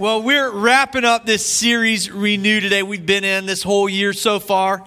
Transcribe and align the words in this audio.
Well, 0.00 0.22
we're 0.22 0.52
wrapping 0.52 1.04
up 1.04 1.26
this 1.26 1.44
series, 1.44 2.08
Renew, 2.08 2.60
today. 2.60 2.84
We've 2.84 3.04
been 3.04 3.24
in 3.24 3.46
this 3.46 3.64
whole 3.64 3.88
year 3.88 4.12
so 4.12 4.38
far. 4.38 4.86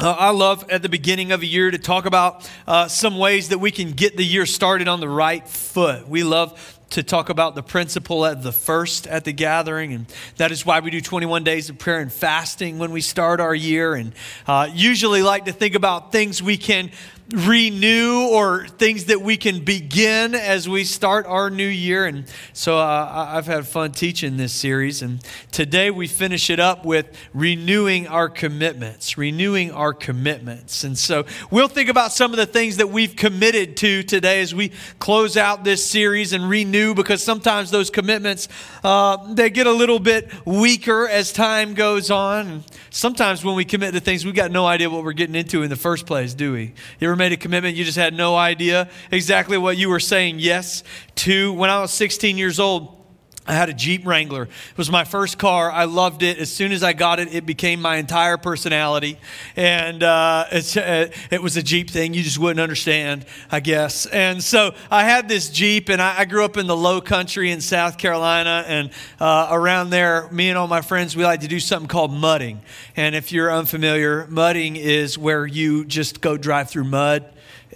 Uh, 0.00 0.10
I 0.10 0.30
love 0.30 0.68
at 0.68 0.82
the 0.82 0.88
beginning 0.88 1.30
of 1.30 1.42
a 1.42 1.46
year 1.46 1.70
to 1.70 1.78
talk 1.78 2.06
about 2.06 2.50
uh, 2.66 2.88
some 2.88 3.18
ways 3.18 3.50
that 3.50 3.58
we 3.58 3.70
can 3.70 3.92
get 3.92 4.16
the 4.16 4.24
year 4.24 4.46
started 4.46 4.88
on 4.88 4.98
the 4.98 5.08
right 5.08 5.46
foot. 5.46 6.08
We 6.08 6.24
love 6.24 6.80
to 6.90 7.04
talk 7.04 7.28
about 7.28 7.54
the 7.54 7.62
principle 7.62 8.26
at 8.26 8.42
the 8.42 8.50
first 8.50 9.06
at 9.06 9.24
the 9.24 9.32
gathering, 9.32 9.92
and 9.92 10.06
that 10.38 10.50
is 10.50 10.66
why 10.66 10.80
we 10.80 10.90
do 10.90 11.00
21 11.00 11.44
days 11.44 11.70
of 11.70 11.78
prayer 11.78 12.00
and 12.00 12.12
fasting 12.12 12.80
when 12.80 12.90
we 12.90 13.00
start 13.00 13.38
our 13.38 13.54
year. 13.54 13.94
And 13.94 14.12
uh, 14.48 14.68
usually 14.74 15.22
like 15.22 15.44
to 15.44 15.52
think 15.52 15.76
about 15.76 16.10
things 16.10 16.42
we 16.42 16.56
can 16.56 16.90
renew 17.32 18.28
or 18.28 18.66
things 18.66 19.06
that 19.06 19.20
we 19.20 19.36
can 19.36 19.64
begin 19.64 20.34
as 20.34 20.68
we 20.68 20.84
start 20.84 21.26
our 21.26 21.50
new 21.50 21.66
year. 21.66 22.06
And 22.06 22.24
so 22.52 22.78
uh, 22.78 23.28
I've 23.32 23.46
had 23.46 23.66
fun 23.66 23.92
teaching 23.92 24.36
this 24.36 24.52
series. 24.52 25.02
And 25.02 25.22
today 25.52 25.90
we 25.90 26.06
finish 26.06 26.50
it 26.50 26.58
up 26.58 26.84
with 26.84 27.06
renewing 27.32 28.08
our 28.08 28.28
commitments, 28.28 29.16
renewing 29.16 29.70
our 29.70 29.92
commitments. 29.92 30.82
And 30.82 30.98
so 30.98 31.24
we'll 31.50 31.68
think 31.68 31.88
about 31.88 32.12
some 32.12 32.32
of 32.32 32.36
the 32.36 32.46
things 32.46 32.78
that 32.78 32.90
we've 32.90 33.14
committed 33.14 33.76
to 33.78 34.02
today 34.02 34.40
as 34.40 34.54
we 34.54 34.72
close 34.98 35.36
out 35.36 35.62
this 35.62 35.88
series 35.88 36.32
and 36.32 36.48
renew 36.48 36.94
because 36.94 37.22
sometimes 37.22 37.70
those 37.70 37.90
commitments, 37.90 38.48
uh, 38.82 39.32
they 39.34 39.50
get 39.50 39.66
a 39.66 39.72
little 39.72 40.00
bit 40.00 40.30
weaker 40.44 41.06
as 41.06 41.32
time 41.32 41.74
goes 41.74 42.10
on. 42.10 42.46
And 42.48 42.64
sometimes 42.90 43.44
when 43.44 43.54
we 43.54 43.64
commit 43.64 43.94
to 43.94 44.00
things, 44.00 44.24
we've 44.24 44.34
got 44.34 44.50
no 44.50 44.66
idea 44.66 44.90
what 44.90 45.04
we're 45.04 45.12
getting 45.12 45.36
into 45.36 45.62
in 45.62 45.70
the 45.70 45.76
first 45.76 46.06
place, 46.06 46.34
do 46.34 46.52
we? 46.52 46.72
You 46.98 47.08
made 47.20 47.32
a 47.32 47.36
commitment, 47.36 47.76
you 47.76 47.84
just 47.84 47.98
had 47.98 48.14
no 48.14 48.34
idea 48.34 48.88
exactly 49.12 49.58
what 49.58 49.76
you 49.76 49.88
were 49.88 50.00
saying 50.00 50.40
yes 50.40 50.82
to. 51.16 51.52
When 51.52 51.70
I 51.70 51.80
was 51.80 51.92
16 51.92 52.38
years 52.38 52.58
old, 52.58 52.99
I 53.46 53.54
had 53.54 53.68
a 53.68 53.74
Jeep 53.74 54.06
Wrangler. 54.06 54.42
It 54.42 54.76
was 54.76 54.90
my 54.90 55.04
first 55.04 55.38
car. 55.38 55.72
I 55.72 55.84
loved 55.84 56.22
it. 56.22 56.38
As 56.38 56.52
soon 56.52 56.72
as 56.72 56.82
I 56.82 56.92
got 56.92 57.18
it, 57.18 57.34
it 57.34 57.46
became 57.46 57.80
my 57.80 57.96
entire 57.96 58.36
personality. 58.36 59.18
And 59.56 60.02
uh, 60.02 60.44
uh, 60.52 61.06
it 61.30 61.42
was 61.42 61.56
a 61.56 61.62
Jeep 61.62 61.90
thing 61.90 62.12
you 62.12 62.22
just 62.22 62.38
wouldn't 62.38 62.60
understand, 62.60 63.24
I 63.50 63.60
guess. 63.60 64.04
And 64.06 64.44
so 64.44 64.74
I 64.90 65.04
had 65.04 65.28
this 65.28 65.48
Jeep, 65.48 65.88
and 65.88 66.02
I, 66.02 66.20
I 66.20 66.24
grew 66.26 66.44
up 66.44 66.58
in 66.58 66.66
the 66.66 66.76
low 66.76 67.00
country 67.00 67.50
in 67.50 67.60
South 67.60 67.96
Carolina. 67.98 68.62
And 68.66 68.90
uh, 69.18 69.48
around 69.50 69.90
there, 69.90 70.28
me 70.30 70.50
and 70.50 70.58
all 70.58 70.68
my 70.68 70.82
friends, 70.82 71.16
we 71.16 71.24
like 71.24 71.40
to 71.40 71.48
do 71.48 71.60
something 71.60 71.88
called 71.88 72.12
mudding. 72.12 72.60
And 72.94 73.14
if 73.14 73.32
you're 73.32 73.50
unfamiliar, 73.50 74.26
mudding 74.28 74.76
is 74.76 75.16
where 75.16 75.46
you 75.46 75.86
just 75.86 76.20
go 76.20 76.36
drive 76.36 76.68
through 76.68 76.84
mud 76.84 77.24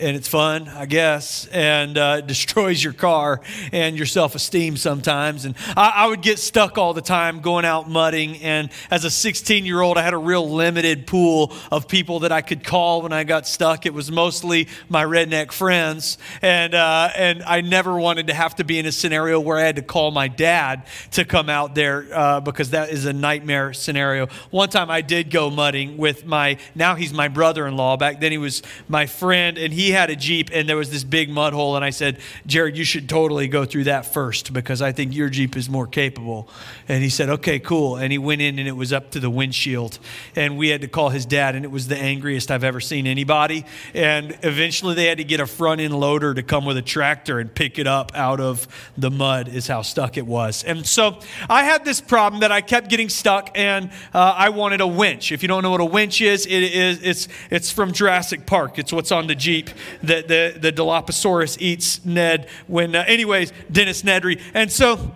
and 0.01 0.17
it's 0.17 0.27
fun, 0.27 0.69
I 0.69 0.87
guess, 0.87 1.47
and 1.47 1.97
uh, 1.97 2.21
destroys 2.21 2.83
your 2.83 2.93
car 2.93 3.41
and 3.73 3.97
your 3.97 4.07
self 4.07 4.35
esteem 4.35 4.77
sometimes. 4.77 5.45
And 5.45 5.55
I, 5.77 5.93
I, 5.95 6.07
would 6.09 6.21
get 6.21 6.39
stuck 6.39 6.79
all 6.79 6.95
the 6.95 7.03
time 7.03 7.41
going 7.41 7.65
out 7.65 7.89
mudding. 7.89 8.37
And 8.39 8.71
as 8.91 9.05
a 9.05 9.11
16 9.11 9.65
year 9.65 9.81
old, 9.81 9.97
I 9.97 10.03
had 10.03 10.13
a 10.13 10.19
real 10.19 10.51
limited 10.51 11.07
pool 11.07 11.53
of 11.71 11.87
people 11.87 12.21
that 12.21 12.33
I 12.33 12.43
could 12.43 12.65
call 12.65 13.03
when 13.03 13.13
I 13.13 13.23
got 13.25 13.47
stuck. 13.47 13.87
It 13.87 13.95
was 13.95 14.11
mostly 14.11 14.69
my 14.89 15.05
redneck 15.05 15.53
friends. 15.53 16.19
And, 16.43 16.75
uh, 16.75 17.11
and 17.15 17.43
I 17.45 17.61
never 17.61 17.97
wanted 17.97 18.27
to 18.27 18.35
have 18.35 18.57
to 18.57 18.65
be 18.65 18.79
in 18.79 18.87
a 18.87 18.93
scenario 18.93 19.39
where 19.39 19.59
I 19.59 19.63
had 19.63 19.77
to 19.77 19.83
call 19.83 20.11
my 20.11 20.27
dad 20.27 20.87
to 21.13 21.25
come 21.25 21.49
out 21.49 21.75
there 21.77 22.09
uh, 22.13 22.41
because 22.41 22.71
that 22.71 22.91
is 22.91 23.05
a 23.05 23.13
nightmare 23.13 23.73
scenario. 23.73 24.27
One 24.51 24.71
time 24.71 24.91
I 24.91 25.03
did 25.03 25.31
go 25.31 25.51
mudding 25.51 25.97
with 25.99 26.27
my, 26.27 26.59
now 26.75 26.97
he's 26.97 27.13
my 27.13 27.29
brother 27.29 27.67
in 27.67 27.77
law. 27.77 27.97
Back 27.97 28.21
then 28.21 28.33
he 28.33 28.39
was 28.39 28.63
my 28.89 29.07
friend, 29.07 29.57
and 29.57 29.73
he 29.73 29.84
he 29.85 29.91
had 29.91 30.09
a 30.09 30.17
Jeep 30.17 30.49
and 30.53 30.67
there 30.67 30.79
was 30.79 30.91
this 30.91 31.05
big 31.05 31.29
mud 31.29 31.53
hole. 31.53 31.77
And 31.77 31.85
I 31.85 31.91
said, 31.91 32.19
Jared, 32.47 32.77
you 32.77 32.85
should 32.85 33.07
totally 33.07 33.49
go 33.49 33.67
through 33.67 33.85
that 33.85 34.07
first 34.07 34.53
because 34.53 34.81
I 34.81 34.93
think 34.93 35.15
your 35.15 35.29
Jeep 35.29 35.57
is 35.57 35.69
more 35.69 35.87
capable. 35.87 36.49
And 36.89 37.03
he 37.03 37.11
said, 37.11 37.29
okay, 37.29 37.59
cool. 37.59 37.97
And 37.97 38.11
he 38.11 38.17
went 38.17 38.41
in 38.41 38.59
and 38.59 38.67
it 38.67 38.73
was 38.73 38.93
up 38.95 39.11
to 39.11 39.21
the 39.21 39.29
windshield. 39.29 39.99
And 40.35 40.57
we 40.57 40.69
had 40.69 40.81
to 40.81 40.89
call 40.89 41.11
his 41.11 41.27
dad, 41.27 41.55
and 41.55 41.65
it 41.65 41.71
was 41.71 41.89
the 41.89 41.99
angriest 41.99 42.51
I've 42.51 42.65
ever 42.65 42.81
seen 42.81 43.07
anybody. 43.07 43.67
And 43.93 44.37
eventually 44.43 44.95
they 44.95 45.07
had 45.07 45.19
to 45.19 45.25
get 45.25 45.41
a 45.41 45.47
front 45.47 45.83
end 45.83 45.99
loader 45.99 46.33
to 46.33 46.43
come 46.43 46.65
with 46.65 46.79
a 46.79 46.83
tractor 46.83 47.39
and 47.39 47.55
pick 47.55 47.79
it 47.79 47.87
up 47.87 48.13
out 48.15 48.41
of 48.41 48.67
the 48.97 49.11
mud, 49.11 49.49
is 49.49 49.67
how 49.67 49.83
stuck 49.83 50.17
it 50.17 50.27
was. 50.27 50.65
And 50.65 50.87
so 50.87 51.21
I 51.49 51.65
had 51.65 51.85
this 51.85 52.01
problem 52.01 52.41
that 52.41 52.53
I 52.53 52.63
kept 52.63 52.89
getting 52.89 53.11
stuck 53.11 53.51
and 53.55 53.91
uh, 54.15 54.35
I 54.37 54.49
wanted 54.49 54.81
a 54.81 54.87
winch. 54.87 55.31
If 55.31 55.43
you 55.43 55.49
don't 55.49 55.63
know 55.63 55.71
what 55.71 55.83
a 55.83 55.85
winch 55.85 56.23
is, 56.23 56.47
it 56.47 56.63
is 56.63 57.03
it's, 57.03 57.29
it's 57.51 57.71
from 57.71 57.93
Jurassic 57.93 58.47
Park, 58.47 58.79
it's 58.79 58.93
what's 58.93 59.13
on 59.13 59.27
the 59.27 59.35
Jeep 59.35 59.71
that 60.03 60.29
the, 60.29 60.57
the 60.59 60.73
Dilophosaurus 60.73 61.57
eats 61.61 62.05
Ned 62.05 62.49
when, 62.67 62.95
uh, 62.95 63.05
anyways, 63.07 63.53
Dennis 63.71 64.03
Nedry. 64.03 64.41
And 64.55 64.71
so 64.71 65.13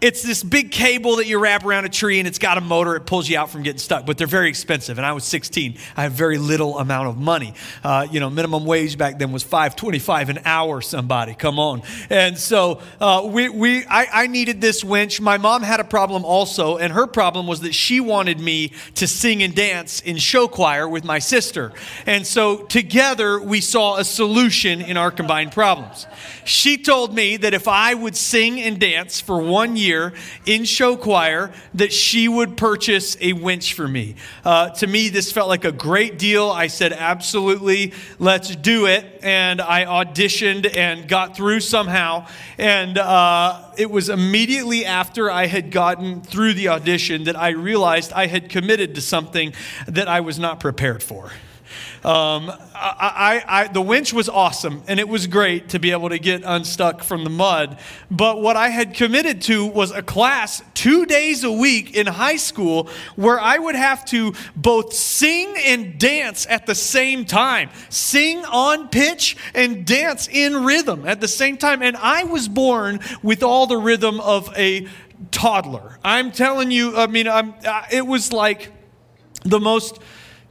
it's 0.00 0.22
this 0.22 0.42
big 0.42 0.70
cable 0.70 1.16
that 1.16 1.26
you 1.26 1.38
wrap 1.38 1.64
around 1.64 1.84
a 1.84 1.88
tree 1.88 2.18
and 2.18 2.28
it's 2.28 2.38
got 2.38 2.58
a 2.58 2.60
motor. 2.60 2.94
It 2.96 3.06
pulls 3.06 3.28
you 3.28 3.38
out 3.38 3.48
from 3.48 3.62
getting 3.62 3.78
stuck, 3.78 4.04
but 4.04 4.18
they're 4.18 4.26
very 4.26 4.48
expensive. 4.48 4.98
And 4.98 5.06
I 5.06 5.12
was 5.12 5.24
16. 5.24 5.78
I 5.96 6.02
have 6.02 6.12
very 6.12 6.36
little 6.36 6.78
amount 6.78 7.08
of 7.08 7.16
money. 7.16 7.54
Uh, 7.82 8.06
you 8.10 8.20
know, 8.20 8.28
minimum 8.28 8.66
wage 8.66 8.98
back 8.98 9.18
then 9.18 9.32
was 9.32 9.42
5.25 9.44 10.28
an 10.28 10.40
hour. 10.44 10.80
Somebody, 10.82 11.34
come 11.34 11.58
on. 11.58 11.82
And 12.10 12.36
so 12.36 12.82
uh, 13.00 13.22
we, 13.24 13.48
we, 13.48 13.86
I, 13.86 14.24
I 14.24 14.26
needed 14.26 14.60
this 14.60 14.84
winch. 14.84 15.20
My 15.20 15.38
mom 15.38 15.62
had 15.62 15.80
a 15.80 15.84
problem 15.84 16.24
also, 16.24 16.76
and 16.76 16.92
her 16.92 17.06
problem 17.06 17.46
was 17.46 17.60
that 17.60 17.74
she 17.74 18.00
wanted 18.00 18.38
me 18.38 18.72
to 18.96 19.06
sing 19.06 19.42
and 19.42 19.54
dance 19.54 20.00
in 20.00 20.18
show 20.18 20.48
choir 20.48 20.86
with 20.86 21.04
my 21.04 21.18
sister. 21.18 21.72
And 22.04 22.26
so 22.26 22.58
together 22.64 23.40
we 23.40 23.62
saw 23.62 23.96
a 23.96 24.04
solution 24.04 24.82
in 24.82 24.96
our 24.96 25.10
combined 25.10 25.52
problems. 25.52 26.06
She 26.44 26.76
told 26.76 27.14
me 27.14 27.38
that 27.38 27.54
if 27.54 27.66
I 27.68 27.94
would 27.94 28.16
sing 28.16 28.60
and 28.60 28.78
dance 28.78 29.18
for 29.20 29.40
one 29.40 29.76
year 29.76 29.93
in 30.46 30.64
show 30.64 30.96
choir, 30.96 31.52
that 31.74 31.92
she 31.92 32.28
would 32.28 32.56
purchase 32.56 33.16
a 33.20 33.32
winch 33.32 33.74
for 33.74 33.88
me. 33.88 34.16
Uh, 34.44 34.70
to 34.70 34.86
me, 34.86 35.08
this 35.08 35.32
felt 35.32 35.48
like 35.48 35.64
a 35.64 35.72
great 35.72 36.18
deal. 36.18 36.50
I 36.50 36.68
said, 36.68 36.92
absolutely, 36.92 37.92
let's 38.18 38.54
do 38.56 38.86
it. 38.86 39.04
And 39.22 39.60
I 39.60 39.84
auditioned 39.84 40.74
and 40.74 41.08
got 41.08 41.36
through 41.36 41.60
somehow. 41.60 42.26
And 42.58 42.98
uh, 42.98 43.72
it 43.76 43.90
was 43.90 44.08
immediately 44.08 44.84
after 44.84 45.30
I 45.30 45.46
had 45.46 45.70
gotten 45.70 46.22
through 46.22 46.54
the 46.54 46.68
audition 46.68 47.24
that 47.24 47.36
I 47.36 47.50
realized 47.50 48.12
I 48.12 48.26
had 48.26 48.48
committed 48.48 48.94
to 48.94 49.00
something 49.00 49.52
that 49.86 50.08
I 50.08 50.20
was 50.20 50.38
not 50.38 50.60
prepared 50.60 51.02
for. 51.02 51.30
Um, 52.04 52.50
I, 52.74 53.42
I, 53.48 53.60
I, 53.62 53.68
the 53.68 53.80
winch 53.80 54.12
was 54.12 54.28
awesome, 54.28 54.82
and 54.86 55.00
it 55.00 55.08
was 55.08 55.26
great 55.26 55.70
to 55.70 55.78
be 55.78 55.90
able 55.92 56.10
to 56.10 56.18
get 56.18 56.42
unstuck 56.44 57.02
from 57.02 57.24
the 57.24 57.30
mud. 57.30 57.78
But 58.10 58.42
what 58.42 58.56
I 58.56 58.68
had 58.68 58.92
committed 58.92 59.40
to 59.42 59.64
was 59.64 59.90
a 59.90 60.02
class 60.02 60.62
two 60.74 61.06
days 61.06 61.44
a 61.44 61.50
week 61.50 61.96
in 61.96 62.06
high 62.06 62.36
school 62.36 62.90
where 63.16 63.40
I 63.40 63.56
would 63.56 63.74
have 63.74 64.04
to 64.06 64.34
both 64.54 64.92
sing 64.92 65.54
and 65.64 65.98
dance 65.98 66.46
at 66.50 66.66
the 66.66 66.74
same 66.74 67.24
time, 67.24 67.70
sing 67.88 68.44
on 68.44 68.88
pitch 68.88 69.38
and 69.54 69.86
dance 69.86 70.28
in 70.28 70.62
rhythm 70.62 71.06
at 71.06 71.22
the 71.22 71.28
same 71.28 71.56
time. 71.56 71.80
And 71.80 71.96
I 71.96 72.24
was 72.24 72.48
born 72.48 73.00
with 73.22 73.42
all 73.42 73.66
the 73.66 73.78
rhythm 73.78 74.20
of 74.20 74.52
a 74.58 74.86
toddler. 75.30 75.98
I'm 76.04 76.32
telling 76.32 76.70
you, 76.70 76.98
I 76.98 77.06
mean, 77.06 77.28
I'm, 77.28 77.54
it 77.90 78.06
was 78.06 78.30
like 78.30 78.72
the 79.44 79.60
most 79.60 80.00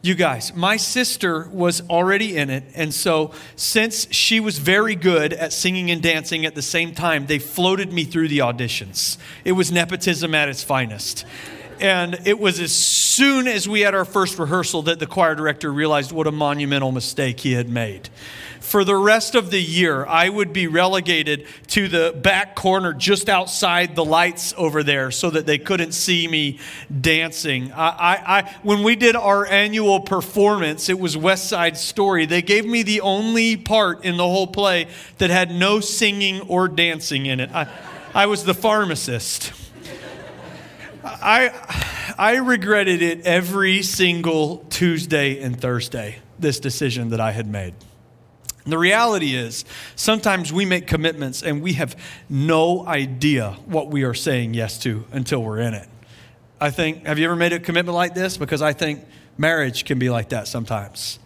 you 0.04 0.16
guys, 0.16 0.54
my 0.54 0.76
sister 0.76 1.48
was 1.54 1.82
already 1.90 2.36
in 2.36 2.50
it. 2.50 2.66
And 2.76 2.94
so, 2.94 3.32
since 3.56 4.06
she 4.14 4.42
was 4.42 4.58
very 4.58 4.96
good 4.96 5.32
at 5.32 5.54
singing 5.54 5.90
and 5.90 6.04
dancing 6.04 6.46
at 6.46 6.56
the 6.56 6.62
same 6.62 6.94
time, 6.94 7.26
they 7.26 7.40
floated 7.40 7.94
me 7.94 8.04
through 8.04 8.28
the 8.28 8.40
auditions. 8.40 9.18
It 9.46 9.54
was 9.54 9.72
nepotism 9.72 10.36
at 10.36 10.50
its 10.50 10.62
finest. 10.62 11.26
And 11.80 12.20
it 12.26 12.40
was 12.40 12.60
as 12.60 12.74
soon 12.74 13.48
as 13.48 13.68
we 13.68 13.82
had 13.82 13.94
our 13.94 14.06
first 14.06 14.40
rehearsal 14.40 14.84
that 14.84 15.00
the 15.00 15.08
choir 15.08 15.36
director 15.36 15.72
realized 15.72 16.12
what 16.12 16.28
a 16.28 16.32
monumental 16.32 16.92
mistake 16.92 17.40
he 17.42 17.54
had 17.54 17.70
made 17.70 18.10
for 18.64 18.86
the 18.86 18.96
rest 18.96 19.36
of 19.36 19.52
the 19.52 19.62
year, 19.62 20.06
I 20.06 20.30
would 20.30 20.54
be 20.54 20.68
relegated 20.68 21.46
to 21.68 21.88
the 21.90 22.18
back 22.24 22.56
corner 22.56 22.94
just 22.94 23.28
outside 23.28 23.94
the 23.96 24.06
lights 24.06 24.54
over 24.58 24.84
there 24.84 25.12
so 25.12 25.30
that 25.30 25.46
they 25.46 25.58
couldn't 25.58 25.92
see 25.92 26.28
me 26.28 26.60
dancing. 27.02 27.74
I, 27.74 27.90
I, 27.90 28.38
I, 28.40 28.56
when 28.64 28.82
we 28.82 28.96
did 28.96 29.18
our 29.18 29.46
annual 29.46 30.00
performance, 30.00 30.88
it 30.88 30.98
was 30.98 31.18
West 31.18 31.50
Side 31.50 31.78
Story. 31.78 32.26
They 32.26 32.42
gave 32.42 32.66
me 32.66 32.84
the 32.84 33.02
only 33.02 33.58
part 33.58 34.06
in 34.06 34.16
the 34.16 34.24
whole 34.24 34.48
play 34.48 34.88
that 35.18 35.30
had 35.30 35.52
no 35.52 35.82
singing 35.82 36.42
or 36.42 36.68
dancing 36.70 37.26
in 37.26 37.42
it. 37.42 37.52
I, 37.54 37.68
I 38.16 38.28
was 38.28 38.46
the 38.46 38.54
pharmacist. 38.54 39.52
I, 41.04 42.16
I 42.18 42.38
regretted 42.38 43.02
it 43.02 43.22
every 43.26 43.84
single 43.84 44.66
Tuesday 44.70 45.42
and 45.42 45.60
Thursday, 45.60 46.20
this 46.40 46.60
decision 46.60 47.10
that 47.10 47.20
I 47.20 47.32
had 47.32 47.48
made. 47.48 47.74
The 48.66 48.78
reality 48.78 49.36
is, 49.36 49.66
sometimes 49.96 50.54
we 50.54 50.64
make 50.64 50.88
commitments 50.88 51.44
and 51.44 51.62
we 51.62 51.74
have 51.74 51.98
no 52.30 52.86
idea 52.88 53.58
what 53.66 53.90
we 53.90 54.04
are 54.04 54.14
saying 54.14 54.54
yes 54.54 54.80
to 54.80 55.06
until 55.12 55.44
we're 55.44 55.60
in 55.60 55.74
it. 55.74 55.90
I 56.62 56.72
think, 56.72 57.06
have 57.06 57.20
you 57.20 57.26
ever 57.26 57.36
made 57.36 57.52
a 57.52 57.60
commitment 57.60 57.96
like 57.96 58.14
this? 58.14 58.38
Because 58.38 58.62
I 58.62 58.72
think 58.72 59.04
marriage 59.38 59.84
can 59.84 60.00
be 60.00 60.10
like 60.10 60.30
that 60.30 60.48
sometimes. 60.48 61.20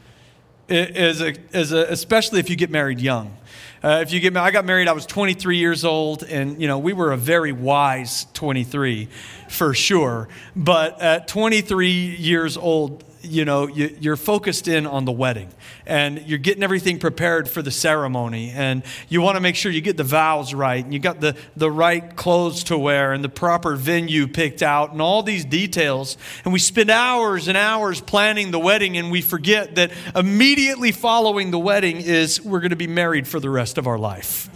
is, 0.68 1.22
a, 1.22 1.36
is 1.56 1.72
a, 1.72 1.92
especially 1.92 2.40
if 2.40 2.50
you 2.50 2.56
get 2.56 2.72
married 2.72 3.00
young. 3.00 3.38
Uh, 3.84 4.00
if 4.02 4.12
you 4.12 4.20
get, 4.20 4.36
I 4.36 4.52
got 4.52 4.66
married, 4.66 4.88
I 4.88 4.94
was 4.94 5.06
23 5.06 5.58
years 5.58 5.86
old, 5.86 6.24
and 6.24 6.60
you 6.62 6.68
know 6.68 6.80
we 6.80 6.94
were 6.94 7.12
a 7.12 7.18
very 7.18 7.52
wise 7.52 8.26
23, 8.34 9.08
for 9.50 9.74
sure. 9.74 10.28
But 10.56 11.02
at 11.02 11.28
23 11.28 11.90
years 11.92 12.58
old, 12.58 13.04
you 13.28 13.46
know, 13.46 13.68
you, 13.68 14.12
are 14.12 14.16
focused 14.16 14.68
in 14.68 14.86
on 14.88 15.06
the 15.06 15.12
wedding 15.12 15.50
and 15.86 16.22
you're 16.28 16.38
getting 16.38 16.64
everything 16.64 17.00
prepared 17.00 17.50
for 17.50 17.62
the 17.62 17.72
ceremony 17.72 18.52
and 18.52 18.84
you 19.10 19.22
want 19.22 19.36
to 19.36 19.42
make 19.42 19.56
sure 19.56 19.72
you 19.72 19.82
get 19.82 19.98
the 19.98 20.04
vows 20.04 20.54
right 20.54 20.84
and 20.84 20.94
you 20.94 21.00
got 21.00 21.20
the, 21.20 21.36
the 21.56 21.70
right 21.70 22.16
clothes 22.16 22.64
to 22.66 22.78
wear 22.78 23.14
and 23.14 23.24
the 23.24 23.30
proper 23.30 23.76
venue 23.76 24.28
picked 24.28 24.64
out 24.64 24.92
and 24.92 25.02
all 25.02 25.24
these 25.24 25.46
details. 25.46 26.18
And 26.44 26.54
we 26.54 26.60
spend 26.60 26.90
hours 26.90 27.48
and 27.48 27.58
hours 27.58 28.02
planning 28.02 28.52
the 28.52 28.60
wedding 28.60 28.98
and 28.98 29.12
we 29.12 29.22
forget 29.22 29.76
that 29.76 29.92
immediately 30.16 30.92
following 30.92 31.52
the 31.52 31.60
wedding 31.60 31.98
is 31.98 32.42
we're 32.42 32.60
going 32.62 32.72
to 32.72 32.76
be 32.76 32.88
married 32.88 33.28
for 33.28 33.40
the 33.40 33.50
rest 33.50 33.78
of 33.78 33.88
our 33.88 34.00
life. 34.00 34.50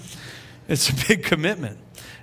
It's 0.67 0.89
a 0.89 1.07
big 1.07 1.23
commitment. 1.23 1.77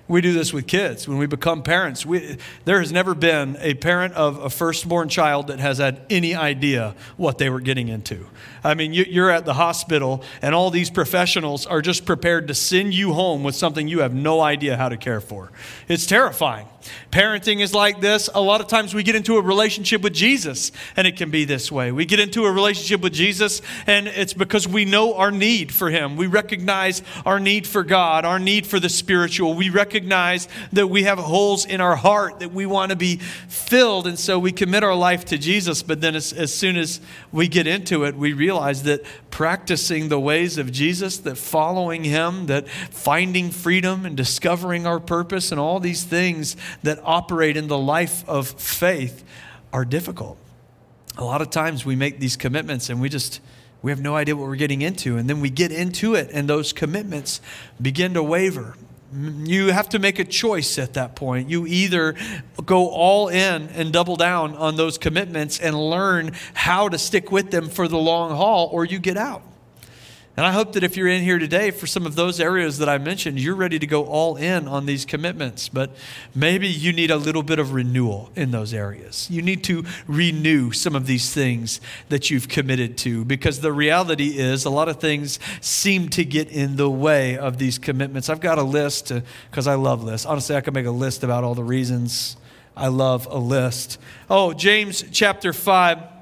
We 0.08 0.22
do 0.22 0.32
this 0.32 0.52
with 0.52 0.66
kids. 0.66 1.06
When 1.06 1.18
we 1.18 1.26
become 1.26 1.62
parents, 1.62 2.06
we, 2.06 2.38
there 2.64 2.80
has 2.80 2.90
never 2.90 3.14
been 3.14 3.58
a 3.60 3.74
parent 3.74 4.14
of 4.14 4.38
a 4.38 4.48
firstborn 4.48 5.10
child 5.10 5.48
that 5.48 5.60
has 5.60 5.78
had 5.78 6.00
any 6.08 6.34
idea 6.34 6.94
what 7.18 7.36
they 7.36 7.50
were 7.50 7.60
getting 7.60 7.88
into. 7.88 8.26
I 8.68 8.74
mean, 8.74 8.92
you, 8.92 9.24
are 9.24 9.30
at 9.30 9.46
the 9.46 9.54
hospital, 9.54 10.22
and 10.42 10.54
all 10.54 10.70
these 10.70 10.90
professionals 10.90 11.64
are 11.64 11.80
just 11.80 12.04
prepared 12.04 12.48
to 12.48 12.54
send 12.54 12.92
you 12.92 13.14
home 13.14 13.42
with 13.42 13.54
something 13.54 13.88
you 13.88 14.00
have 14.00 14.12
no 14.12 14.42
idea 14.42 14.76
how 14.76 14.90
to 14.90 14.98
care 14.98 15.22
for. 15.22 15.50
It's 15.88 16.04
terrifying. 16.04 16.66
Parenting 17.10 17.60
is 17.60 17.72
like 17.72 18.00
this. 18.00 18.28
A 18.34 18.40
lot 18.40 18.60
of 18.60 18.66
times 18.66 18.94
we 18.94 19.02
get 19.02 19.14
into 19.14 19.36
a 19.38 19.42
relationship 19.42 20.02
with 20.02 20.12
Jesus, 20.12 20.70
and 20.96 21.06
it 21.06 21.16
can 21.16 21.30
be 21.30 21.46
this 21.46 21.72
way. 21.72 21.92
We 21.92 22.04
get 22.04 22.20
into 22.20 22.44
a 22.44 22.52
relationship 22.52 23.00
with 23.00 23.14
Jesus, 23.14 23.62
and 23.86 24.06
it's 24.06 24.34
because 24.34 24.68
we 24.68 24.84
know 24.84 25.14
our 25.14 25.30
need 25.30 25.72
for 25.72 25.88
Him. 25.88 26.16
We 26.16 26.26
recognize 26.26 27.02
our 27.24 27.40
need 27.40 27.66
for 27.66 27.82
God, 27.84 28.26
our 28.26 28.38
need 28.38 28.66
for 28.66 28.78
the 28.78 28.90
spiritual. 28.90 29.54
We 29.54 29.70
recognize 29.70 30.46
that 30.74 30.88
we 30.88 31.04
have 31.04 31.18
holes 31.18 31.64
in 31.64 31.80
our 31.80 31.96
heart 31.96 32.40
that 32.40 32.52
we 32.52 32.66
want 32.66 32.90
to 32.90 32.96
be 32.96 33.16
filled, 33.16 34.06
and 34.06 34.18
so 34.18 34.38
we 34.38 34.52
commit 34.52 34.84
our 34.84 34.94
life 34.94 35.24
to 35.26 35.38
Jesus. 35.38 35.82
But 35.82 36.02
then, 36.02 36.14
as, 36.14 36.34
as 36.34 36.52
soon 36.52 36.76
as 36.76 37.00
we 37.32 37.48
get 37.48 37.66
into 37.66 38.04
it, 38.04 38.14
we 38.14 38.34
realize 38.34 38.57
that 38.84 39.02
practicing 39.30 40.08
the 40.08 40.20
ways 40.20 40.58
of 40.58 40.72
Jesus, 40.72 41.18
that 41.18 41.36
following 41.36 42.04
Him, 42.04 42.46
that 42.46 42.68
finding 42.68 43.50
freedom 43.50 44.04
and 44.04 44.16
discovering 44.16 44.86
our 44.86 45.00
purpose, 45.00 45.50
and 45.50 45.60
all 45.60 45.80
these 45.80 46.04
things 46.04 46.56
that 46.82 46.98
operate 47.02 47.56
in 47.56 47.68
the 47.68 47.78
life 47.78 48.28
of 48.28 48.48
faith 48.48 49.24
are 49.72 49.84
difficult. 49.84 50.38
A 51.16 51.24
lot 51.24 51.42
of 51.42 51.50
times 51.50 51.84
we 51.84 51.96
make 51.96 52.20
these 52.20 52.36
commitments 52.36 52.90
and 52.90 53.00
we 53.00 53.08
just 53.08 53.40
we 53.82 53.90
have 53.92 54.00
no 54.00 54.16
idea 54.16 54.34
what 54.36 54.48
we're 54.48 54.56
getting 54.56 54.82
into 54.82 55.16
and 55.16 55.28
then 55.28 55.40
we 55.40 55.50
get 55.50 55.72
into 55.72 56.14
it 56.14 56.30
and 56.32 56.48
those 56.48 56.72
commitments 56.72 57.40
begin 57.80 58.14
to 58.14 58.22
waver. 58.22 58.76
You 59.12 59.68
have 59.68 59.88
to 59.90 59.98
make 59.98 60.18
a 60.18 60.24
choice 60.24 60.78
at 60.78 60.94
that 60.94 61.16
point. 61.16 61.48
You 61.48 61.66
either 61.66 62.14
go 62.64 62.88
all 62.88 63.28
in 63.28 63.68
and 63.70 63.90
double 63.92 64.16
down 64.16 64.54
on 64.54 64.76
those 64.76 64.98
commitments 64.98 65.58
and 65.58 65.74
learn 65.74 66.32
how 66.52 66.88
to 66.90 66.98
stick 66.98 67.32
with 67.32 67.50
them 67.50 67.68
for 67.68 67.88
the 67.88 67.96
long 67.96 68.36
haul 68.36 68.68
or 68.70 68.84
you 68.84 68.98
get 68.98 69.16
out. 69.16 69.42
And 70.38 70.46
I 70.46 70.52
hope 70.52 70.74
that 70.74 70.84
if 70.84 70.96
you're 70.96 71.08
in 71.08 71.24
here 71.24 71.40
today 71.40 71.72
for 71.72 71.88
some 71.88 72.06
of 72.06 72.14
those 72.14 72.38
areas 72.38 72.78
that 72.78 72.88
I 72.88 72.98
mentioned, 72.98 73.40
you're 73.40 73.56
ready 73.56 73.76
to 73.80 73.88
go 73.88 74.04
all 74.04 74.36
in 74.36 74.68
on 74.68 74.86
these 74.86 75.04
commitments. 75.04 75.68
But 75.68 75.90
maybe 76.32 76.68
you 76.68 76.92
need 76.92 77.10
a 77.10 77.16
little 77.16 77.42
bit 77.42 77.58
of 77.58 77.72
renewal 77.72 78.30
in 78.36 78.52
those 78.52 78.72
areas. 78.72 79.28
You 79.28 79.42
need 79.42 79.64
to 79.64 79.84
renew 80.06 80.70
some 80.70 80.94
of 80.94 81.08
these 81.08 81.34
things 81.34 81.80
that 82.08 82.30
you've 82.30 82.46
committed 82.46 82.96
to 82.98 83.24
because 83.24 83.62
the 83.62 83.72
reality 83.72 84.38
is 84.38 84.64
a 84.64 84.70
lot 84.70 84.88
of 84.88 85.00
things 85.00 85.40
seem 85.60 86.08
to 86.10 86.24
get 86.24 86.48
in 86.50 86.76
the 86.76 86.88
way 86.88 87.36
of 87.36 87.58
these 87.58 87.76
commitments. 87.76 88.28
I've 88.28 88.38
got 88.38 88.58
a 88.58 88.62
list 88.62 89.10
because 89.50 89.66
I 89.66 89.74
love 89.74 90.04
lists. 90.04 90.24
Honestly, 90.24 90.54
I 90.54 90.60
could 90.60 90.72
make 90.72 90.86
a 90.86 90.92
list 90.92 91.24
about 91.24 91.42
all 91.42 91.56
the 91.56 91.64
reasons 91.64 92.36
I 92.76 92.86
love 92.86 93.26
a 93.28 93.38
list. 93.38 93.98
Oh, 94.30 94.52
James 94.52 95.04
chapter 95.10 95.52
5 95.52 96.17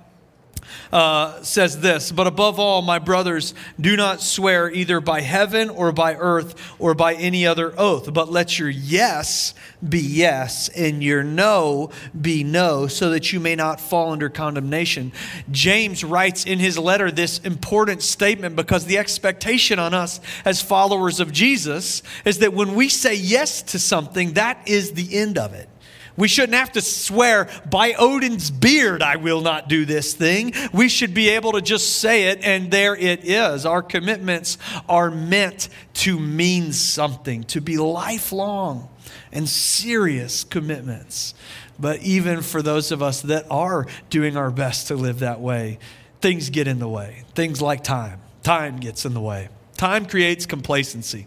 uh, 0.92 1.42
says 1.42 1.80
this 1.80 2.12
But 2.12 2.26
above 2.26 2.58
all, 2.58 2.82
my 2.82 2.98
brothers, 2.98 3.54
do 3.80 3.96
not 3.96 4.20
swear 4.20 4.70
either 4.70 5.00
by 5.00 5.20
heaven 5.20 5.70
or 5.70 5.92
by 5.92 6.14
earth 6.14 6.54
or 6.78 6.94
by 6.94 7.14
any 7.14 7.46
other 7.46 7.74
oath, 7.78 8.12
but 8.12 8.30
let 8.30 8.58
your 8.58 8.68
yes 8.68 9.54
be 9.86 10.00
yes 10.00 10.68
and 10.70 11.02
your 11.02 11.22
no 11.22 11.90
be 12.18 12.44
no, 12.44 12.86
so 12.86 13.10
that 13.10 13.32
you 13.32 13.40
may 13.40 13.54
not 13.54 13.80
fall 13.80 14.12
under 14.12 14.28
condemnation. 14.28 15.12
James 15.50 16.02
writes 16.04 16.44
in 16.44 16.58
his 16.58 16.78
letter 16.78 17.10
this 17.10 17.38
important 17.40 18.02
statement 18.02 18.56
because 18.56 18.86
the 18.86 18.98
expectation 18.98 19.78
on 19.78 19.94
us 19.94 20.20
as 20.44 20.62
followers 20.62 21.20
of 21.20 21.32
Jesus 21.32 22.02
is 22.24 22.38
that 22.38 22.52
when 22.52 22.74
we 22.74 22.88
say 22.88 23.14
yes 23.14 23.62
to 23.62 23.78
something, 23.78 24.34
that 24.34 24.58
is 24.66 24.92
the 24.92 25.16
end 25.16 25.38
of 25.38 25.54
it. 25.54 25.68
We 26.16 26.28
shouldn't 26.28 26.54
have 26.54 26.72
to 26.72 26.80
swear, 26.80 27.48
by 27.68 27.94
Odin's 27.94 28.50
beard, 28.50 29.02
I 29.02 29.16
will 29.16 29.40
not 29.40 29.68
do 29.68 29.84
this 29.84 30.14
thing. 30.14 30.52
We 30.72 30.88
should 30.88 31.14
be 31.14 31.28
able 31.30 31.52
to 31.52 31.60
just 31.60 31.98
say 31.98 32.28
it, 32.28 32.40
and 32.42 32.70
there 32.70 32.96
it 32.96 33.24
is. 33.24 33.66
Our 33.66 33.82
commitments 33.82 34.58
are 34.88 35.10
meant 35.10 35.68
to 35.94 36.18
mean 36.18 36.72
something, 36.72 37.44
to 37.44 37.60
be 37.60 37.76
lifelong 37.76 38.88
and 39.32 39.48
serious 39.48 40.44
commitments. 40.44 41.34
But 41.78 42.02
even 42.02 42.40
for 42.40 42.62
those 42.62 42.92
of 42.92 43.02
us 43.02 43.20
that 43.22 43.46
are 43.50 43.86
doing 44.08 44.36
our 44.36 44.50
best 44.50 44.88
to 44.88 44.94
live 44.94 45.18
that 45.18 45.40
way, 45.40 45.78
things 46.20 46.48
get 46.50 46.66
in 46.66 46.78
the 46.78 46.88
way. 46.88 47.24
Things 47.34 47.60
like 47.60 47.84
time. 47.84 48.20
Time 48.42 48.78
gets 48.78 49.04
in 49.04 49.12
the 49.12 49.20
way. 49.20 49.48
Time 49.76 50.06
creates 50.06 50.46
complacency. 50.46 51.26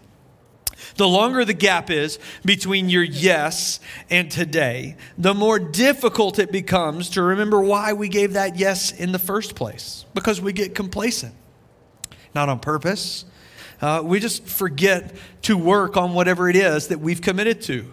The 0.95 1.07
longer 1.07 1.45
the 1.45 1.53
gap 1.53 1.89
is 1.89 2.19
between 2.45 2.89
your 2.89 3.03
yes 3.03 3.79
and 4.09 4.29
today, 4.31 4.95
the 5.17 5.33
more 5.33 5.59
difficult 5.59 6.39
it 6.39 6.51
becomes 6.51 7.09
to 7.11 7.21
remember 7.21 7.61
why 7.61 7.93
we 7.93 8.09
gave 8.09 8.33
that 8.33 8.57
yes 8.57 8.91
in 8.91 9.11
the 9.11 9.19
first 9.19 9.55
place. 9.55 10.05
Because 10.13 10.41
we 10.41 10.53
get 10.53 10.75
complacent, 10.75 11.33
not 12.33 12.49
on 12.49 12.59
purpose. 12.59 13.25
Uh, 13.81 14.01
we 14.03 14.19
just 14.19 14.45
forget 14.45 15.15
to 15.43 15.57
work 15.57 15.95
on 15.95 16.13
whatever 16.13 16.49
it 16.49 16.55
is 16.55 16.87
that 16.89 16.99
we've 16.99 17.21
committed 17.21 17.61
to 17.61 17.85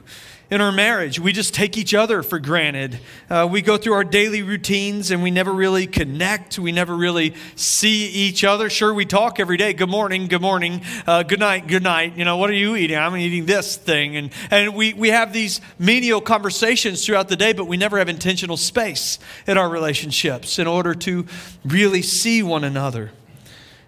in 0.51 0.61
our 0.61 0.71
marriage. 0.71 1.19
We 1.19 1.33
just 1.33 1.55
take 1.55 1.77
each 1.77 1.93
other 1.93 2.23
for 2.23 2.39
granted. 2.39 3.01
Uh, 3.29 3.49
we 3.51 3.63
go 3.63 3.77
through 3.77 3.95
our 3.95 4.05
daily 4.05 4.43
routines 4.43 5.11
and 5.11 5.23
we 5.23 5.31
never 5.31 5.53
really 5.53 5.87
connect. 5.87 6.59
We 6.59 6.71
never 6.71 6.95
really 6.95 7.35
see 7.57 8.07
each 8.07 8.45
other. 8.45 8.71
Sure, 8.71 8.95
we 8.95 9.07
talk 9.07 9.41
every 9.41 9.57
day. 9.57 9.73
Good 9.73 9.89
morning, 9.89 10.29
good 10.29 10.43
morning, 10.43 10.83
uh, 11.07 11.25
good 11.25 11.41
night, 11.41 11.67
good 11.67 11.83
night. 11.83 12.17
You 12.17 12.25
know, 12.25 12.37
what 12.37 12.49
are 12.51 12.55
you 12.55 12.77
eating? 12.77 12.97
I'm 12.97 13.17
eating 13.17 13.47
this 13.47 13.77
thing. 13.77 14.17
And, 14.17 14.31
and 14.51 14.75
we, 14.75 14.95
we 14.95 15.09
have 15.09 15.33
these 15.33 15.61
menial 15.79 16.21
conversations 16.21 17.05
throughout 17.05 17.29
the 17.29 17.37
day, 17.37 17.53
but 17.53 17.65
we 17.65 17.77
never 17.77 17.99
have 17.99 18.09
intentional 18.09 18.57
space 18.57 19.19
in 19.47 19.59
our 19.59 19.69
relationships 19.69 20.59
in 20.59 20.69
order 20.69 20.95
to 20.95 21.27
really 21.65 22.03
see 22.03 22.43
one 22.43 22.63
another. 22.63 23.11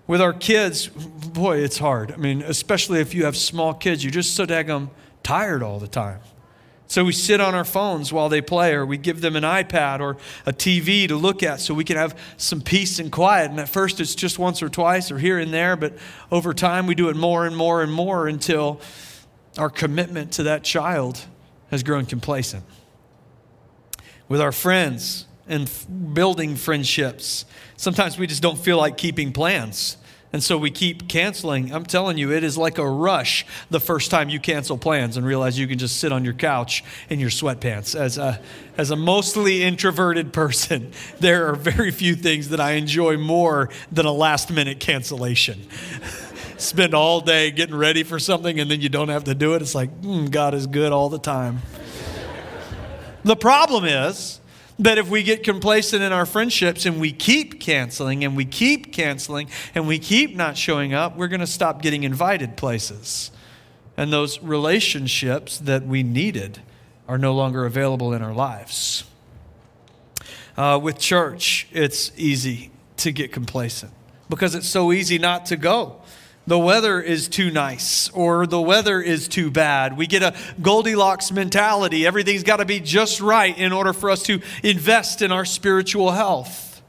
With 0.09 0.21
our 0.23 0.33
kids, 0.33 0.87
boy, 0.89 1.59
it's 1.59 1.79
hard. 1.79 2.11
I 2.11 2.17
mean, 2.17 2.43
especially 2.43 3.01
if 3.01 3.15
you 3.15 3.27
have 3.27 3.37
small 3.37 3.75
kids, 3.75 4.03
you're 4.03 4.11
just 4.11 4.35
so 4.35 4.47
daggum 4.47 4.89
tired 5.23 5.63
all 5.63 5.79
the 5.79 5.87
time. 5.87 6.21
So 6.89 7.05
we 7.05 7.13
sit 7.13 7.39
on 7.39 7.55
our 7.55 7.67
phones 7.67 8.15
while 8.15 8.31
they 8.31 8.41
play, 8.41 8.73
or 8.73 8.87
we 8.87 8.97
give 8.97 9.21
them 9.21 9.37
an 9.37 9.43
iPad 9.43 10.01
or 10.01 10.17
a 10.47 10.55
TV 10.55 11.07
to 11.09 11.17
look 11.17 11.43
at 11.43 11.61
so 11.61 11.75
we 11.75 11.85
can 11.85 11.99
have 11.99 12.19
some 12.39 12.63
peace 12.63 12.99
and 12.99 13.13
quiet. 13.13 13.51
And 13.51 13.61
at 13.61 13.69
first 13.69 14.01
it's 14.01 14.15
just 14.15 14.39
once 14.39 14.63
or 14.63 14.71
twice 14.71 15.11
or 15.11 15.19
here 15.19 15.39
and 15.39 15.53
there, 15.53 15.77
but 15.77 15.99
over 16.33 16.55
time 16.55 16.87
we 16.87 16.95
do 16.95 17.11
it 17.11 17.17
more 17.17 17.45
and 17.45 17.55
more 17.55 17.83
and 17.83 17.93
more 17.93 18.27
until 18.27 18.81
our 19.59 19.69
commitment 19.69 20.33
to 20.33 20.45
that 20.45 20.65
child 20.65 21.21
has 21.71 21.83
grown 21.83 22.07
complacent. 22.07 22.65
With 24.27 24.41
our 24.41 24.53
friends 24.53 25.27
and 25.47 25.71
building 26.15 26.57
friendships, 26.57 27.45
sometimes 27.77 28.19
we 28.19 28.27
just 28.27 28.41
don't 28.43 28.59
feel 28.59 28.79
like 28.79 28.97
keeping 28.97 29.33
plans. 29.33 29.99
And 30.33 30.43
so 30.43 30.59
we 30.59 30.71
keep 30.71 31.09
canceling. 31.09 31.73
I'm 31.73 31.87
telling 31.87 32.19
you, 32.19 32.33
it 32.33 32.45
is 32.45 32.59
like 32.59 32.77
a 32.77 32.89
rush 32.89 33.47
the 33.71 33.81
first 33.81 34.11
time 34.11 34.29
you 34.29 34.39
cancel 34.39 34.77
plans 34.77 35.17
and 35.17 35.25
realize 35.25 35.59
you 35.59 35.67
can 35.67 35.79
just 35.79 35.97
sit 35.99 36.13
on 36.13 36.23
your 36.23 36.35
couch 36.35 36.85
in 37.09 37.19
your 37.19 37.31
sweatpants. 37.31 37.99
As 37.99 38.19
a, 38.19 38.39
as 38.77 38.91
a 38.91 38.97
mostly 38.97 39.63
introverted 39.63 40.33
person, 40.33 40.93
there 41.21 41.49
are 41.49 41.55
very 41.55 41.91
few 41.91 42.15
things 42.15 42.51
that 42.51 42.61
I 42.61 42.73
enjoy 42.73 43.17
more 43.17 43.71
than 43.91 44.05
a 44.05 44.13
last 44.13 44.51
minute 44.51 44.81
cancellation. 44.81 45.67
Spend 46.59 46.93
all 46.93 47.21
day 47.21 47.51
getting 47.51 47.77
ready 47.77 48.03
for 48.03 48.19
something 48.19 48.61
and 48.61 48.71
then 48.71 48.81
you 48.83 48.89
don't 48.89 49.09
have 49.09 49.25
to 49.25 49.35
do 49.35 49.55
it. 49.55 49.63
It's 49.63 49.75
like, 49.75 50.03
mm, 50.03 50.31
God 50.31 50.55
is 50.55 50.67
good 50.67 50.93
all 50.93 51.09
the 51.09 51.19
time. 51.19 51.63
the 53.25 53.37
problem 53.37 53.85
is, 53.85 54.38
that 54.79 54.99
if 54.99 55.09
we 55.09 55.23
get 55.23 55.43
complacent 55.43 56.03
in 56.03 56.13
our 56.13 56.27
friendships 56.27 56.87
and 56.87 57.01
we 57.01 57.13
keep 57.13 57.61
canceling 57.61 58.25
and 58.25 58.37
we 58.37 58.45
keep 58.45 58.93
canceling 58.93 59.49
and 59.75 59.89
we 59.89 59.99
keep 59.99 60.37
not 60.37 60.57
showing 60.57 60.95
up, 60.95 61.17
we're 61.17 61.29
going 61.29 61.41
to 61.41 61.47
stop 61.47 61.83
getting 61.83 62.05
invited 62.05 62.57
places. 62.57 63.31
And 63.97 64.13
those 64.13 64.41
relationships 64.41 65.59
that 65.59 65.85
we 65.85 66.05
needed 66.05 66.63
are 67.09 67.19
no 67.19 67.35
longer 67.35 67.67
available 67.67 68.13
in 68.13 68.23
our 68.23 68.35
lives. 68.35 69.05
Uh, 70.57 70.79
with 70.81 70.99
church, 70.99 71.67
it's 71.73 72.13
easy 72.17 72.71
to 72.99 73.13
get 73.13 73.33
complacent. 73.33 73.93
because 74.29 74.55
it's 74.55 74.69
so 74.69 74.93
easy 74.93 75.19
not 75.19 75.47
to 75.47 75.57
go. 75.57 76.03
The 76.49 76.59
weather 76.59 76.99
is 76.99 77.29
too 77.29 77.51
nice 77.51 78.09
or 78.09 78.47
the 78.47 78.59
weather 78.59 79.03
is 79.03 79.29
too 79.29 79.51
bad. 79.51 79.99
We 79.99 80.07
get 80.07 80.23
a 80.23 80.35
Goldilocks 80.63 81.31
mentality. 81.31 82.07
Everything's 82.07 82.43
got 82.43 82.57
to 82.57 82.65
be 82.65 82.81
just 82.81 83.21
right 83.21 83.57
in 83.59 83.71
order 83.71 83.93
for 83.93 84.11
us 84.11 84.23
to 84.23 84.41
invest 84.63 85.21
in 85.21 85.31
our 85.31 85.45
spiritual 85.45 86.13
health. 86.13 86.81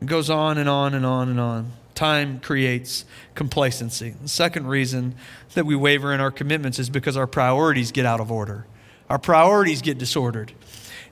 It 0.00 0.06
goes 0.06 0.30
on 0.30 0.56
and 0.56 0.70
on 0.70 0.94
and 0.94 1.04
on 1.04 1.28
and 1.28 1.38
on. 1.38 1.72
Time 1.94 2.40
creates 2.40 3.04
complacency. 3.34 4.14
The 4.22 4.28
second 4.28 4.68
reason 4.68 5.14
that 5.52 5.66
we 5.66 5.76
waver 5.76 6.14
in 6.14 6.20
our 6.20 6.30
commitments 6.30 6.78
is 6.78 6.88
because 6.88 7.14
our 7.14 7.26
priorities 7.26 7.92
get 7.92 8.06
out 8.06 8.20
of 8.20 8.32
order. 8.32 8.66
Our 9.10 9.18
priorities 9.18 9.82
get 9.82 9.98
disordered. 9.98 10.50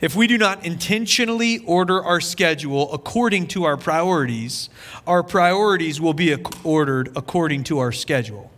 If 0.04 0.14
we 0.14 0.26
do 0.26 0.36
not 0.36 0.66
intentionally 0.66 1.60
order 1.60 2.04
our 2.04 2.20
schedule 2.20 2.92
according 2.92 3.46
to 3.46 3.64
our 3.64 3.78
priorities, 3.78 4.68
our 5.06 5.22
priorities 5.22 5.98
will 5.98 6.12
be 6.12 6.36
ordered 6.62 7.16
according 7.16 7.64
to 7.64 7.78
our 7.78 7.90
schedule. 7.90 8.50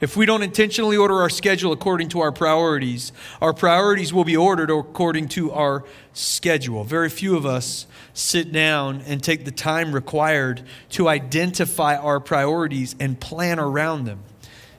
If 0.00 0.16
we 0.16 0.24
don't 0.24 0.42
intentionally 0.42 0.96
order 0.96 1.20
our 1.20 1.28
schedule 1.28 1.70
according 1.72 2.08
to 2.08 2.20
our 2.22 2.32
priorities, 2.32 3.12
our 3.42 3.52
priorities 3.52 4.14
will 4.14 4.24
be 4.24 4.38
ordered 4.38 4.70
according 4.70 5.28
to 5.36 5.52
our 5.52 5.84
schedule. 6.14 6.82
Very 6.82 7.10
few 7.10 7.36
of 7.36 7.44
us 7.44 7.86
sit 8.14 8.50
down 8.50 9.02
and 9.02 9.22
take 9.22 9.44
the 9.44 9.50
time 9.50 9.92
required 9.92 10.62
to 10.92 11.08
identify 11.08 11.94
our 11.94 12.20
priorities 12.20 12.96
and 12.98 13.20
plan 13.20 13.60
around 13.60 14.06
them. 14.06 14.20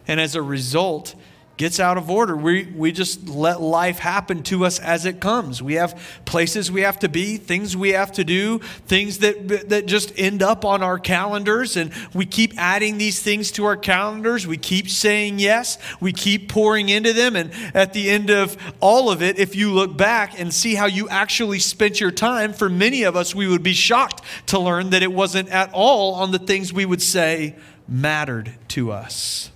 And 0.08 0.20
as 0.20 0.34
a 0.34 0.42
result, 0.42 1.14
gets 1.58 1.80
out 1.80 1.98
of 1.98 2.10
order. 2.10 2.36
We, 2.36 2.66
we 2.66 2.92
just 2.92 3.30
let 3.30 3.62
life 3.62 4.00
happen 4.00 4.44
to 4.44 4.66
us 4.66 4.80
as 4.80 5.06
it 5.06 5.20
comes. 5.20 5.62
We 5.62 5.76
have 5.76 6.00
places 6.26 6.72
we 6.72 6.82
have 6.82 7.00
to 7.00 7.10
be, 7.10 7.38
things 7.38 7.78
we 7.78 7.92
have 7.92 8.12
to 8.14 8.24
do, 8.24 8.60
things 8.88 9.20
that, 9.20 9.70
that 9.70 9.86
just 9.86 10.12
end 10.18 10.44
up 10.44 10.66
on 10.66 10.84
our 10.84 11.00
calendars, 11.00 11.78
and 11.78 11.92
we 12.14 12.26
keep 12.26 12.54
adding 12.58 12.98
these 12.98 13.22
things 13.22 13.52
to 13.52 13.66
our 13.66 13.78
calendars. 13.78 14.46
We 14.46 14.58
keep 14.58 14.90
saying 14.90 15.40
yes, 15.40 15.78
we 16.00 16.12
keep 16.12 16.50
pouring 16.50 16.90
into 16.90 17.14
them, 17.14 17.36
and 17.36 17.52
at 17.74 17.94
the 17.94 18.10
end 18.10 18.30
of 18.30 18.58
all 18.82 19.10
of 19.10 19.22
it, 19.22 19.40
if 19.40 19.56
you 19.56 19.72
look 19.72 19.96
back 19.96 20.40
and 20.40 20.54
see 20.54 20.76
how 20.76 20.88
you 20.88 21.08
actually 21.10 21.60
spent 21.60 22.02
your 22.02 22.12
time, 22.12 22.52
for 22.54 22.70
many 22.70 23.04
of 23.04 23.16
us, 23.16 23.34
we 23.34 23.48
would 23.48 23.64
be 23.64 23.74
shocked 23.74 24.24
to 24.48 24.60
learn 24.60 24.90
that 24.90 25.04
it 25.04 25.12
wasn't 25.12 25.50
at 25.50 25.72
all 25.74 26.16
on 26.16 26.32
the 26.32 26.40
things 26.40 26.74
we 26.74 26.86
would 26.86 27.02
say 27.02 27.56
mattered 27.88 28.52
to 28.68 28.92
us 28.92 29.52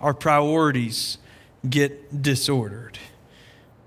our 0.00 0.14
priorities 0.14 1.18
get 1.68 2.22
disordered. 2.22 2.98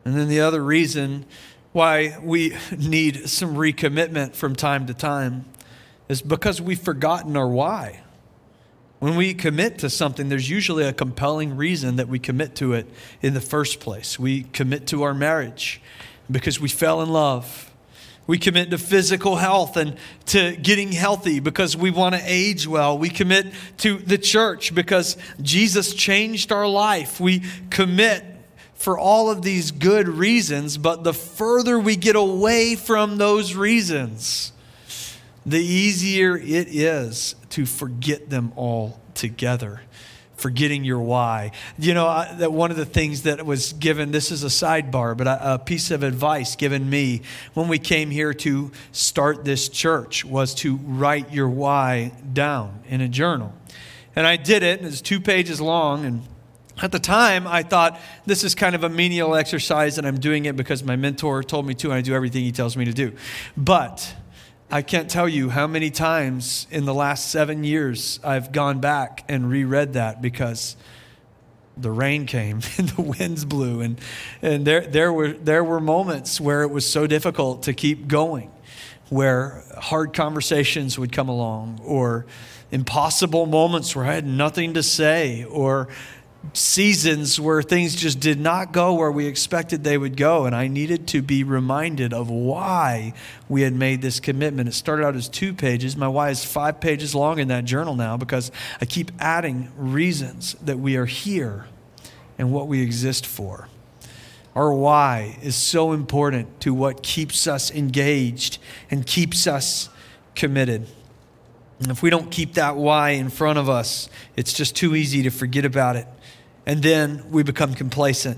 And 0.05 0.15
then 0.15 0.27
the 0.27 0.41
other 0.41 0.63
reason 0.63 1.25
why 1.71 2.17
we 2.21 2.55
need 2.77 3.29
some 3.29 3.55
recommitment 3.55 4.35
from 4.35 4.55
time 4.55 4.87
to 4.87 4.93
time 4.93 5.45
is 6.07 6.21
because 6.21 6.61
we've 6.61 6.79
forgotten 6.79 7.37
our 7.37 7.47
why. 7.47 8.01
When 8.99 9.15
we 9.15 9.33
commit 9.33 9.77
to 9.79 9.89
something, 9.89 10.27
there's 10.27 10.49
usually 10.49 10.83
a 10.83 10.91
compelling 10.91 11.55
reason 11.55 11.95
that 11.97 12.09
we 12.09 12.19
commit 12.19 12.55
to 12.55 12.73
it 12.73 12.87
in 13.21 13.33
the 13.33 13.41
first 13.41 13.79
place. 13.79 14.19
We 14.19 14.43
commit 14.43 14.87
to 14.87 15.03
our 15.03 15.13
marriage 15.13 15.81
because 16.29 16.59
we 16.59 16.67
fell 16.67 17.01
in 17.01 17.09
love 17.09 17.68
we 18.29 18.37
commit 18.37 18.69
to 18.69 18.77
physical 18.77 19.37
health 19.37 19.75
and 19.75 19.97
to 20.27 20.55
getting 20.57 20.91
healthy 20.91 21.39
because 21.39 21.75
we 21.75 21.89
want 21.89 22.13
to 22.13 22.21
age 22.23 22.67
well. 22.67 22.95
We 22.95 23.09
commit 23.09 23.47
to 23.77 23.97
the 23.97 24.19
church 24.19 24.75
because 24.75 25.17
Jesus 25.41 25.95
changed 25.95 26.51
our 26.51 26.67
life. 26.67 27.19
We 27.19 27.41
commit 27.71 28.23
for 28.75 28.99
all 28.99 29.31
of 29.31 29.41
these 29.41 29.71
good 29.71 30.07
reasons, 30.07 30.77
but 30.77 31.03
the 31.03 31.11
further 31.11 31.79
we 31.79 31.95
get 31.95 32.15
away 32.15 32.75
from 32.75 33.17
those 33.17 33.55
reasons, 33.55 34.51
the 35.43 35.57
easier 35.57 36.37
it 36.37 36.67
is 36.67 37.33
to 37.49 37.65
forget 37.65 38.29
them 38.29 38.53
all 38.55 38.99
together 39.15 39.81
forgetting 40.39 40.83
your 40.83 40.99
why. 40.99 41.51
You 41.77 41.93
know, 41.93 42.07
I, 42.07 42.33
that 42.39 42.51
one 42.51 42.71
of 42.71 42.77
the 42.77 42.85
things 42.85 43.23
that 43.23 43.45
was 43.45 43.73
given, 43.73 44.11
this 44.11 44.31
is 44.31 44.43
a 44.43 44.47
sidebar, 44.47 45.15
but 45.15 45.27
a, 45.27 45.53
a 45.55 45.59
piece 45.59 45.91
of 45.91 46.03
advice 46.03 46.55
given 46.55 46.89
me 46.89 47.21
when 47.53 47.67
we 47.67 47.77
came 47.79 48.09
here 48.09 48.33
to 48.33 48.71
start 48.91 49.45
this 49.45 49.69
church 49.69 50.25
was 50.25 50.55
to 50.55 50.77
write 50.77 51.31
your 51.31 51.49
why 51.49 52.11
down 52.33 52.81
in 52.87 53.01
a 53.01 53.07
journal. 53.07 53.53
And 54.15 54.25
I 54.25 54.35
did 54.35 54.63
it, 54.63 54.81
it's 54.81 55.01
two 55.01 55.19
pages 55.19 55.61
long, 55.61 56.05
and 56.05 56.23
at 56.81 56.91
the 56.91 56.99
time, 56.99 57.45
I 57.45 57.63
thought 57.63 57.99
this 58.25 58.43
is 58.43 58.55
kind 58.55 58.73
of 58.73 58.83
a 58.83 58.89
menial 58.89 59.35
exercise, 59.35 59.97
and 59.97 60.07
I'm 60.07 60.19
doing 60.19 60.45
it 60.45 60.55
because 60.55 60.83
my 60.83 60.95
mentor 60.95 61.43
told 61.43 61.67
me 61.67 61.73
to, 61.75 61.87
and 61.87 61.95
I 61.95 62.01
do 62.01 62.13
everything 62.13 62.43
he 62.43 62.51
tells 62.53 62.77
me 62.77 62.85
to 62.85 62.93
do. 62.93 63.11
But 63.57 64.15
I 64.71 64.83
can't 64.83 65.09
tell 65.09 65.27
you 65.27 65.49
how 65.49 65.65
many 65.65 65.89
times 65.89 66.67
in 66.69 66.85
the 66.85 66.93
last 66.93 67.31
seven 67.31 67.63
years 67.63 68.19
I've 68.23 68.51
gone 68.51 68.79
back 68.79 69.25
and 69.27 69.49
reread 69.49 69.93
that 69.93 70.21
because 70.21 70.75
the 71.75 71.89
rain 71.89 72.27
came 72.27 72.61
and 72.77 72.89
the 72.89 73.01
winds 73.01 73.45
blew. 73.45 73.81
And, 73.81 73.99
and 74.43 74.65
there, 74.65 74.81
there, 74.81 75.11
were, 75.11 75.29
there 75.31 75.63
were 75.63 75.79
moments 75.79 76.39
where 76.39 76.61
it 76.61 76.69
was 76.69 76.87
so 76.87 77.07
difficult 77.07 77.63
to 77.63 77.73
keep 77.73 78.07
going 78.07 78.51
where 79.09 79.63
hard 79.79 80.13
conversations 80.13 80.99
would 80.99 81.11
come 81.11 81.29
along 81.29 81.81
or 81.83 82.27
impossible 82.71 83.47
moments 83.47 83.95
where 83.95 84.05
i 84.05 84.13
had 84.13 84.27
nothing 84.27 84.75
to 84.75 84.83
say 84.83 85.43
or 85.45 85.87
seasons 86.53 87.39
where 87.39 87.61
things 87.61 87.95
just 87.95 88.19
did 88.19 88.39
not 88.39 88.71
go 88.71 88.93
where 88.93 89.11
we 89.11 89.27
expected 89.27 89.83
they 89.83 89.97
would 89.97 90.17
go. 90.17 90.45
And 90.45 90.55
I 90.55 90.67
needed 90.67 91.07
to 91.09 91.21
be 91.21 91.43
reminded 91.43 92.13
of 92.13 92.29
why 92.29 93.13
we 93.47 93.61
had 93.61 93.73
made 93.73 94.01
this 94.01 94.19
commitment. 94.19 94.69
It 94.69 94.73
started 94.73 95.05
out 95.05 95.15
as 95.15 95.29
two 95.29 95.53
pages. 95.53 95.95
My 95.95 96.07
why 96.07 96.29
is 96.29 96.43
five 96.43 96.79
pages 96.79 97.13
long 97.13 97.39
in 97.39 97.49
that 97.49 97.65
journal 97.65 97.95
now 97.95 98.17
because 98.17 98.51
I 98.81 98.85
keep 98.85 99.11
adding 99.19 99.71
reasons 99.77 100.55
that 100.55 100.79
we 100.79 100.95
are 100.95 101.05
here 101.05 101.65
and 102.37 102.51
what 102.51 102.67
we 102.67 102.81
exist 102.81 103.25
for. 103.25 103.67
Our 104.55 104.73
why 104.73 105.37
is 105.43 105.55
so 105.55 105.91
important 105.91 106.61
to 106.61 106.73
what 106.73 107.03
keeps 107.03 107.47
us 107.47 107.69
engaged 107.71 108.57
and 108.89 109.05
keeps 109.05 109.45
us 109.45 109.89
committed. 110.35 110.87
And 111.79 111.91
if 111.91 112.01
we 112.01 112.09
don't 112.09 112.29
keep 112.29 112.55
that 112.55 112.75
why 112.75 113.11
in 113.11 113.29
front 113.29 113.59
of 113.59 113.69
us, 113.69 114.09
it's 114.35 114.51
just 114.51 114.75
too 114.75 114.95
easy 114.95 115.23
to 115.23 115.29
forget 115.29 115.63
about 115.63 115.95
it 115.95 116.07
and 116.65 116.81
then 116.83 117.23
we 117.29 117.43
become 117.43 117.73
complacent, 117.73 118.37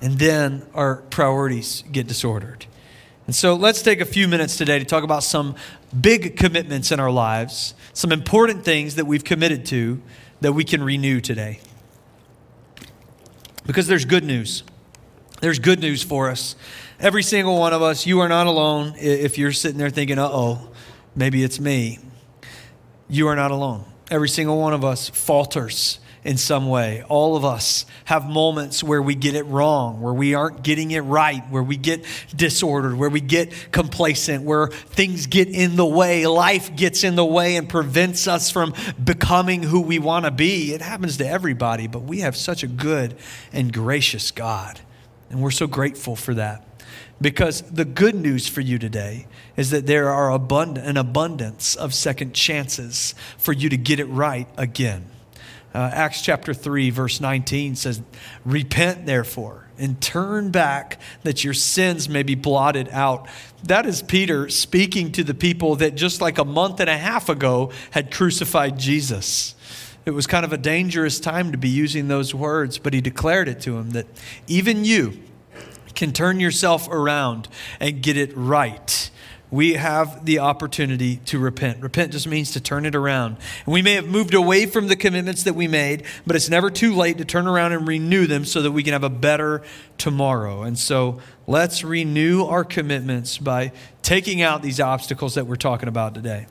and 0.00 0.18
then 0.18 0.66
our 0.74 0.96
priorities 0.96 1.84
get 1.90 2.06
disordered. 2.06 2.66
And 3.26 3.34
so 3.34 3.54
let's 3.54 3.82
take 3.82 4.00
a 4.00 4.04
few 4.04 4.26
minutes 4.26 4.56
today 4.56 4.78
to 4.78 4.84
talk 4.84 5.04
about 5.04 5.22
some 5.22 5.54
big 5.98 6.36
commitments 6.36 6.90
in 6.90 6.98
our 6.98 7.10
lives, 7.10 7.74
some 7.92 8.10
important 8.10 8.64
things 8.64 8.96
that 8.96 9.06
we've 9.06 9.24
committed 9.24 9.64
to 9.66 10.02
that 10.40 10.52
we 10.52 10.64
can 10.64 10.82
renew 10.82 11.20
today. 11.20 11.60
Because 13.64 13.86
there's 13.86 14.04
good 14.04 14.24
news. 14.24 14.64
There's 15.40 15.60
good 15.60 15.80
news 15.80 16.02
for 16.02 16.30
us. 16.30 16.56
Every 16.98 17.22
single 17.22 17.58
one 17.58 17.72
of 17.72 17.82
us, 17.82 18.06
you 18.06 18.20
are 18.20 18.28
not 18.28 18.46
alone 18.46 18.94
if 18.96 19.38
you're 19.38 19.52
sitting 19.52 19.78
there 19.78 19.90
thinking, 19.90 20.18
uh 20.18 20.28
oh, 20.30 20.70
maybe 21.14 21.42
it's 21.42 21.60
me. 21.60 21.98
You 23.08 23.28
are 23.28 23.36
not 23.36 23.50
alone. 23.50 23.84
Every 24.10 24.28
single 24.28 24.58
one 24.58 24.72
of 24.72 24.84
us 24.84 25.08
falters 25.08 26.00
in 26.24 26.36
some 26.36 26.68
way. 26.68 27.02
All 27.08 27.36
of 27.36 27.44
us 27.44 27.84
have 28.04 28.28
moments 28.28 28.82
where 28.82 29.02
we 29.02 29.14
get 29.14 29.34
it 29.34 29.42
wrong, 29.44 30.00
where 30.00 30.14
we 30.14 30.34
aren't 30.34 30.62
getting 30.62 30.92
it 30.92 31.00
right, 31.00 31.42
where 31.50 31.62
we 31.62 31.76
get 31.76 32.04
disordered, 32.34 32.96
where 32.96 33.10
we 33.10 33.20
get 33.20 33.72
complacent, 33.72 34.44
where 34.44 34.68
things 34.68 35.26
get 35.26 35.48
in 35.48 35.76
the 35.76 35.86
way, 35.86 36.26
life 36.26 36.76
gets 36.76 37.02
in 37.02 37.16
the 37.16 37.24
way 37.24 37.56
and 37.56 37.68
prevents 37.68 38.28
us 38.28 38.50
from 38.50 38.72
becoming 39.02 39.62
who 39.62 39.80
we 39.80 39.98
want 39.98 40.24
to 40.24 40.30
be. 40.30 40.72
It 40.72 40.80
happens 40.80 41.16
to 41.16 41.26
everybody, 41.26 41.88
but 41.88 42.02
we 42.02 42.20
have 42.20 42.36
such 42.36 42.62
a 42.62 42.68
good 42.68 43.16
and 43.52 43.72
gracious 43.72 44.30
God. 44.30 44.80
And 45.30 45.42
we're 45.42 45.50
so 45.50 45.66
grateful 45.66 46.14
for 46.14 46.34
that. 46.34 46.64
Because 47.20 47.62
the 47.62 47.84
good 47.84 48.14
news 48.14 48.48
for 48.48 48.60
you 48.60 48.78
today 48.78 49.26
is 49.56 49.70
that 49.70 49.86
there 49.86 50.10
are 50.10 50.36
abund- 50.36 50.84
an 50.84 50.96
abundance 50.96 51.74
of 51.76 51.94
second 51.94 52.34
chances 52.34 53.14
for 53.38 53.52
you 53.52 53.68
to 53.68 53.76
get 53.76 54.00
it 54.00 54.06
right 54.06 54.48
again. 54.56 55.06
Uh, 55.74 55.90
Acts 55.92 56.22
chapter 56.22 56.52
3, 56.52 56.90
verse 56.90 57.20
19 57.20 57.76
says, 57.76 58.02
Repent 58.44 59.06
therefore 59.06 59.68
and 59.78 60.00
turn 60.00 60.50
back 60.50 61.00
that 61.22 61.42
your 61.42 61.54
sins 61.54 62.08
may 62.08 62.22
be 62.22 62.34
blotted 62.34 62.88
out. 62.90 63.26
That 63.64 63.86
is 63.86 64.02
Peter 64.02 64.48
speaking 64.48 65.12
to 65.12 65.24
the 65.24 65.34
people 65.34 65.76
that 65.76 65.94
just 65.94 66.20
like 66.20 66.38
a 66.38 66.44
month 66.44 66.80
and 66.80 66.90
a 66.90 66.96
half 66.96 67.28
ago 67.28 67.72
had 67.92 68.12
crucified 68.12 68.78
Jesus. 68.78 69.54
It 70.04 70.10
was 70.10 70.26
kind 70.26 70.44
of 70.44 70.52
a 70.52 70.58
dangerous 70.58 71.20
time 71.20 71.52
to 71.52 71.58
be 71.58 71.68
using 71.68 72.08
those 72.08 72.34
words, 72.34 72.78
but 72.78 72.92
he 72.92 73.00
declared 73.00 73.48
it 73.48 73.60
to 73.60 73.72
them 73.72 73.90
that 73.90 74.06
even 74.46 74.84
you 74.84 75.20
can 75.94 76.12
turn 76.12 76.40
yourself 76.40 76.88
around 76.88 77.48
and 77.78 78.02
get 78.02 78.16
it 78.16 78.32
right 78.36 79.10
we 79.52 79.74
have 79.74 80.24
the 80.24 80.38
opportunity 80.38 81.16
to 81.26 81.38
repent. 81.38 81.82
Repent 81.82 82.10
just 82.10 82.26
means 82.26 82.52
to 82.52 82.60
turn 82.60 82.86
it 82.86 82.94
around. 82.94 83.36
And 83.66 83.72
we 83.72 83.82
may 83.82 83.94
have 83.94 84.08
moved 84.08 84.32
away 84.32 84.64
from 84.64 84.88
the 84.88 84.96
commitments 84.96 85.44
that 85.44 85.54
we 85.54 85.68
made, 85.68 86.04
but 86.26 86.34
it's 86.34 86.48
never 86.48 86.70
too 86.70 86.94
late 86.94 87.18
to 87.18 87.24
turn 87.26 87.46
around 87.46 87.72
and 87.72 87.86
renew 87.86 88.26
them 88.26 88.46
so 88.46 88.62
that 88.62 88.72
we 88.72 88.82
can 88.82 88.94
have 88.94 89.04
a 89.04 89.10
better 89.10 89.62
tomorrow. 89.98 90.62
And 90.62 90.78
so 90.78 91.20
let's 91.46 91.84
renew 91.84 92.44
our 92.46 92.64
commitments 92.64 93.36
by 93.36 93.72
taking 94.00 94.40
out 94.40 94.62
these 94.62 94.80
obstacles 94.80 95.34
that 95.34 95.46
we're 95.46 95.56
talking 95.56 95.88
about 95.88 96.14
today. 96.14 96.46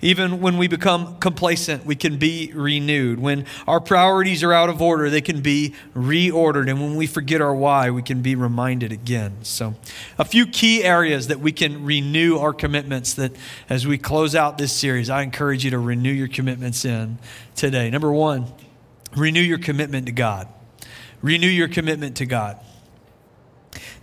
Even 0.00 0.40
when 0.40 0.58
we 0.58 0.68
become 0.68 1.16
complacent, 1.18 1.86
we 1.86 1.94
can 1.94 2.18
be 2.18 2.52
renewed. 2.54 3.18
When 3.18 3.46
our 3.66 3.80
priorities 3.80 4.42
are 4.42 4.52
out 4.52 4.68
of 4.68 4.82
order, 4.82 5.10
they 5.10 5.20
can 5.20 5.40
be 5.40 5.74
reordered. 5.94 6.68
And 6.70 6.80
when 6.80 6.96
we 6.96 7.06
forget 7.06 7.40
our 7.40 7.54
why, 7.54 7.90
we 7.90 8.02
can 8.02 8.22
be 8.22 8.34
reminded 8.34 8.92
again. 8.92 9.36
So, 9.42 9.74
a 10.18 10.24
few 10.24 10.46
key 10.46 10.84
areas 10.84 11.28
that 11.28 11.40
we 11.40 11.52
can 11.52 11.84
renew 11.84 12.38
our 12.38 12.52
commitments 12.52 13.14
that 13.14 13.32
as 13.68 13.86
we 13.86 13.98
close 13.98 14.34
out 14.34 14.58
this 14.58 14.72
series, 14.72 15.10
I 15.10 15.22
encourage 15.22 15.64
you 15.64 15.70
to 15.70 15.78
renew 15.78 16.12
your 16.12 16.28
commitments 16.28 16.84
in 16.84 17.18
today. 17.54 17.90
Number 17.90 18.12
one, 18.12 18.46
renew 19.16 19.40
your 19.40 19.58
commitment 19.58 20.06
to 20.06 20.12
God. 20.12 20.48
Renew 21.22 21.48
your 21.48 21.68
commitment 21.68 22.16
to 22.18 22.26
God. 22.26 22.58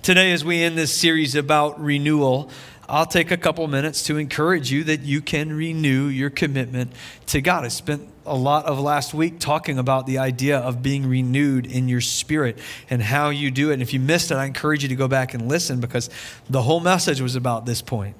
Today, 0.01 0.33
as 0.33 0.43
we 0.43 0.61
end 0.61 0.77
this 0.77 0.93
series 0.93 1.33
about 1.33 1.81
renewal, 1.81 2.51
I'll 2.93 3.07
take 3.07 3.31
a 3.31 3.37
couple 3.37 3.67
minutes 3.67 4.03
to 4.03 4.17
encourage 4.17 4.71
you 4.71 4.83
that 4.83 5.01
you 5.01 5.19
can 5.19 5.51
renew 5.51 6.05
your 6.05 6.29
commitment 6.29 6.91
to 7.25 7.41
God. 7.41 7.65
I 7.65 7.69
spent 7.69 8.07
a 8.23 8.35
lot 8.35 8.67
of 8.67 8.79
last 8.79 9.15
week 9.15 9.39
talking 9.39 9.79
about 9.79 10.05
the 10.05 10.19
idea 10.19 10.59
of 10.59 10.83
being 10.83 11.07
renewed 11.07 11.65
in 11.65 11.89
your 11.89 12.01
spirit 12.01 12.59
and 12.91 13.01
how 13.01 13.31
you 13.31 13.49
do 13.49 13.71
it. 13.71 13.73
And 13.73 13.81
if 13.81 13.95
you 13.95 13.99
missed 13.99 14.29
it, 14.29 14.35
I 14.35 14.45
encourage 14.45 14.83
you 14.83 14.89
to 14.89 14.95
go 14.95 15.07
back 15.07 15.33
and 15.33 15.49
listen 15.49 15.79
because 15.79 16.11
the 16.51 16.61
whole 16.61 16.81
message 16.81 17.19
was 17.19 17.35
about 17.35 17.65
this 17.65 17.81
point. 17.81 18.15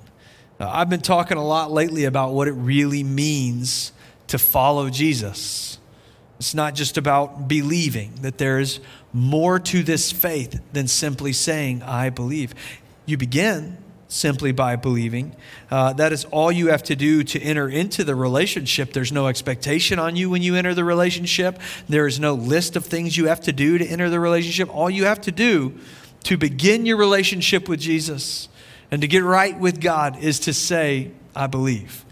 Uh, 0.59 0.67
I've 0.67 0.89
been 0.89 1.01
talking 1.01 1.37
a 1.37 1.45
lot 1.45 1.71
lately 1.71 2.05
about 2.05 2.33
what 2.33 2.47
it 2.47 2.53
really 2.53 3.03
means 3.03 3.91
to 4.25 4.39
follow 4.39 4.89
Jesus. 4.89 5.77
It's 6.39 6.55
not 6.55 6.73
just 6.73 6.97
about 6.97 7.47
believing, 7.47 8.15
that 8.23 8.39
there 8.39 8.57
is 8.57 8.79
more 9.13 9.59
to 9.59 9.83
this 9.83 10.11
faith 10.11 10.59
than 10.73 10.87
simply 10.87 11.31
saying, 11.31 11.83
I 11.83 12.09
believe. 12.09 12.55
You 13.05 13.17
begin 13.17 13.77
simply 14.13 14.51
by 14.51 14.75
believing. 14.75 15.35
Uh, 15.71 15.91
that 15.93 16.13
is 16.13 16.23
all 16.25 16.51
you 16.51 16.67
have 16.67 16.83
to 16.83 16.95
do 16.95 17.23
to 17.23 17.41
enter 17.41 17.67
into 17.67 18.03
the 18.03 18.15
relationship. 18.15 18.93
There's 18.93 19.11
no 19.11 19.27
expectation 19.27 19.97
on 19.97 20.15
you 20.15 20.29
when 20.29 20.43
you 20.43 20.55
enter 20.55 20.75
the 20.75 20.83
relationship, 20.83 21.59
there 21.89 22.05
is 22.05 22.19
no 22.19 22.35
list 22.35 22.75
of 22.75 22.85
things 22.85 23.17
you 23.17 23.27
have 23.27 23.41
to 23.41 23.51
do 23.51 23.77
to 23.77 23.85
enter 23.85 24.09
the 24.09 24.19
relationship. 24.19 24.73
All 24.73 24.89
you 24.89 25.05
have 25.05 25.21
to 25.21 25.31
do 25.31 25.79
to 26.25 26.37
begin 26.37 26.85
your 26.85 26.97
relationship 26.97 27.67
with 27.67 27.79
Jesus 27.79 28.49
and 28.91 29.01
to 29.01 29.07
get 29.07 29.23
right 29.23 29.59
with 29.59 29.81
God 29.81 30.23
is 30.23 30.39
to 30.41 30.53
say, 30.53 31.11
I 31.35 31.47
believe. 31.47 32.05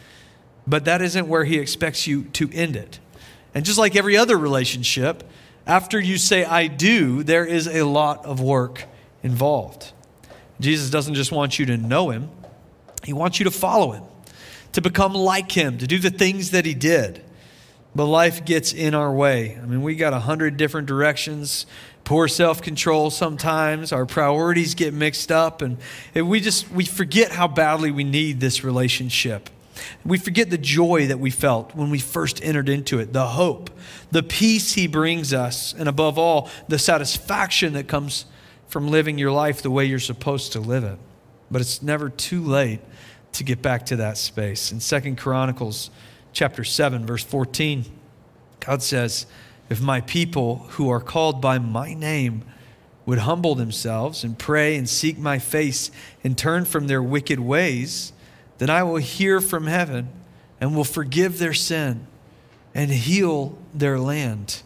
But 0.65 0.85
that 0.85 1.01
isn't 1.03 1.27
where 1.27 1.45
He 1.45 1.59
expects 1.59 2.07
you 2.07 2.23
to 2.23 2.49
end 2.51 2.75
it. 2.75 2.99
And 3.53 3.63
just 3.63 3.77
like 3.77 3.95
every 3.95 4.17
other 4.17 4.37
relationship, 4.37 5.23
after 5.67 5.99
you 5.99 6.17
say, 6.17 6.45
I 6.45 6.65
do, 6.65 7.21
there 7.21 7.45
is 7.45 7.67
a 7.67 7.83
lot 7.83 8.25
of 8.25 8.41
work 8.41 8.85
involved. 9.21 9.93
Jesus 10.61 10.89
doesn't 10.89 11.15
just 11.15 11.31
want 11.31 11.59
you 11.59 11.65
to 11.67 11.77
know 11.77 12.09
him, 12.09 12.29
he 13.03 13.13
wants 13.13 13.39
you 13.39 13.43
to 13.45 13.51
follow 13.51 13.91
him, 13.91 14.03
to 14.73 14.81
become 14.81 15.13
like 15.13 15.51
him, 15.51 15.77
to 15.79 15.87
do 15.87 15.99
the 15.99 16.11
things 16.11 16.51
that 16.51 16.65
he 16.65 16.73
did. 16.73 17.23
But 17.93 18.05
life 18.05 18.45
gets 18.45 18.71
in 18.71 18.95
our 18.95 19.11
way. 19.11 19.59
I 19.61 19.65
mean, 19.65 19.81
we 19.81 19.95
got 19.95 20.13
a 20.13 20.19
hundred 20.19 20.55
different 20.55 20.87
directions, 20.87 21.65
poor 22.05 22.27
self 22.29 22.61
control 22.61 23.09
sometimes. 23.09 23.91
Our 23.91 24.05
priorities 24.05 24.75
get 24.75 24.93
mixed 24.93 25.31
up, 25.31 25.61
and 25.61 25.77
we 26.15 26.39
just 26.39 26.71
we 26.71 26.85
forget 26.85 27.31
how 27.31 27.49
badly 27.49 27.91
we 27.91 28.05
need 28.05 28.39
this 28.39 28.63
relationship. 28.63 29.49
We 30.05 30.17
forget 30.17 30.49
the 30.49 30.57
joy 30.57 31.07
that 31.07 31.19
we 31.19 31.31
felt 31.31 31.75
when 31.75 31.89
we 31.89 31.99
first 31.99 32.43
entered 32.43 32.69
into 32.69 32.99
it, 32.99 33.13
the 33.13 33.27
hope, 33.27 33.69
the 34.11 34.23
peace 34.23 34.73
he 34.73 34.87
brings 34.87 35.33
us, 35.33 35.73
and 35.73 35.89
above 35.89 36.17
all, 36.17 36.49
the 36.67 36.79
satisfaction 36.79 37.73
that 37.73 37.87
comes 37.87 38.25
from 38.71 38.87
living 38.87 39.17
your 39.17 39.33
life 39.33 39.61
the 39.61 39.69
way 39.69 39.83
you're 39.83 39.99
supposed 39.99 40.53
to 40.53 40.59
live 40.61 40.85
it. 40.85 40.97
But 41.51 41.59
it's 41.59 41.81
never 41.81 42.09
too 42.09 42.41
late 42.41 42.79
to 43.33 43.43
get 43.43 43.61
back 43.61 43.85
to 43.87 43.97
that 43.97 44.17
space. 44.17 44.71
In 44.71 44.79
Second 44.79 45.17
Chronicles 45.17 45.89
chapter 46.31 46.63
7 46.63 47.05
verse 47.05 47.23
14, 47.23 47.83
God 48.61 48.81
says, 48.81 49.25
"If 49.69 49.81
my 49.81 49.99
people 49.99 50.67
who 50.69 50.89
are 50.89 51.01
called 51.01 51.41
by 51.41 51.59
my 51.59 51.93
name 51.93 52.43
would 53.05 53.19
humble 53.19 53.55
themselves 53.55 54.23
and 54.23 54.39
pray 54.39 54.77
and 54.77 54.87
seek 54.87 55.17
my 55.19 55.37
face 55.37 55.91
and 56.23 56.37
turn 56.37 56.63
from 56.63 56.87
their 56.87 57.03
wicked 57.03 57.41
ways, 57.41 58.13
then 58.57 58.69
I 58.69 58.83
will 58.83 58.97
hear 58.97 59.41
from 59.41 59.67
heaven 59.67 60.07
and 60.61 60.77
will 60.77 60.85
forgive 60.85 61.39
their 61.39 61.53
sin 61.53 62.07
and 62.73 62.89
heal 62.89 63.57
their 63.73 63.99
land." 63.99 64.61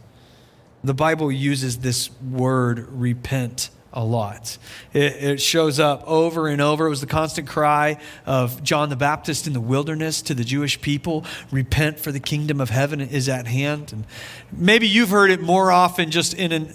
The 0.84 0.94
Bible 0.94 1.32
uses 1.32 1.78
this 1.78 2.12
word 2.22 2.88
repent 2.92 3.72
a 3.96 4.04
lot. 4.04 4.58
It, 4.94 5.24
it, 5.24 5.42
shows 5.42 5.80
up 5.80 6.04
over 6.06 6.48
and 6.48 6.62
over. 6.62 6.86
It 6.86 6.90
was 6.90 7.02
the 7.02 7.08
constant 7.08 7.48
cry 7.48 7.98
of 8.26 8.62
John 8.62 8.90
the 8.90 8.96
Baptist 8.96 9.48
in 9.48 9.54
the 9.54 9.62
wilderness 9.62 10.22
to 10.24 10.34
the 10.34 10.44
Jewish 10.44 10.80
people 10.82 11.26
repent, 11.50 12.00
for 12.00 12.12
the 12.12 12.20
kingdom 12.20 12.60
of 12.60 12.70
heaven 12.70 13.00
is 13.00 13.30
at 13.30 13.48
hand. 13.48 13.94
And 13.94 14.06
maybe 14.52 14.88
you've 14.88 15.10
heard 15.10 15.32
it 15.32 15.42
more 15.42 15.72
often 15.72 16.12
just 16.12 16.34
in 16.34 16.52
a 16.52 16.68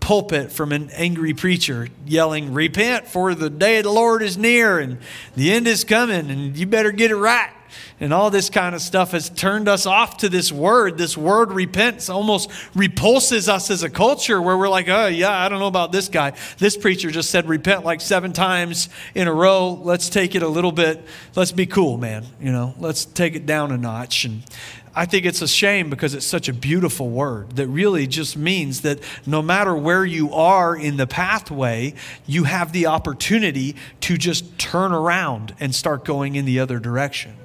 pulpit 0.00 0.52
from 0.52 0.72
an 0.72 0.90
angry 0.92 1.34
preacher 1.34 1.88
yelling, 2.06 2.54
Repent, 2.54 3.08
for 3.08 3.34
the 3.34 3.50
day 3.50 3.78
of 3.78 3.84
the 3.84 3.92
Lord 3.92 4.22
is 4.22 4.38
near 4.38 4.78
and 4.78 4.98
the 5.34 5.52
end 5.52 5.66
is 5.66 5.84
coming, 5.84 6.30
and 6.30 6.56
you 6.56 6.66
better 6.66 6.92
get 6.92 7.10
it 7.10 7.16
right 7.16 7.50
and 8.00 8.12
all 8.12 8.30
this 8.30 8.50
kind 8.50 8.74
of 8.74 8.80
stuff 8.80 9.12
has 9.12 9.30
turned 9.30 9.68
us 9.68 9.86
off 9.86 10.18
to 10.18 10.28
this 10.28 10.52
word. 10.52 10.98
This 10.98 11.16
word 11.16 11.52
repents 11.52 12.08
almost 12.08 12.50
repulses 12.74 13.48
us 13.48 13.70
as 13.70 13.82
a 13.82 13.90
culture 13.90 14.40
where 14.40 14.56
we're 14.56 14.68
like, 14.68 14.88
oh, 14.88 15.06
yeah, 15.06 15.30
I 15.30 15.48
don't 15.48 15.58
know 15.58 15.66
about 15.66 15.92
this 15.92 16.08
guy. 16.08 16.32
This 16.58 16.76
preacher 16.76 17.10
just 17.10 17.30
said 17.30 17.48
repent 17.48 17.84
like 17.84 18.00
seven 18.00 18.32
times 18.32 18.88
in 19.14 19.28
a 19.28 19.32
row. 19.32 19.80
Let's 19.82 20.08
take 20.08 20.34
it 20.34 20.42
a 20.42 20.48
little 20.48 20.72
bit. 20.72 21.04
Let's 21.34 21.52
be 21.52 21.66
cool, 21.66 21.96
man. 21.96 22.24
You 22.40 22.52
know, 22.52 22.74
let's 22.78 23.04
take 23.04 23.34
it 23.34 23.46
down 23.46 23.72
a 23.72 23.78
notch. 23.78 24.24
And 24.24 24.42
I 24.98 25.06
think 25.06 25.26
it's 25.26 25.42
a 25.42 25.48
shame 25.48 25.90
because 25.90 26.14
it's 26.14 26.26
such 26.26 26.48
a 26.48 26.52
beautiful 26.52 27.08
word 27.08 27.54
that 27.54 27.68
really 27.68 28.08
just 28.08 28.36
means 28.36 28.80
that 28.80 28.98
no 29.26 29.40
matter 29.40 29.74
where 29.76 30.04
you 30.04 30.32
are 30.32 30.76
in 30.76 30.96
the 30.96 31.06
pathway, 31.06 31.94
you 32.26 32.44
have 32.44 32.72
the 32.72 32.86
opportunity 32.86 33.76
to 34.00 34.16
just 34.16 34.58
turn 34.58 34.92
around 34.92 35.54
and 35.60 35.72
start 35.72 36.04
going 36.04 36.34
in 36.34 36.46
the 36.46 36.58
other 36.58 36.80
direction 36.80 37.37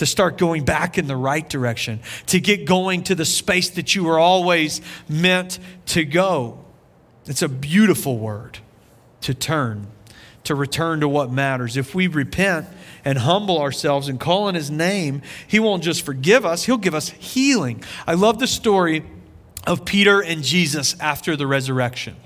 to 0.00 0.06
start 0.06 0.38
going 0.38 0.64
back 0.64 0.96
in 0.96 1.06
the 1.06 1.16
right 1.16 1.46
direction, 1.46 2.00
to 2.24 2.40
get 2.40 2.64
going 2.64 3.02
to 3.02 3.14
the 3.14 3.26
space 3.26 3.68
that 3.68 3.94
you 3.94 4.02
were 4.02 4.18
always 4.18 4.80
meant 5.10 5.58
to 5.84 6.06
go. 6.06 6.64
It's 7.26 7.42
a 7.42 7.50
beautiful 7.50 8.16
word 8.16 8.60
to 9.20 9.34
turn, 9.34 9.88
to 10.44 10.54
return 10.54 11.00
to 11.00 11.08
what 11.08 11.30
matters. 11.30 11.76
If 11.76 11.94
we 11.94 12.06
repent 12.06 12.66
and 13.04 13.18
humble 13.18 13.58
ourselves 13.58 14.08
and 14.08 14.18
call 14.18 14.44
on 14.44 14.54
His 14.54 14.70
name, 14.70 15.20
He 15.46 15.60
won't 15.60 15.82
just 15.82 16.00
forgive 16.00 16.46
us, 16.46 16.64
He'll 16.64 16.78
give 16.78 16.94
us 16.94 17.10
healing. 17.10 17.84
I 18.06 18.14
love 18.14 18.38
the 18.38 18.46
story 18.46 19.04
of 19.66 19.84
Peter 19.84 20.22
and 20.22 20.42
Jesus 20.42 20.98
after 20.98 21.36
the 21.36 21.46
resurrection. 21.46 22.16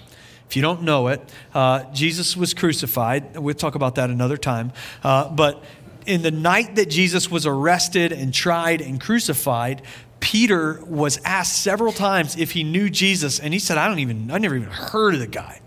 If 0.49 0.55
you 0.55 0.63
don't 0.63 0.83
know 0.83 1.09
it, 1.09 1.29
uh, 1.53 1.91
Jesus 1.93 2.37
was 2.37 2.55
crucified. 2.55 3.37
We'll 3.37 3.57
talk 3.57 3.75
about 3.75 3.97
that 3.97 4.11
another 4.11 4.37
time. 4.37 4.73
Uh, 5.03 5.29
but 5.29 5.65
in 6.07 6.23
the 6.23 6.31
night 6.31 6.77
that 6.77 6.91
Jesus 6.91 7.31
was 7.31 7.47
arrested 7.47 8.13
and 8.13 8.33
tried 8.33 8.81
and 8.81 9.01
crucified, 9.01 9.83
Peter 10.21 10.83
was 10.87 11.21
asked 11.25 11.63
several 11.63 11.93
times 11.93 12.37
if 12.37 12.53
he 12.53 12.65
knew 12.65 12.89
Jesus, 12.89 13.39
and 13.39 13.53
he 13.53 13.59
said, 13.59 13.77
I 13.77 13.89
don't 13.89 13.99
even, 13.99 14.31
I 14.31 14.39
never 14.39 14.57
even 14.57 14.71
heard 14.71 15.15
of 15.15 15.21
the 15.21 15.27
guy. 15.27 15.61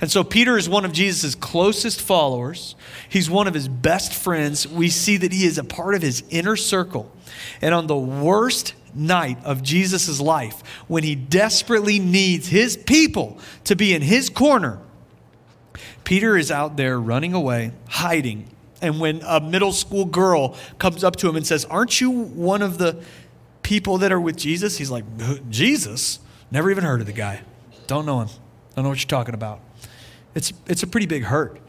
And 0.00 0.10
so 0.10 0.24
Peter 0.24 0.56
is 0.56 0.68
one 0.68 0.84
of 0.84 0.92
Jesus' 0.92 1.34
closest 1.34 2.00
followers. 2.00 2.74
He's 3.08 3.28
one 3.28 3.46
of 3.46 3.54
his 3.54 3.68
best 3.68 4.14
friends. 4.14 4.66
We 4.66 4.88
see 4.88 5.18
that 5.18 5.32
he 5.32 5.44
is 5.44 5.58
a 5.58 5.64
part 5.64 5.94
of 5.94 6.02
his 6.02 6.24
inner 6.30 6.56
circle. 6.56 7.12
And 7.60 7.74
on 7.74 7.86
the 7.86 7.96
worst 7.96 8.74
night 8.94 9.38
of 9.44 9.62
Jesus' 9.62 10.20
life, 10.20 10.62
when 10.88 11.04
he 11.04 11.14
desperately 11.14 11.98
needs 11.98 12.48
his 12.48 12.76
people 12.76 13.38
to 13.64 13.76
be 13.76 13.94
in 13.94 14.02
his 14.02 14.30
corner, 14.30 14.80
Peter 16.02 16.36
is 16.36 16.50
out 16.50 16.76
there 16.76 16.98
running 16.98 17.34
away, 17.34 17.72
hiding, 17.88 18.48
and 18.80 19.00
when 19.00 19.22
a 19.26 19.40
middle 19.40 19.72
school 19.72 20.04
girl 20.04 20.56
comes 20.78 21.04
up 21.04 21.16
to 21.16 21.28
him 21.28 21.36
and 21.36 21.46
says, 21.46 21.64
Aren't 21.66 22.00
you 22.00 22.10
one 22.10 22.62
of 22.62 22.78
the 22.78 23.02
people 23.62 23.98
that 23.98 24.12
are 24.12 24.20
with 24.20 24.36
Jesus? 24.36 24.78
He's 24.78 24.90
like, 24.90 25.04
Jesus? 25.50 26.18
Never 26.50 26.70
even 26.70 26.84
heard 26.84 27.00
of 27.00 27.06
the 27.06 27.12
guy. 27.12 27.42
Don't 27.86 28.06
know 28.06 28.20
him. 28.20 28.28
Don't 28.74 28.84
know 28.84 28.90
what 28.90 29.00
you're 29.00 29.08
talking 29.08 29.34
about. 29.34 29.60
It's, 30.34 30.52
it's 30.66 30.82
a 30.82 30.86
pretty 30.86 31.06
big 31.06 31.24
hurt. 31.24 31.60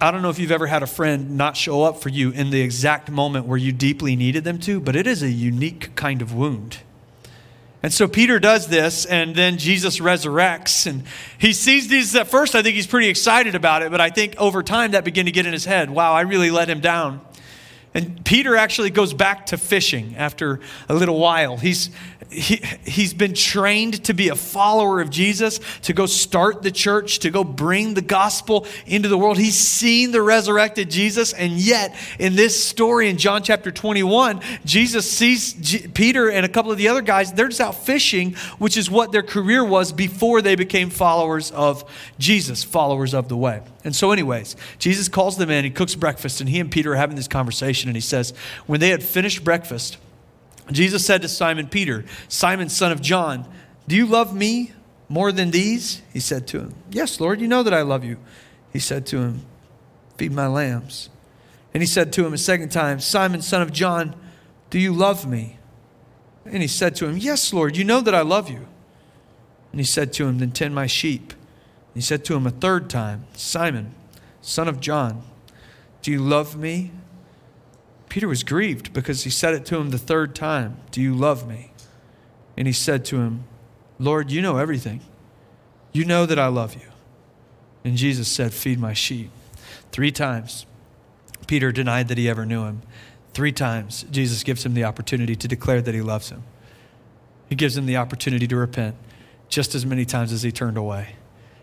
I 0.00 0.10
don't 0.10 0.22
know 0.22 0.30
if 0.30 0.38
you've 0.38 0.50
ever 0.50 0.66
had 0.66 0.82
a 0.82 0.86
friend 0.86 1.36
not 1.36 1.56
show 1.56 1.82
up 1.82 2.02
for 2.02 2.10
you 2.10 2.30
in 2.30 2.50
the 2.50 2.60
exact 2.60 3.10
moment 3.10 3.46
where 3.46 3.58
you 3.58 3.72
deeply 3.72 4.14
needed 4.14 4.44
them 4.44 4.58
to, 4.60 4.80
but 4.80 4.94
it 4.94 5.06
is 5.06 5.22
a 5.22 5.30
unique 5.30 5.94
kind 5.94 6.22
of 6.22 6.34
wound. 6.34 6.78
And 7.82 7.92
so 7.92 8.06
Peter 8.06 8.38
does 8.38 8.68
this, 8.68 9.06
and 9.06 9.34
then 9.34 9.56
Jesus 9.56 10.00
resurrects. 10.00 10.86
And 10.86 11.04
he 11.38 11.54
sees 11.54 11.88
these 11.88 12.14
at 12.14 12.28
first. 12.28 12.54
I 12.54 12.62
think 12.62 12.74
he's 12.74 12.86
pretty 12.86 13.08
excited 13.08 13.54
about 13.54 13.82
it, 13.82 13.90
but 13.90 14.00
I 14.00 14.10
think 14.10 14.34
over 14.36 14.62
time 14.62 14.90
that 14.90 15.02
began 15.02 15.24
to 15.24 15.32
get 15.32 15.46
in 15.46 15.52
his 15.52 15.64
head. 15.64 15.90
Wow, 15.90 16.12
I 16.12 16.22
really 16.22 16.50
let 16.50 16.68
him 16.68 16.80
down. 16.80 17.22
And 17.92 18.24
Peter 18.24 18.54
actually 18.54 18.90
goes 18.90 19.12
back 19.12 19.46
to 19.46 19.56
fishing 19.56 20.14
after 20.16 20.60
a 20.88 20.94
little 20.94 21.18
while. 21.18 21.56
He's, 21.56 21.90
he, 22.30 22.62
he's 22.84 23.12
been 23.12 23.34
trained 23.34 24.04
to 24.04 24.14
be 24.14 24.28
a 24.28 24.36
follower 24.36 25.00
of 25.00 25.10
Jesus, 25.10 25.58
to 25.82 25.92
go 25.92 26.06
start 26.06 26.62
the 26.62 26.70
church, 26.70 27.18
to 27.20 27.30
go 27.30 27.42
bring 27.42 27.94
the 27.94 28.02
gospel 28.02 28.64
into 28.86 29.08
the 29.08 29.18
world. 29.18 29.38
He's 29.38 29.58
seen 29.58 30.12
the 30.12 30.22
resurrected 30.22 30.88
Jesus, 30.88 31.32
and 31.32 31.54
yet 31.54 31.96
in 32.20 32.36
this 32.36 32.64
story 32.64 33.08
in 33.08 33.18
John 33.18 33.42
chapter 33.42 33.72
21, 33.72 34.40
Jesus 34.64 35.10
sees 35.10 35.54
G- 35.54 35.88
Peter 35.88 36.30
and 36.30 36.46
a 36.46 36.48
couple 36.48 36.70
of 36.70 36.78
the 36.78 36.86
other 36.86 37.02
guys, 37.02 37.32
they're 37.32 37.48
just 37.48 37.60
out 37.60 37.74
fishing, 37.74 38.34
which 38.58 38.76
is 38.76 38.88
what 38.88 39.10
their 39.10 39.24
career 39.24 39.64
was 39.64 39.90
before 39.90 40.42
they 40.42 40.54
became 40.54 40.90
followers 40.90 41.50
of 41.50 41.84
Jesus, 42.20 42.62
followers 42.62 43.14
of 43.14 43.28
the 43.28 43.36
way. 43.36 43.62
And 43.82 43.96
so, 43.96 44.12
anyways, 44.12 44.56
Jesus 44.78 45.08
calls 45.08 45.36
them 45.36 45.50
in, 45.50 45.64
he 45.64 45.70
cooks 45.70 45.94
breakfast, 45.94 46.40
and 46.40 46.50
he 46.50 46.60
and 46.60 46.70
Peter 46.70 46.92
are 46.92 46.96
having 46.96 47.16
this 47.16 47.28
conversation, 47.28 47.88
and 47.88 47.96
he 47.96 48.02
says, 48.02 48.34
When 48.66 48.80
they 48.80 48.90
had 48.90 49.02
finished 49.02 49.42
breakfast, 49.42 49.96
Jesus 50.70 51.04
said 51.04 51.22
to 51.22 51.28
Simon 51.28 51.66
Peter, 51.66 52.04
Simon, 52.28 52.68
son 52.68 52.92
of 52.92 53.00
John, 53.00 53.46
do 53.88 53.96
you 53.96 54.06
love 54.06 54.34
me 54.34 54.72
more 55.08 55.32
than 55.32 55.50
these? 55.50 56.02
He 56.12 56.20
said 56.20 56.46
to 56.48 56.60
him, 56.60 56.74
Yes, 56.90 57.18
Lord, 57.20 57.40
you 57.40 57.48
know 57.48 57.62
that 57.62 57.74
I 57.74 57.82
love 57.82 58.04
you. 58.04 58.18
He 58.72 58.78
said 58.78 59.06
to 59.06 59.18
him, 59.18 59.42
Feed 60.16 60.32
my 60.32 60.46
lambs. 60.46 61.08
And 61.74 61.82
he 61.82 61.86
said 61.86 62.12
to 62.12 62.26
him 62.26 62.32
a 62.32 62.38
second 62.38 62.70
time, 62.70 63.00
Simon, 63.00 63.42
son 63.42 63.62
of 63.62 63.72
John, 63.72 64.14
do 64.70 64.78
you 64.78 64.92
love 64.92 65.28
me? 65.28 65.58
And 66.44 66.62
he 66.62 66.68
said 66.68 66.94
to 66.96 67.06
him, 67.06 67.16
Yes, 67.16 67.52
Lord, 67.52 67.76
you 67.76 67.84
know 67.84 68.00
that 68.00 68.14
I 68.14 68.22
love 68.22 68.48
you. 68.48 68.66
And 69.72 69.80
he 69.80 69.86
said 69.86 70.12
to 70.14 70.26
him, 70.26 70.38
Then 70.38 70.52
tend 70.52 70.74
my 70.74 70.86
sheep. 70.86 71.32
He 71.94 72.00
said 72.00 72.24
to 72.26 72.36
him 72.36 72.46
a 72.46 72.50
third 72.50 72.88
time, 72.88 73.26
Simon, 73.32 73.94
son 74.40 74.68
of 74.68 74.80
John, 74.80 75.22
do 76.02 76.10
you 76.10 76.18
love 76.18 76.56
me? 76.56 76.92
Peter 78.08 78.28
was 78.28 78.42
grieved 78.42 78.92
because 78.92 79.24
he 79.24 79.30
said 79.30 79.54
it 79.54 79.64
to 79.66 79.76
him 79.76 79.90
the 79.90 79.98
third 79.98 80.34
time 80.34 80.78
Do 80.90 81.00
you 81.00 81.14
love 81.14 81.48
me? 81.48 81.72
And 82.56 82.66
he 82.66 82.72
said 82.72 83.04
to 83.06 83.16
him, 83.18 83.44
Lord, 83.98 84.30
you 84.30 84.42
know 84.42 84.56
everything. 84.56 85.00
You 85.92 86.04
know 86.04 86.26
that 86.26 86.38
I 86.38 86.46
love 86.46 86.74
you. 86.74 86.88
And 87.84 87.96
Jesus 87.96 88.28
said, 88.28 88.52
Feed 88.52 88.78
my 88.78 88.92
sheep. 88.92 89.30
Three 89.92 90.12
times, 90.12 90.66
Peter 91.46 91.72
denied 91.72 92.08
that 92.08 92.18
he 92.18 92.28
ever 92.28 92.46
knew 92.46 92.64
him. 92.64 92.82
Three 93.32 93.52
times, 93.52 94.04
Jesus 94.10 94.42
gives 94.42 94.64
him 94.64 94.74
the 94.74 94.84
opportunity 94.84 95.36
to 95.36 95.48
declare 95.48 95.80
that 95.82 95.94
he 95.94 96.02
loves 96.02 96.30
him. 96.30 96.42
He 97.48 97.54
gives 97.54 97.76
him 97.76 97.86
the 97.86 97.96
opportunity 97.96 98.46
to 98.46 98.56
repent 98.56 98.96
just 99.48 99.74
as 99.74 99.84
many 99.84 100.04
times 100.04 100.32
as 100.32 100.42
he 100.42 100.52
turned 100.52 100.76
away. 100.76 101.16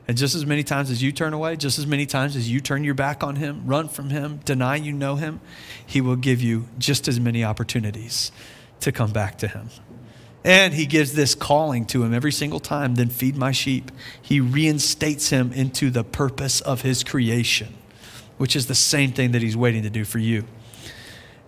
And 0.08 0.18
just 0.18 0.36
as 0.36 0.46
many 0.46 0.64
times 0.64 0.90
as 0.90 1.04
you 1.04 1.12
turn 1.12 1.34
away, 1.34 1.58
just 1.58 1.78
as 1.78 1.86
many 1.86 2.06
times 2.06 2.36
as 2.36 2.50
you 2.50 2.62
turn 2.62 2.84
your 2.84 2.94
back 2.94 3.24
on 3.24 3.36
him, 3.36 3.64
run 3.66 3.90
from 3.90 4.10
him, 4.10 4.40
deny 4.46 4.78
you 4.78 4.94
know 4.94 5.16
him, 5.16 5.42
he 5.86 6.00
will 6.00 6.16
give 6.16 6.42
you 6.42 6.68
just 6.78 7.08
as 7.10 7.20
many 7.20 7.44
opportunities 7.44 8.32
to 8.80 8.92
come 8.92 9.12
back 9.12 9.38
to 9.40 9.48
him. 9.48 9.70
And 10.46 10.74
he 10.74 10.86
gives 10.86 11.12
this 11.12 11.36
calling 11.36 11.86
to 11.88 12.04
him 12.04 12.14
every 12.14 12.32
single 12.32 12.62
time 12.62 12.96
then 12.96 13.10
feed 13.10 13.36
my 13.36 13.52
sheep. 13.52 13.92
He 14.22 14.40
reinstates 14.40 15.30
him 15.30 15.52
into 15.52 15.90
the 15.90 16.06
purpose 16.06 16.62
of 16.62 16.84
his 16.84 17.04
creation, 17.04 17.76
which 18.38 18.56
is 18.56 18.68
the 18.68 18.76
same 18.76 19.12
thing 19.12 19.32
that 19.34 19.42
he's 19.42 19.58
waiting 19.58 19.84
to 19.84 19.90
do 19.90 20.06
for 20.06 20.20
you. 20.20 20.46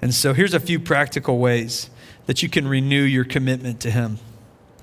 And 0.01 0.13
so 0.13 0.33
here's 0.33 0.53
a 0.53 0.59
few 0.59 0.81
practical 0.81 1.39
ways 1.39 1.89
that 2.25 2.43
you 2.43 2.49
can 2.49 2.67
renew 2.67 3.03
your 3.03 3.23
commitment 3.23 3.79
to 3.81 3.91
him. 3.91 4.19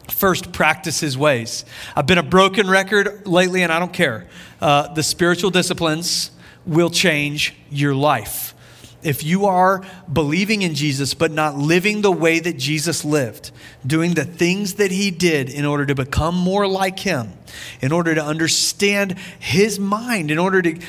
First, 0.08 0.52
practice 0.52 1.00
his 1.00 1.18
ways. 1.18 1.64
I've 1.94 2.06
been 2.06 2.18
a 2.18 2.22
broken 2.22 2.68
record 2.68 3.26
lately, 3.26 3.62
and 3.62 3.72
I 3.72 3.78
don't 3.78 3.92
care. 3.92 4.26
Uh, 4.60 4.92
the 4.94 5.02
spiritual 5.02 5.50
disciplines 5.50 6.30
will 6.64 6.90
change 6.90 7.54
your 7.70 7.94
life. 7.94 8.54
If 9.02 9.22
you 9.22 9.46
are 9.46 9.84
believing 10.12 10.62
in 10.62 10.74
Jesus 10.74 11.14
but 11.14 11.30
not 11.30 11.56
living 11.56 12.00
the 12.00 12.10
way 12.10 12.40
that 12.40 12.56
Jesus 12.56 13.04
lived, 13.04 13.52
doing 13.86 14.14
the 14.14 14.24
things 14.24 14.74
that 14.74 14.90
he 14.90 15.10
did 15.10 15.48
in 15.48 15.64
order 15.64 15.86
to 15.86 15.94
become 15.94 16.34
more 16.34 16.66
like 16.66 16.98
him, 16.98 17.32
in 17.80 17.92
order 17.92 18.14
to 18.14 18.24
understand 18.24 19.16
his 19.38 19.78
mind, 19.78 20.30
in 20.30 20.38
order 20.38 20.60
to, 20.62 20.80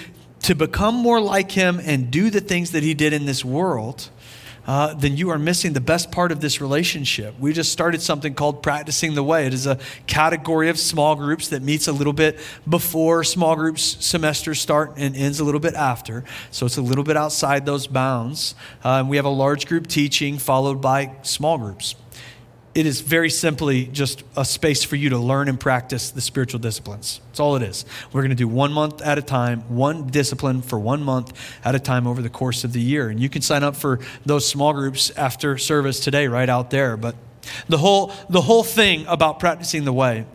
to 0.43 0.55
become 0.55 0.95
more 0.95 1.21
like 1.21 1.51
him 1.51 1.79
and 1.83 2.09
do 2.09 2.29
the 2.29 2.41
things 2.41 2.71
that 2.71 2.81
he 2.81 2.93
did 2.93 3.13
in 3.13 3.25
this 3.25 3.45
world, 3.45 4.09
uh, 4.67 4.93
then 4.93 5.15
you 5.15 5.29
are 5.29 5.39
missing 5.39 5.73
the 5.73 5.81
best 5.81 6.11
part 6.11 6.31
of 6.31 6.41
this 6.41 6.59
relationship. 6.59 7.33
We 7.39 7.53
just 7.53 7.71
started 7.71 8.01
something 8.01 8.33
called 8.33 8.61
Practicing 8.61 9.15
the 9.15 9.23
Way. 9.23 9.47
It 9.47 9.53
is 9.53 9.65
a 9.65 9.79
category 10.05 10.69
of 10.69 10.77
small 10.77 11.15
groups 11.15 11.47
that 11.49 11.61
meets 11.61 11.87
a 11.87 11.93
little 11.93 12.13
bit 12.13 12.37
before 12.67 13.23
small 13.23 13.55
groups 13.55 13.97
semesters 14.05 14.59
start 14.59 14.93
and 14.97 15.15
ends 15.15 15.39
a 15.39 15.43
little 15.43 15.61
bit 15.61 15.73
after. 15.73 16.25
So 16.51 16.65
it's 16.65 16.77
a 16.77 16.81
little 16.81 17.05
bit 17.05 17.15
outside 17.15 17.65
those 17.65 17.87
bounds. 17.87 18.55
Uh, 18.83 19.05
we 19.07 19.15
have 19.15 19.25
a 19.25 19.29
large 19.29 19.67
group 19.67 19.87
teaching 19.87 20.37
followed 20.37 20.81
by 20.81 21.15
small 21.21 21.57
groups 21.57 21.95
it 22.77 22.85
is 22.85 23.01
very 23.01 23.31
simply 23.31 23.85
just 23.87 24.23
a 24.35 24.45
space 24.45 24.83
for 24.83 24.97
you 24.97 25.09
to 25.09 25.17
learn 25.17 25.49
and 25.49 25.59
practice 25.59 26.11
the 26.11 26.21
spiritual 26.21 26.59
disciplines. 26.59 27.21
That's 27.25 27.39
all 27.39 27.55
it 27.55 27.63
is. 27.63 27.85
We're 28.13 28.21
going 28.21 28.29
to 28.29 28.35
do 28.35 28.47
one 28.47 28.71
month 28.71 29.01
at 29.01 29.17
a 29.17 29.23
time, 29.23 29.61
one 29.61 30.05
discipline 30.09 30.61
for 30.61 30.77
one 30.77 31.01
month 31.01 31.33
at 31.65 31.73
a 31.73 31.79
time 31.79 32.05
over 32.05 32.21
the 32.21 32.29
course 32.29 32.63
of 32.63 32.73
the 32.73 32.79
year. 32.79 33.09
And 33.09 33.19
you 33.19 33.29
can 33.29 33.41
sign 33.41 33.63
up 33.63 33.75
for 33.75 33.99
those 34.27 34.47
small 34.47 34.73
groups 34.73 35.09
after 35.17 35.57
service 35.57 35.99
today, 35.99 36.27
right 36.27 36.47
out 36.47 36.69
there. 36.69 36.97
But 36.97 37.15
the 37.67 37.79
whole, 37.79 38.13
the 38.29 38.41
whole 38.41 38.63
thing 38.63 39.07
about 39.07 39.39
practicing 39.39 39.83
the 39.83 39.93
way 39.93 40.27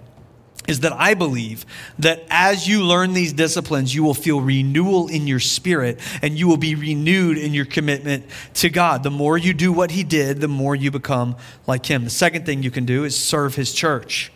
is 0.72 0.80
that 0.80 0.92
I 0.92 1.14
believe 1.14 1.64
that 2.00 2.24
as 2.28 2.66
you 2.66 2.82
learn 2.82 3.12
these 3.12 3.32
disciplines, 3.32 3.94
you 3.94 4.02
will 4.02 4.14
feel 4.14 4.40
renewal 4.40 5.06
in 5.06 5.28
your 5.28 5.38
spirit 5.38 6.00
and 6.20 6.36
you 6.36 6.48
will 6.48 6.56
be 6.56 6.74
renewed 6.74 7.38
in 7.38 7.54
your 7.54 7.64
commitment 7.64 8.24
to 8.54 8.68
God. 8.68 9.04
The 9.04 9.10
more 9.10 9.38
you 9.38 9.54
do 9.54 9.72
what 9.72 9.92
He 9.92 10.02
did, 10.02 10.40
the 10.40 10.48
more 10.48 10.74
you 10.74 10.90
become 10.90 11.36
like 11.68 11.86
Him. 11.86 12.02
The 12.02 12.10
second 12.10 12.44
thing 12.44 12.64
you 12.64 12.72
can 12.72 12.84
do 12.84 13.04
is 13.04 13.16
serve 13.16 13.54
His 13.54 13.72
church 13.72 14.32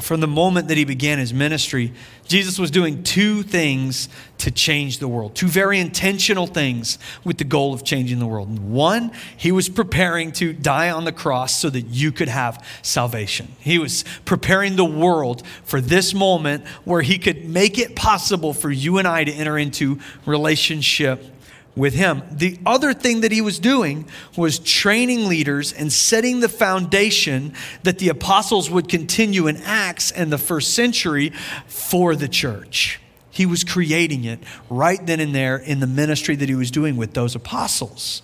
from 0.00 0.20
the 0.20 0.28
moment 0.28 0.68
that 0.68 0.76
he 0.76 0.84
began 0.84 1.18
his 1.18 1.34
ministry, 1.34 1.92
Jesus 2.24 2.58
was 2.58 2.70
doing 2.70 3.02
two 3.02 3.42
things 3.42 4.08
to 4.38 4.50
change 4.50 4.98
the 4.98 5.08
world, 5.08 5.34
two 5.34 5.48
very 5.48 5.80
intentional 5.80 6.46
things 6.46 6.98
with 7.24 7.38
the 7.38 7.44
goal 7.44 7.74
of 7.74 7.84
changing 7.84 8.20
the 8.20 8.26
world. 8.26 8.58
One, 8.60 9.10
he 9.36 9.50
was 9.50 9.68
preparing 9.68 10.30
to 10.32 10.52
die 10.52 10.90
on 10.90 11.04
the 11.04 11.12
cross 11.12 11.56
so 11.56 11.68
that 11.70 11.86
you 11.86 12.12
could 12.12 12.28
have 12.28 12.64
salvation. 12.82 13.48
He 13.58 13.78
was 13.78 14.04
preparing 14.24 14.76
the 14.76 14.84
world 14.84 15.44
for 15.64 15.80
this 15.80 16.14
moment 16.14 16.66
where 16.84 17.02
he 17.02 17.18
could 17.18 17.48
make 17.48 17.76
it 17.78 17.96
possible 17.96 18.54
for 18.54 18.70
you 18.70 18.98
and 18.98 19.08
I 19.08 19.24
to 19.24 19.32
enter 19.32 19.58
into 19.58 19.98
relationship 20.26 21.24
with 21.78 21.94
him. 21.94 22.22
The 22.30 22.58
other 22.66 22.92
thing 22.92 23.22
that 23.22 23.32
he 23.32 23.40
was 23.40 23.58
doing 23.58 24.06
was 24.36 24.58
training 24.58 25.28
leaders 25.28 25.72
and 25.72 25.92
setting 25.92 26.40
the 26.40 26.48
foundation 26.48 27.54
that 27.84 27.98
the 27.98 28.08
apostles 28.08 28.70
would 28.70 28.88
continue 28.88 29.46
in 29.46 29.56
Acts 29.58 30.10
and 30.10 30.30
the 30.30 30.38
first 30.38 30.74
century 30.74 31.30
for 31.66 32.14
the 32.14 32.28
church. 32.28 33.00
He 33.30 33.46
was 33.46 33.62
creating 33.62 34.24
it 34.24 34.40
right 34.68 35.04
then 35.06 35.20
and 35.20 35.34
there 35.34 35.56
in 35.56 35.80
the 35.80 35.86
ministry 35.86 36.34
that 36.36 36.48
he 36.48 36.54
was 36.56 36.70
doing 36.70 36.96
with 36.96 37.14
those 37.14 37.34
apostles. 37.34 38.20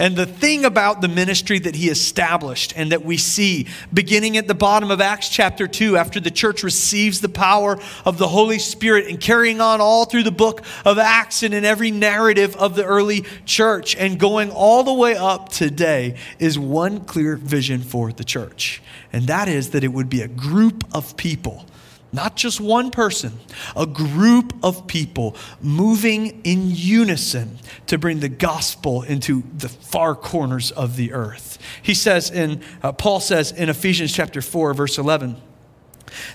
And 0.00 0.16
the 0.16 0.24
thing 0.24 0.64
about 0.64 1.02
the 1.02 1.08
ministry 1.08 1.58
that 1.58 1.74
he 1.74 1.90
established 1.90 2.72
and 2.74 2.90
that 2.90 3.04
we 3.04 3.18
see 3.18 3.66
beginning 3.92 4.38
at 4.38 4.48
the 4.48 4.54
bottom 4.54 4.90
of 4.90 4.98
Acts 4.98 5.28
chapter 5.28 5.68
2, 5.68 5.98
after 5.98 6.18
the 6.18 6.30
church 6.30 6.62
receives 6.62 7.20
the 7.20 7.28
power 7.28 7.78
of 8.06 8.16
the 8.16 8.28
Holy 8.28 8.58
Spirit 8.58 9.08
and 9.08 9.20
carrying 9.20 9.60
on 9.60 9.82
all 9.82 10.06
through 10.06 10.22
the 10.22 10.30
book 10.30 10.62
of 10.86 10.96
Acts 10.96 11.42
and 11.42 11.52
in 11.52 11.66
every 11.66 11.90
narrative 11.90 12.56
of 12.56 12.76
the 12.76 12.84
early 12.86 13.26
church 13.44 13.94
and 13.94 14.18
going 14.18 14.50
all 14.50 14.84
the 14.84 14.94
way 14.94 15.16
up 15.16 15.50
today, 15.50 16.16
is 16.38 16.58
one 16.58 17.00
clear 17.00 17.36
vision 17.36 17.82
for 17.82 18.10
the 18.10 18.24
church. 18.24 18.82
And 19.12 19.26
that 19.26 19.48
is 19.48 19.68
that 19.72 19.84
it 19.84 19.92
would 19.92 20.08
be 20.08 20.22
a 20.22 20.28
group 20.28 20.82
of 20.94 21.14
people 21.18 21.66
not 22.12 22.36
just 22.36 22.60
one 22.60 22.90
person, 22.90 23.32
a 23.76 23.86
group 23.86 24.54
of 24.62 24.86
people 24.86 25.36
moving 25.60 26.40
in 26.42 26.70
unison 26.70 27.58
to 27.86 27.98
bring 27.98 28.20
the 28.20 28.28
gospel 28.28 29.02
into 29.02 29.42
the 29.56 29.68
far 29.68 30.14
corners 30.14 30.70
of 30.72 30.96
the 30.96 31.12
earth. 31.12 31.58
He 31.82 31.94
says 31.94 32.30
in, 32.30 32.62
uh, 32.82 32.92
Paul 32.92 33.20
says 33.20 33.52
in 33.52 33.68
Ephesians 33.68 34.12
chapter 34.12 34.42
4, 34.42 34.74
verse 34.74 34.98
11, 34.98 35.36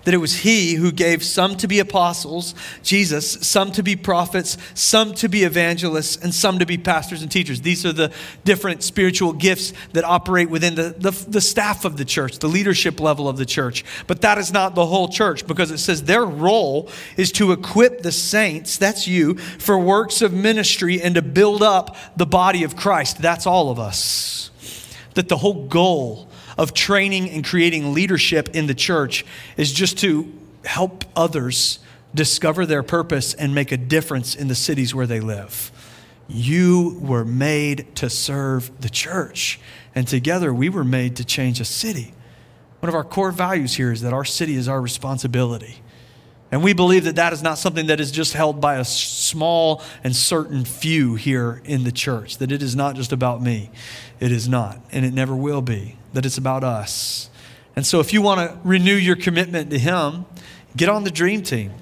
that 0.03 0.13
it 0.13 0.17
was 0.17 0.37
he 0.37 0.75
who 0.75 0.91
gave 0.91 1.23
some 1.23 1.55
to 1.57 1.67
be 1.67 1.79
apostles, 1.79 2.55
Jesus, 2.83 3.31
some 3.47 3.71
to 3.73 3.83
be 3.83 3.95
prophets, 3.95 4.57
some 4.73 5.13
to 5.15 5.27
be 5.27 5.43
evangelists, 5.43 6.17
and 6.17 6.33
some 6.33 6.59
to 6.59 6.65
be 6.65 6.77
pastors 6.77 7.21
and 7.21 7.31
teachers. 7.31 7.61
These 7.61 7.85
are 7.85 7.93
the 7.93 8.11
different 8.43 8.83
spiritual 8.83 9.33
gifts 9.33 9.73
that 9.93 10.03
operate 10.03 10.49
within 10.49 10.75
the, 10.75 10.95
the, 10.97 11.11
the, 11.27 11.41
staff 11.41 11.85
of 11.85 11.97
the 11.97 12.05
church, 12.05 12.39
the 12.39 12.47
leadership 12.47 12.99
level 12.99 13.27
of 13.27 13.37
the 13.37 13.45
church. 13.45 13.83
But 14.07 14.21
that 14.21 14.37
is 14.37 14.51
not 14.51 14.75
the 14.75 14.85
whole 14.85 15.07
church 15.07 15.47
because 15.47 15.71
it 15.71 15.77
says 15.77 16.03
their 16.03 16.25
role 16.25 16.89
is 17.17 17.31
to 17.33 17.51
equip 17.51 18.01
the 18.01 18.11
saints, 18.11 18.77
that's 18.77 19.07
you, 19.07 19.35
for 19.35 19.77
works 19.77 20.21
of 20.21 20.33
ministry 20.33 21.01
and 21.01 21.15
to 21.15 21.21
build 21.21 21.63
up 21.63 21.95
the 22.17 22.25
body 22.25 22.63
of 22.63 22.75
Christ. 22.75 23.21
That's 23.21 23.45
all 23.45 23.69
of 23.69 23.79
us. 23.79 24.51
That 25.13 25.29
the 25.29 25.37
whole 25.37 25.67
goal 25.67 26.29
of 26.57 26.73
training 26.73 27.29
and 27.29 27.43
creating 27.43 27.93
leadership 27.93 28.49
in 28.55 28.67
the 28.67 28.73
church 28.73 29.25
is 29.57 29.71
just 29.71 29.97
to 29.99 30.31
help 30.63 31.05
others 31.15 31.79
discover 32.13 32.65
their 32.65 32.83
purpose 32.83 33.33
and 33.33 33.53
make 33.53 33.71
a 33.71 33.77
difference 33.77 34.35
in 34.35 34.47
the 34.47 34.55
cities 34.55 34.95
where 34.95 35.07
they 35.07 35.19
live. 35.19 35.71
You 36.27 36.97
were 37.01 37.25
made 37.25 37.95
to 37.97 38.09
serve 38.09 38.81
the 38.81 38.89
church, 38.89 39.59
and 39.93 40.07
together 40.07 40.53
we 40.53 40.69
were 40.69 40.83
made 40.83 41.17
to 41.17 41.25
change 41.25 41.59
a 41.59 41.65
city. 41.65 42.13
One 42.79 42.89
of 42.89 42.95
our 42.95 43.03
core 43.03 43.31
values 43.31 43.75
here 43.75 43.91
is 43.91 44.01
that 44.01 44.13
our 44.13 44.25
city 44.25 44.55
is 44.55 44.67
our 44.67 44.81
responsibility. 44.81 45.81
And 46.51 46.63
we 46.63 46.73
believe 46.73 47.05
that 47.05 47.15
that 47.15 47.33
is 47.33 47.41
not 47.41 47.57
something 47.57 47.87
that 47.87 47.99
is 47.99 48.11
just 48.11 48.33
held 48.33 48.61
by 48.61 48.75
a 48.75 48.85
small 48.85 49.81
and 50.03 50.15
certain 50.15 50.63
few 50.63 51.15
here 51.15 51.61
in 51.65 51.83
the 51.83 51.91
church, 51.91 52.37
that 52.37 52.51
it 52.51 52.61
is 52.61 52.75
not 52.75 52.95
just 52.95 53.11
about 53.11 53.41
me. 53.41 53.71
It 54.19 54.31
is 54.31 54.47
not, 54.47 54.79
and 54.91 55.05
it 55.05 55.13
never 55.13 55.35
will 55.35 55.61
be, 55.61 55.97
that 56.13 56.25
it's 56.25 56.37
about 56.37 56.63
us. 56.63 57.29
And 57.75 57.85
so 57.85 57.99
if 57.99 58.13
you 58.13 58.21
want 58.21 58.39
to 58.39 58.57
renew 58.63 58.95
your 58.95 59.15
commitment 59.15 59.69
to 59.71 59.79
Him, 59.79 60.25
get 60.77 60.87
on 60.87 61.03
the 61.03 61.11
dream 61.11 61.41
team. 61.41 61.73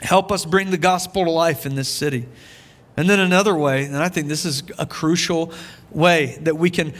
Help 0.00 0.32
us 0.32 0.44
bring 0.46 0.70
the 0.70 0.78
gospel 0.78 1.24
to 1.24 1.30
life 1.30 1.66
in 1.66 1.74
this 1.74 1.88
city. 1.88 2.26
And 2.96 3.08
then 3.08 3.20
another 3.20 3.54
way, 3.54 3.84
and 3.84 3.96
I 3.96 4.08
think 4.08 4.28
this 4.28 4.44
is 4.44 4.62
a 4.78 4.86
crucial 4.86 5.52
way 5.90 6.38
that 6.42 6.56
we 6.56 6.70
can 6.70 6.94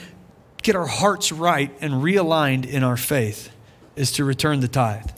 get 0.63 0.77
our 0.77 0.87
hearts 0.87 1.33
right 1.33 1.73
and 1.81 1.95
realigned 1.95 2.69
in 2.69 2.83
our 2.83 2.97
faith, 2.97 3.51
is 3.97 4.13
to 4.13 4.25
return 4.25 4.61
the 4.61 4.69
tithe. 4.69 5.11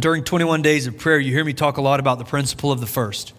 During 0.00 0.22
21 0.22 0.62
days 0.62 0.86
of 0.86 0.96
prayer, 0.96 1.18
you 1.18 1.32
hear 1.32 1.44
me 1.44 1.52
talk 1.52 1.76
a 1.76 1.80
lot 1.80 1.98
about 1.98 2.18
the 2.18 2.24
principle 2.24 2.70
of 2.70 2.78
the 2.78 2.86
first. 2.86 3.32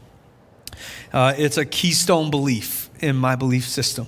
Uh, 1.13 1.33
it's 1.37 1.57
a 1.57 1.63
keystone 1.63 2.29
belief 2.29 2.89
in 2.99 3.15
my 3.15 3.37
belief 3.37 3.65
system. 3.65 4.07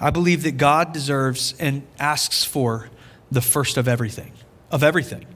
I 0.00 0.08
believe 0.08 0.42
that 0.44 0.52
God 0.52 0.94
deserves 0.94 1.54
and 1.58 1.86
asks 1.98 2.44
for 2.44 2.88
the 3.30 3.42
first 3.42 3.76
of 3.76 3.88
everything, 3.88 4.32
of 4.70 4.82
everything. 4.82 5.26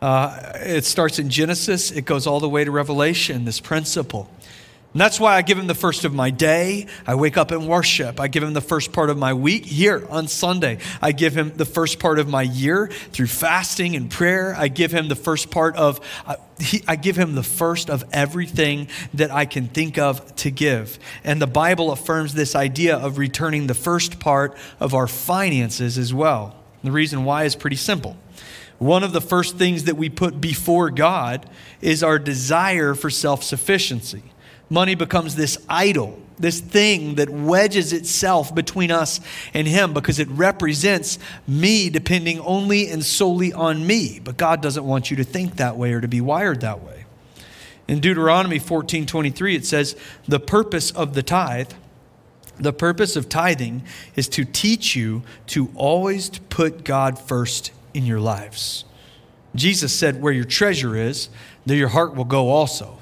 Uh, 0.00 0.52
it 0.54 0.84
starts 0.84 1.18
in 1.18 1.30
Genesis, 1.30 1.90
it 1.90 2.04
goes 2.04 2.28
all 2.28 2.38
the 2.38 2.48
way 2.48 2.62
to 2.62 2.70
Revelation, 2.70 3.44
this 3.44 3.58
principle. 3.58 4.30
And 4.92 5.00
that's 5.00 5.18
why 5.18 5.36
I 5.36 5.42
give 5.42 5.58
him 5.58 5.66
the 5.66 5.74
first 5.74 6.04
of 6.04 6.12
my 6.12 6.28
day. 6.28 6.86
I 7.06 7.14
wake 7.14 7.38
up 7.38 7.50
and 7.50 7.66
worship. 7.66 8.20
I 8.20 8.28
give 8.28 8.42
him 8.42 8.52
the 8.52 8.60
first 8.60 8.92
part 8.92 9.08
of 9.08 9.16
my 9.16 9.32
week 9.32 9.64
here 9.64 10.06
on 10.10 10.28
Sunday. 10.28 10.78
I 11.00 11.12
give 11.12 11.34
him 11.34 11.52
the 11.56 11.64
first 11.64 11.98
part 11.98 12.18
of 12.18 12.28
my 12.28 12.42
year 12.42 12.88
through 12.88 13.28
fasting 13.28 13.96
and 13.96 14.10
prayer. 14.10 14.54
I 14.54 14.68
give 14.68 14.92
him 14.92 15.08
the 15.08 15.16
first 15.16 15.50
part 15.50 15.76
of, 15.76 16.00
uh, 16.26 16.36
he, 16.60 16.84
I 16.86 16.96
give 16.96 17.16
him 17.16 17.34
the 17.34 17.42
first 17.42 17.88
of 17.88 18.04
everything 18.12 18.88
that 19.14 19.30
I 19.30 19.46
can 19.46 19.68
think 19.68 19.96
of 19.96 20.36
to 20.36 20.50
give. 20.50 20.98
And 21.24 21.40
the 21.40 21.46
Bible 21.46 21.90
affirms 21.90 22.34
this 22.34 22.54
idea 22.54 22.96
of 22.98 23.16
returning 23.16 23.68
the 23.68 23.74
first 23.74 24.20
part 24.20 24.58
of 24.78 24.92
our 24.92 25.08
finances 25.08 25.96
as 25.96 26.12
well. 26.12 26.54
The 26.84 26.92
reason 26.92 27.24
why 27.24 27.44
is 27.44 27.56
pretty 27.56 27.76
simple. 27.76 28.18
One 28.78 29.04
of 29.04 29.14
the 29.14 29.20
first 29.22 29.56
things 29.56 29.84
that 29.84 29.96
we 29.96 30.10
put 30.10 30.38
before 30.38 30.90
God 30.90 31.48
is 31.80 32.02
our 32.02 32.18
desire 32.18 32.94
for 32.94 33.08
self 33.08 33.42
sufficiency 33.42 34.22
money 34.72 34.94
becomes 34.94 35.36
this 35.36 35.58
idol, 35.68 36.18
this 36.38 36.60
thing 36.60 37.16
that 37.16 37.28
wedges 37.28 37.92
itself 37.92 38.54
between 38.54 38.90
us 38.90 39.20
and 39.52 39.68
Him 39.68 39.92
because 39.92 40.18
it 40.18 40.28
represents 40.28 41.18
me 41.46 41.90
depending 41.90 42.40
only 42.40 42.88
and 42.88 43.04
solely 43.04 43.52
on 43.52 43.86
me. 43.86 44.18
But 44.18 44.38
God 44.38 44.62
doesn't 44.62 44.84
want 44.84 45.10
you 45.10 45.18
to 45.18 45.24
think 45.24 45.56
that 45.56 45.76
way 45.76 45.92
or 45.92 46.00
to 46.00 46.08
be 46.08 46.22
wired 46.22 46.62
that 46.62 46.82
way. 46.82 47.04
In 47.86 48.00
Deuteronomy 48.00 48.58
14 48.58 49.04
23, 49.04 49.56
it 49.56 49.66
says, 49.66 49.94
The 50.26 50.40
purpose 50.40 50.90
of 50.90 51.12
the 51.12 51.22
tithe, 51.22 51.72
the 52.58 52.72
purpose 52.72 53.14
of 53.14 53.28
tithing 53.28 53.82
is 54.16 54.28
to 54.30 54.44
teach 54.46 54.96
you 54.96 55.22
to 55.48 55.70
always 55.74 56.30
put 56.48 56.84
God 56.84 57.18
first 57.18 57.72
in 57.92 58.06
your 58.06 58.20
lives. 58.20 58.84
Jesus 59.54 59.92
said, 59.94 60.22
Where 60.22 60.32
your 60.32 60.44
treasure 60.44 60.96
is, 60.96 61.28
there 61.66 61.76
your 61.76 61.88
heart 61.88 62.14
will 62.14 62.24
go 62.24 62.48
also. 62.48 63.01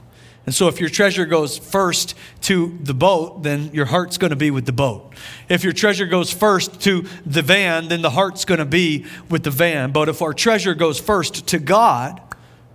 And 0.51 0.55
so, 0.57 0.67
if 0.67 0.81
your 0.81 0.89
treasure 0.89 1.27
goes 1.27 1.59
first 1.59 2.17
to 2.41 2.77
the 2.83 2.93
boat, 2.93 3.45
then 3.45 3.71
your 3.73 3.85
heart's 3.87 4.19
going 4.19 4.31
to 4.31 4.37
be 4.37 4.51
with 4.51 4.67
the 4.67 4.73
boat. 4.73 5.15
If 5.49 5.63
your 5.63 5.73
treasure 5.73 6.07
goes 6.07 6.33
first 6.33 6.81
to 6.81 7.07
the 7.25 7.41
van, 7.41 7.87
then 7.87 8.03
the 8.03 8.11
heart's 8.11 8.45
going 8.45 8.59
to 8.59 8.65
be 8.65 9.07
with 9.29 9.45
the 9.45 9.53
van. 9.53 9.93
But 9.93 10.09
if 10.09 10.21
our 10.21 10.35
treasure 10.35 10.75
goes 10.75 10.99
first 10.99 11.47
to 11.47 11.61
God, 11.61 12.21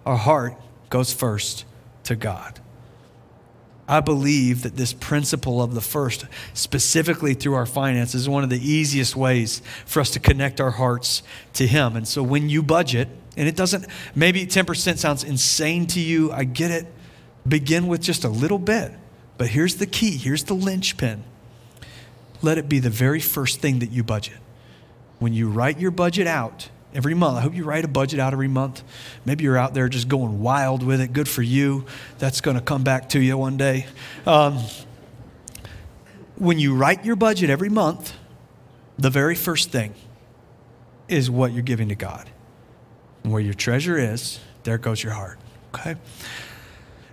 our 0.05 0.15
heart 0.15 0.55
goes 0.89 1.11
first 1.11 1.65
to 2.05 2.15
God. 2.15 2.61
I 3.89 3.99
believe 3.99 4.63
that 4.63 4.77
this 4.77 4.93
principle 4.93 5.61
of 5.61 5.73
the 5.73 5.81
first, 5.81 6.27
specifically 6.53 7.33
through 7.33 7.55
our 7.55 7.65
finances, 7.65 8.21
is 8.21 8.29
one 8.29 8.45
of 8.45 8.49
the 8.49 8.65
easiest 8.65 9.17
ways 9.17 9.61
for 9.85 9.99
us 9.99 10.11
to 10.11 10.21
connect 10.21 10.61
our 10.61 10.71
hearts 10.71 11.23
to 11.55 11.67
Him. 11.67 11.97
And 11.97 12.07
so 12.07 12.23
when 12.23 12.47
you 12.47 12.63
budget, 12.63 13.09
and 13.35 13.49
it 13.49 13.57
doesn't, 13.57 13.85
maybe 14.15 14.45
10% 14.45 14.97
sounds 14.97 15.25
insane 15.25 15.87
to 15.87 15.99
you, 15.99 16.31
I 16.31 16.45
get 16.45 16.71
it. 16.71 16.87
Begin 17.47 17.87
with 17.87 18.01
just 18.01 18.23
a 18.23 18.29
little 18.29 18.59
bit. 18.59 18.91
But 19.37 19.47
here's 19.47 19.75
the 19.75 19.85
key 19.85 20.17
here's 20.17 20.45
the 20.45 20.53
linchpin. 20.53 21.23
Let 22.41 22.57
it 22.57 22.69
be 22.69 22.79
the 22.79 22.89
very 22.89 23.19
first 23.19 23.59
thing 23.59 23.79
that 23.79 23.91
you 23.91 24.03
budget. 24.03 24.37
When 25.19 25.33
you 25.33 25.49
write 25.49 25.79
your 25.79 25.91
budget 25.91 26.27
out 26.27 26.69
every 26.93 27.13
month, 27.13 27.37
I 27.37 27.41
hope 27.41 27.55
you 27.55 27.63
write 27.63 27.85
a 27.85 27.89
budget 27.89 28.19
out 28.19 28.33
every 28.33 28.47
month. 28.47 28.83
Maybe 29.25 29.43
you're 29.43 29.57
out 29.57 29.73
there 29.73 29.89
just 29.89 30.07
going 30.07 30.41
wild 30.41 30.83
with 30.83 31.01
it. 31.01 31.13
Good 31.13 31.27
for 31.27 31.41
you. 31.41 31.85
That's 32.19 32.41
going 32.41 32.55
to 32.55 32.63
come 32.63 32.83
back 32.83 33.09
to 33.09 33.19
you 33.19 33.37
one 33.37 33.57
day. 33.57 33.87
Um, 34.25 34.59
when 36.37 36.59
you 36.59 36.75
write 36.75 37.05
your 37.05 37.15
budget 37.15 37.49
every 37.49 37.69
month, 37.69 38.13
the 38.97 39.09
very 39.09 39.35
first 39.35 39.71
thing 39.71 39.93
is 41.07 41.29
what 41.29 41.51
you're 41.51 41.63
giving 41.63 41.89
to 41.89 41.95
God. 41.95 42.29
And 43.23 43.31
where 43.31 43.41
your 43.41 43.53
treasure 43.53 43.97
is, 43.97 44.39
there 44.63 44.77
goes 44.77 45.01
your 45.01 45.13
heart. 45.13 45.39
Okay? 45.73 45.95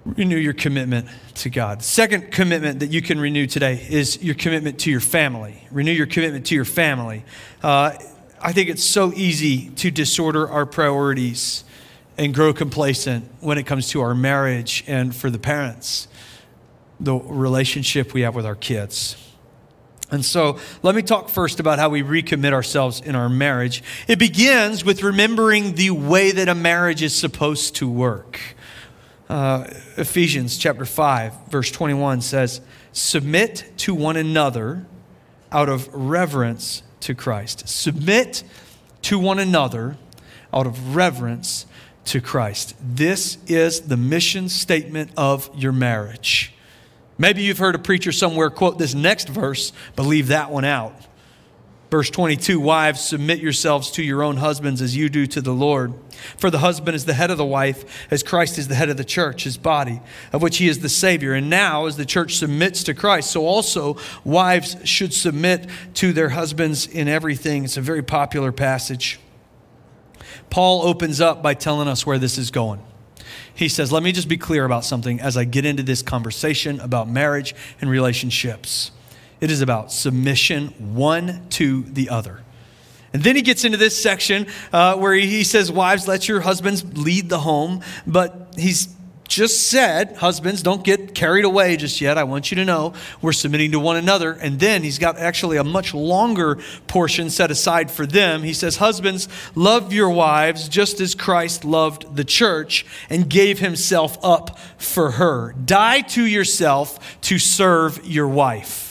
Renew 0.05 0.37
your 0.37 0.53
commitment 0.53 1.09
to 1.35 1.51
God. 1.51 1.83
Second 1.83 2.33
commitment 2.33 2.81
that 2.81 2.91
you 2.91 3.03
can 3.03 3.21
renew 3.21 3.47
today 3.47 3.87
is 3.89 4.23
your 4.23 4.35
commitment 4.35 4.81
to 4.81 4.91
your 4.91 5.01
family. 5.01 5.67
Renew 5.71 5.93
your 5.93 6.07
commitment 6.07 6.47
to 6.47 6.55
your 6.55 6.65
family. 6.65 7.25
Uh, 7.63 7.93
I 8.41 8.53
think 8.53 8.69
it's 8.69 8.85
so 8.85 9.13
easy 9.13 9.71
to 9.71 9.91
disorder 9.91 10.49
our 10.49 10.67
priorities 10.67 11.65
and 12.19 12.35
grow 12.35 12.53
complacent 12.53 13.25
when 13.41 13.59
it 13.59 13.65
comes 13.65 13.89
to 13.91 14.01
our 14.01 14.15
marriage 14.15 14.85
and 14.87 15.15
for 15.15 15.31
the 15.31 15.39
parents, 15.39 16.09
the 16.99 17.15
relationship 17.15 18.13
we 18.13 18.23
have 18.23 18.35
with 18.35 18.45
our 18.45 18.57
kids. 18.57 19.17
And 20.11 20.23
so 20.23 20.59
let 20.83 20.95
me 20.95 21.01
talk 21.01 21.31
first 21.31 21.59
about 21.59 21.79
how 21.79 21.89
we 21.89 22.03
recommit 22.03 22.53
ourselves 22.53 23.01
in 23.01 23.15
our 23.15 23.31
marriage. 23.31 23.83
It 24.09 24.19
begins 24.19 24.85
with 24.85 25.03
remembering 25.03 25.75
the 25.75 25.91
way 25.91 26.33
that 26.33 26.49
a 26.49 26.55
marriage 26.55 27.03
is 27.03 27.15
supposed 27.15 27.77
to 27.77 27.89
work 27.89 28.39
uh, 29.33 29.65
Ephesians 29.97 30.59
chapter 30.59 30.85
5, 30.85 31.47
verse 31.49 31.71
21 31.71 32.21
says, 32.21 32.61
Submit 32.93 33.73
to 33.79 33.95
one 33.95 34.19
another 34.19 34.87
out 35.51 35.71
of 35.71 35.89
reverence 35.95 36.83
to 37.01 37.15
Christ. 37.15 37.67
Submit 37.67 38.45
to 39.01 39.19
one 39.19 39.39
another 39.39 39.97
out 40.53 40.67
of 40.67 40.95
reverence 40.95 41.65
to 42.05 42.21
Christ. 42.21 42.75
This 42.79 43.39
is 43.47 43.81
the 43.81 43.97
mission 43.97 44.51
statement 44.51 45.11
of 45.17 45.49
your 45.57 45.73
marriage. 45.73 46.53
Maybe 47.17 47.43
you've 47.43 47.57
heard 47.57 47.75
a 47.75 47.79
preacher 47.79 48.13
somewhere 48.13 48.51
quote 48.51 48.79
this 48.79 48.93
next 48.93 49.31
verse, 49.31 49.73
but 49.97 50.03
leave 50.03 50.29
that 50.29 50.51
one 50.51 50.67
out. 50.67 50.95
Verse 51.93 52.09
22 52.09 52.59
Wives, 52.59 53.03
submit 53.03 53.41
yourselves 53.41 53.91
to 53.91 54.03
your 54.03 54.23
own 54.23 54.39
husbands 54.39 54.81
as 54.81 54.97
you 54.97 55.11
do 55.11 55.27
to 55.27 55.43
the 55.43 55.53
Lord. 55.53 55.93
For 56.39 56.49
the 56.49 56.61
husband 56.61 56.95
is 56.95 57.05
the 57.05 57.13
head 57.13 57.31
of 57.31 57.37
the 57.37 57.45
wife, 57.45 58.09
as 58.11 58.23
Christ 58.23 58.57
is 58.57 58.69
the 58.69 58.75
head 58.75 58.89
of 58.89 58.97
the 58.97 59.05
church, 59.05 59.45
his 59.45 59.59
body, 59.59 60.01
of 60.33 60.41
which 60.41 60.57
he 60.57 60.69
is 60.69 60.79
the 60.79 60.89
Savior. 60.89 61.35
And 61.35 61.51
now, 61.51 61.85
as 61.85 61.99
the 61.99 62.07
church 62.07 62.37
submits 62.37 62.83
to 62.85 62.95
Christ, 62.95 63.31
so 63.31 63.45
also 63.45 63.99
wives 64.25 64.75
should 64.85 65.13
submit 65.13 65.69
to 65.97 66.15
their 66.15 66.31
husbands 66.31 66.87
in 66.87 67.09
everything. 67.09 67.65
It's 67.65 67.77
a 67.77 67.83
very 67.83 68.03
popular 68.03 68.53
passage. 68.53 69.21
Paul 70.49 70.89
opens 70.89 71.21
up 71.21 71.43
by 71.43 71.53
telling 71.53 71.89
us 71.89 72.07
where 72.07 72.19
this 72.19 72.39
is 72.39 72.51
going. 72.51 72.81
He 73.55 73.69
says, 73.69 73.93
Let 73.93 74.03
me 74.03 74.13
just 74.13 74.29
be 74.29 74.39
clear 74.39 74.65
about 74.65 74.87
something 74.87 75.21
as 75.21 75.37
I 75.37 75.45
get 75.45 75.67
into 75.67 75.83
this 75.83 76.01
conversation 76.01 76.81
about 76.81 77.07
marriage 77.07 77.55
and 77.83 77.91
relationships. 77.91 78.93
It 79.43 79.51
is 79.51 79.61
about 79.61 79.91
submission 79.91 80.69
one 80.95 81.49
to 81.51 81.83
the 81.83 82.11
other. 82.11 82.43
And 83.13 83.25
then 83.25 83.35
he 83.35 83.43
gets 83.43 83.65
into 83.65 83.77
this 83.77 84.01
section 84.01 84.47
uh, 84.73 84.95
where 84.95 85.15
he 85.15 85.43
says, 85.43 85.71
Wives, 85.71 86.07
let 86.07 86.29
your 86.29 86.43
husbands 86.43 86.97
lead 86.97 87.29
the 87.29 87.41
home. 87.41 87.83
But 88.07 88.55
he's 88.57 88.95
just 89.27 89.67
said, 89.67 90.15
Husbands, 90.19 90.63
don't 90.63 90.85
get 90.85 91.17
carried 91.17 91.45
away 91.45 91.77
just 91.77 92.01
yet. 92.01 92.19
I 92.19 92.23
want 92.23 92.53
you 92.53 92.55
to 92.55 92.65
know 92.65 92.95
we're 93.21 93.33
submitting 93.33 93.73
to 93.73 93.81
one 93.81 93.97
another. 93.97 94.31
And 94.31 94.61
then 94.61 94.85
he's 94.85 95.01
got 95.01 95.19
actually 95.19 95.57
a 95.57 95.65
much 95.65 95.93
longer 95.93 96.61
portion 96.87 97.29
set 97.29 97.51
aside 97.51 97.91
for 97.91 98.07
them. 98.07 98.45
He 98.45 98.55
says, 98.55 98.77
Husbands, 98.77 99.29
love 99.57 99.93
your 99.93 100.11
wives 100.11 100.69
just 100.69 101.01
as 101.01 101.17
Christ 101.17 101.65
loved 101.65 102.15
the 102.15 102.25
church 102.25 102.87
and 103.11 103.29
gave 103.29 103.59
himself 103.59 104.17
up 104.23 104.57
for 104.79 105.11
her. 105.11 105.53
Die 105.55 106.03
to 106.03 106.25
yourself 106.25 107.21
to 107.23 107.41
serve 107.41 108.07
your 108.07 108.29
wife 108.29 108.82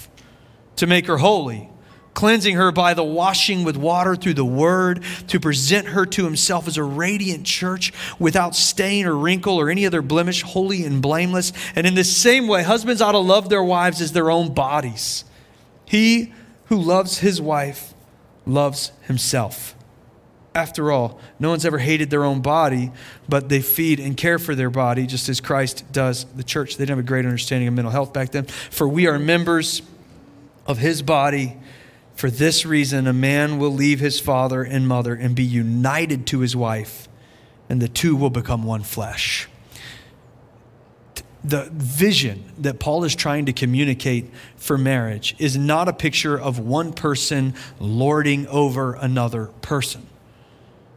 to 0.81 0.87
make 0.87 1.05
her 1.05 1.19
holy, 1.19 1.69
cleansing 2.15 2.55
her 2.55 2.71
by 2.71 2.95
the 2.95 3.03
washing 3.03 3.63
with 3.63 3.77
water 3.77 4.15
through 4.15 4.33
the 4.33 4.43
word, 4.43 5.03
to 5.27 5.39
present 5.39 5.85
her 5.89 6.07
to 6.07 6.25
himself 6.25 6.67
as 6.67 6.75
a 6.75 6.83
radiant 6.83 7.45
church 7.45 7.93
without 8.17 8.55
stain 8.55 9.05
or 9.05 9.15
wrinkle 9.15 9.57
or 9.57 9.69
any 9.69 9.85
other 9.85 10.01
blemish, 10.01 10.41
holy 10.41 10.83
and 10.83 10.99
blameless. 10.99 11.53
And 11.75 11.85
in 11.85 11.93
the 11.93 12.03
same 12.03 12.47
way, 12.47 12.63
husbands 12.63 12.99
ought 12.99 13.11
to 13.11 13.19
love 13.19 13.47
their 13.47 13.63
wives 13.63 14.01
as 14.01 14.11
their 14.13 14.31
own 14.31 14.55
bodies. 14.55 15.23
He 15.85 16.33
who 16.65 16.81
loves 16.81 17.19
his 17.19 17.39
wife 17.39 17.93
loves 18.47 18.91
himself. 19.03 19.75
After 20.55 20.91
all, 20.91 21.19
no 21.39 21.51
one's 21.51 21.63
ever 21.63 21.77
hated 21.77 22.09
their 22.09 22.23
own 22.23 22.41
body, 22.41 22.91
but 23.29 23.49
they 23.49 23.61
feed 23.61 23.99
and 23.99 24.17
care 24.17 24.39
for 24.39 24.55
their 24.55 24.71
body 24.71 25.05
just 25.05 25.29
as 25.29 25.39
Christ 25.39 25.83
does 25.91 26.25
the 26.35 26.43
church. 26.43 26.77
They 26.77 26.85
didn't 26.85 26.97
have 26.97 27.05
a 27.05 27.07
great 27.07 27.25
understanding 27.25 27.67
of 27.67 27.75
mental 27.75 27.91
health 27.91 28.13
back 28.13 28.31
then. 28.31 28.45
For 28.45 28.87
we 28.87 29.05
are 29.05 29.19
members 29.19 29.83
of 30.65 30.77
his 30.77 31.01
body. 31.01 31.57
For 32.15 32.29
this 32.29 32.65
reason, 32.65 33.07
a 33.07 33.13
man 33.13 33.57
will 33.57 33.71
leave 33.71 33.99
his 33.99 34.19
father 34.19 34.63
and 34.63 34.87
mother 34.87 35.13
and 35.13 35.35
be 35.35 35.43
united 35.43 36.27
to 36.27 36.39
his 36.39 36.55
wife, 36.55 37.07
and 37.69 37.81
the 37.81 37.87
two 37.87 38.15
will 38.15 38.29
become 38.29 38.63
one 38.63 38.83
flesh. 38.83 39.47
The 41.43 41.69
vision 41.71 42.51
that 42.59 42.79
Paul 42.79 43.03
is 43.03 43.15
trying 43.15 43.47
to 43.47 43.53
communicate 43.53 44.31
for 44.57 44.77
marriage 44.77 45.35
is 45.39 45.57
not 45.57 45.87
a 45.87 45.93
picture 45.93 46.39
of 46.39 46.59
one 46.59 46.93
person 46.93 47.55
lording 47.79 48.45
over 48.47 48.93
another 48.93 49.47
person. 49.63 50.05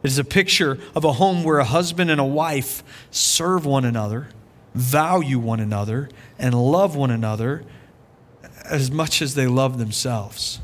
It 0.03 0.09
is 0.09 0.19
a 0.19 0.23
picture 0.23 0.77
of 0.93 1.03
a 1.03 1.13
home 1.13 1.43
where 1.43 1.57
a 1.57 1.63
husband 1.63 2.11
and 2.11 2.21
a 2.21 2.25
wife 2.25 2.83
serve 3.09 3.65
one 3.65 3.85
another, 3.85 4.27
value 4.75 5.39
one 5.39 5.59
another, 5.59 6.09
and 6.37 6.53
love 6.53 6.95
one 6.95 7.09
another 7.09 7.63
as 8.69 8.91
much 8.91 9.21
as 9.21 9.35
they 9.35 9.47
love 9.47 9.77
themselves. 9.77 10.59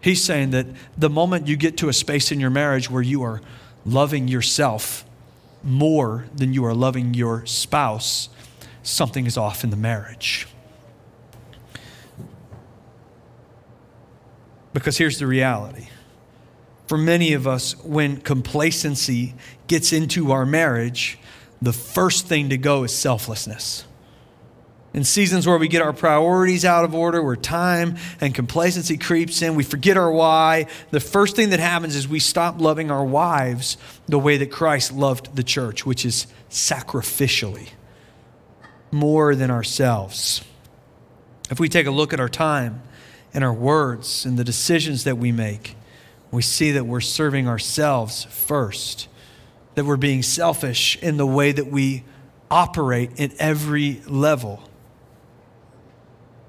He's 0.00 0.22
saying 0.22 0.50
that 0.50 0.66
the 0.96 1.10
moment 1.10 1.48
you 1.48 1.56
get 1.56 1.76
to 1.78 1.88
a 1.88 1.92
space 1.92 2.30
in 2.30 2.40
your 2.40 2.50
marriage 2.50 2.90
where 2.90 3.02
you 3.02 3.22
are 3.22 3.40
loving 3.84 4.28
yourself 4.28 5.04
more 5.62 6.26
than 6.34 6.52
you 6.52 6.64
are 6.64 6.74
loving 6.74 7.14
your 7.14 7.44
spouse, 7.46 8.28
something 8.82 9.26
is 9.26 9.36
off 9.36 9.64
in 9.64 9.70
the 9.70 9.76
marriage. 9.76 10.46
Because 14.72 14.98
here's 14.98 15.18
the 15.18 15.26
reality. 15.26 15.88
For 16.86 16.96
many 16.96 17.32
of 17.32 17.46
us, 17.46 17.76
when 17.84 18.18
complacency 18.18 19.34
gets 19.66 19.92
into 19.92 20.30
our 20.30 20.46
marriage, 20.46 21.18
the 21.60 21.72
first 21.72 22.26
thing 22.26 22.48
to 22.50 22.56
go 22.56 22.84
is 22.84 22.96
selflessness 22.96 23.84
in 24.94 25.04
seasons 25.04 25.46
where 25.46 25.58
we 25.58 25.68
get 25.68 25.82
our 25.82 25.92
priorities 25.92 26.64
out 26.64 26.84
of 26.84 26.94
order, 26.94 27.22
where 27.22 27.36
time 27.36 27.96
and 28.20 28.34
complacency 28.34 28.96
creeps 28.96 29.42
in, 29.42 29.54
we 29.54 29.62
forget 29.62 29.96
our 29.96 30.10
why, 30.10 30.66
the 30.90 31.00
first 31.00 31.36
thing 31.36 31.50
that 31.50 31.60
happens 31.60 31.94
is 31.94 32.08
we 32.08 32.20
stop 32.20 32.60
loving 32.60 32.90
our 32.90 33.04
wives 33.04 33.76
the 34.06 34.18
way 34.18 34.38
that 34.38 34.50
Christ 34.50 34.92
loved 34.92 35.36
the 35.36 35.42
church, 35.42 35.84
which 35.84 36.06
is 36.06 36.26
sacrificially, 36.50 37.68
more 38.90 39.34
than 39.34 39.50
ourselves. 39.50 40.42
If 41.50 41.60
we 41.60 41.68
take 41.68 41.86
a 41.86 41.90
look 41.90 42.12
at 42.12 42.20
our 42.20 42.28
time 42.28 42.82
and 43.34 43.44
our 43.44 43.52
words 43.52 44.24
and 44.24 44.38
the 44.38 44.44
decisions 44.44 45.04
that 45.04 45.18
we 45.18 45.32
make, 45.32 45.76
we 46.30 46.42
see 46.42 46.72
that 46.72 46.84
we're 46.84 47.00
serving 47.00 47.46
ourselves 47.46 48.24
first, 48.24 49.08
that 49.74 49.84
we're 49.84 49.96
being 49.96 50.22
selfish 50.22 50.96
in 51.02 51.18
the 51.18 51.26
way 51.26 51.52
that 51.52 51.66
we 51.66 52.04
operate 52.50 53.20
at 53.20 53.34
every 53.36 54.00
level. 54.06 54.62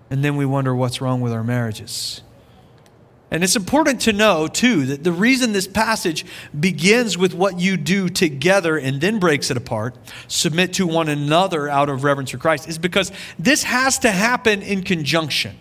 And 0.09 0.23
then 0.23 0.37
we 0.37 0.45
wonder 0.45 0.75
what's 0.75 1.01
wrong 1.01 1.21
with 1.21 1.31
our 1.31 1.43
marriages. 1.43 2.21
And 3.31 3.43
it's 3.43 3.55
important 3.55 4.01
to 4.01 4.13
know, 4.13 4.47
too, 4.47 4.87
that 4.87 5.03
the 5.03 5.11
reason 5.11 5.51
this 5.51 5.67
passage 5.67 6.25
begins 6.59 7.15
with 7.15 7.35
what 7.35 7.59
you 7.59 7.77
do 7.77 8.09
together 8.09 8.75
and 8.75 8.99
then 8.99 9.19
breaks 9.19 9.51
it 9.51 9.57
apart, 9.57 9.95
submit 10.27 10.73
to 10.73 10.87
one 10.87 11.09
another 11.09 11.69
out 11.69 11.89
of 11.89 12.03
reverence 12.03 12.31
for 12.31 12.39
Christ, 12.39 12.67
is 12.67 12.79
because 12.79 13.11
this 13.37 13.63
has 13.63 13.99
to 13.99 14.09
happen 14.09 14.63
in 14.63 14.81
conjunction. 14.81 15.55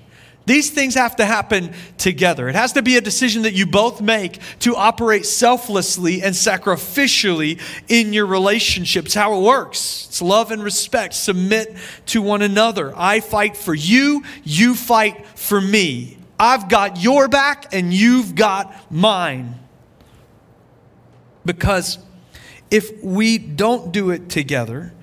These 0.48 0.70
things 0.70 0.94
have 0.94 1.16
to 1.16 1.26
happen 1.26 1.74
together. 1.98 2.48
It 2.48 2.54
has 2.54 2.72
to 2.72 2.80
be 2.80 2.96
a 2.96 3.02
decision 3.02 3.42
that 3.42 3.52
you 3.52 3.66
both 3.66 4.00
make 4.00 4.40
to 4.60 4.74
operate 4.74 5.26
selflessly 5.26 6.22
and 6.22 6.34
sacrificially 6.34 7.60
in 7.86 8.14
your 8.14 8.24
relationships. 8.24 9.12
How 9.12 9.38
it 9.38 9.42
works. 9.42 10.06
It's 10.08 10.22
love 10.22 10.50
and 10.50 10.62
respect. 10.64 11.12
Submit 11.12 11.76
to 12.06 12.22
one 12.22 12.40
another. 12.40 12.94
I 12.96 13.20
fight 13.20 13.58
for 13.58 13.74
you, 13.74 14.24
you 14.42 14.74
fight 14.74 15.26
for 15.36 15.60
me. 15.60 16.16
I've 16.40 16.70
got 16.70 16.98
your 16.98 17.28
back 17.28 17.74
and 17.74 17.92
you've 17.92 18.34
got 18.34 18.74
mine. 18.90 19.54
Because 21.44 21.98
if 22.70 23.04
we 23.04 23.36
don't 23.36 23.92
do 23.92 24.08
it 24.08 24.30
together 24.30 24.94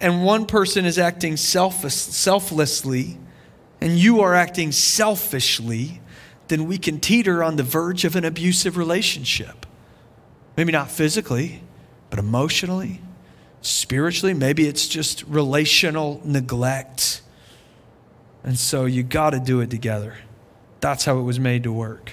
and 0.00 0.22
one 0.24 0.46
person 0.46 0.84
is 0.84 0.96
acting 0.96 1.36
selfless, 1.36 1.96
selflessly, 1.96 3.18
and 3.82 3.98
you 3.98 4.20
are 4.20 4.32
acting 4.32 4.70
selfishly, 4.70 6.00
then 6.46 6.66
we 6.66 6.78
can 6.78 7.00
teeter 7.00 7.42
on 7.42 7.56
the 7.56 7.64
verge 7.64 8.04
of 8.04 8.14
an 8.14 8.24
abusive 8.24 8.76
relationship. 8.76 9.66
Maybe 10.56 10.70
not 10.70 10.88
physically, 10.88 11.64
but 12.08 12.20
emotionally, 12.20 13.00
spiritually. 13.60 14.34
Maybe 14.34 14.68
it's 14.68 14.86
just 14.86 15.24
relational 15.24 16.20
neglect. 16.24 17.22
And 18.44 18.56
so 18.56 18.84
you 18.84 19.02
got 19.02 19.30
to 19.30 19.40
do 19.40 19.58
it 19.58 19.70
together. 19.70 20.14
That's 20.78 21.04
how 21.04 21.18
it 21.18 21.22
was 21.22 21.40
made 21.40 21.64
to 21.64 21.72
work. 21.72 22.12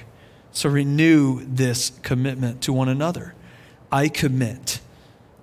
So 0.52 0.70
renew 0.70 1.46
this 1.46 1.92
commitment 2.02 2.64
to 2.64 2.74
one 2.74 2.90
another. 2.90 3.36
I 3.92 4.08
commit 4.08 4.80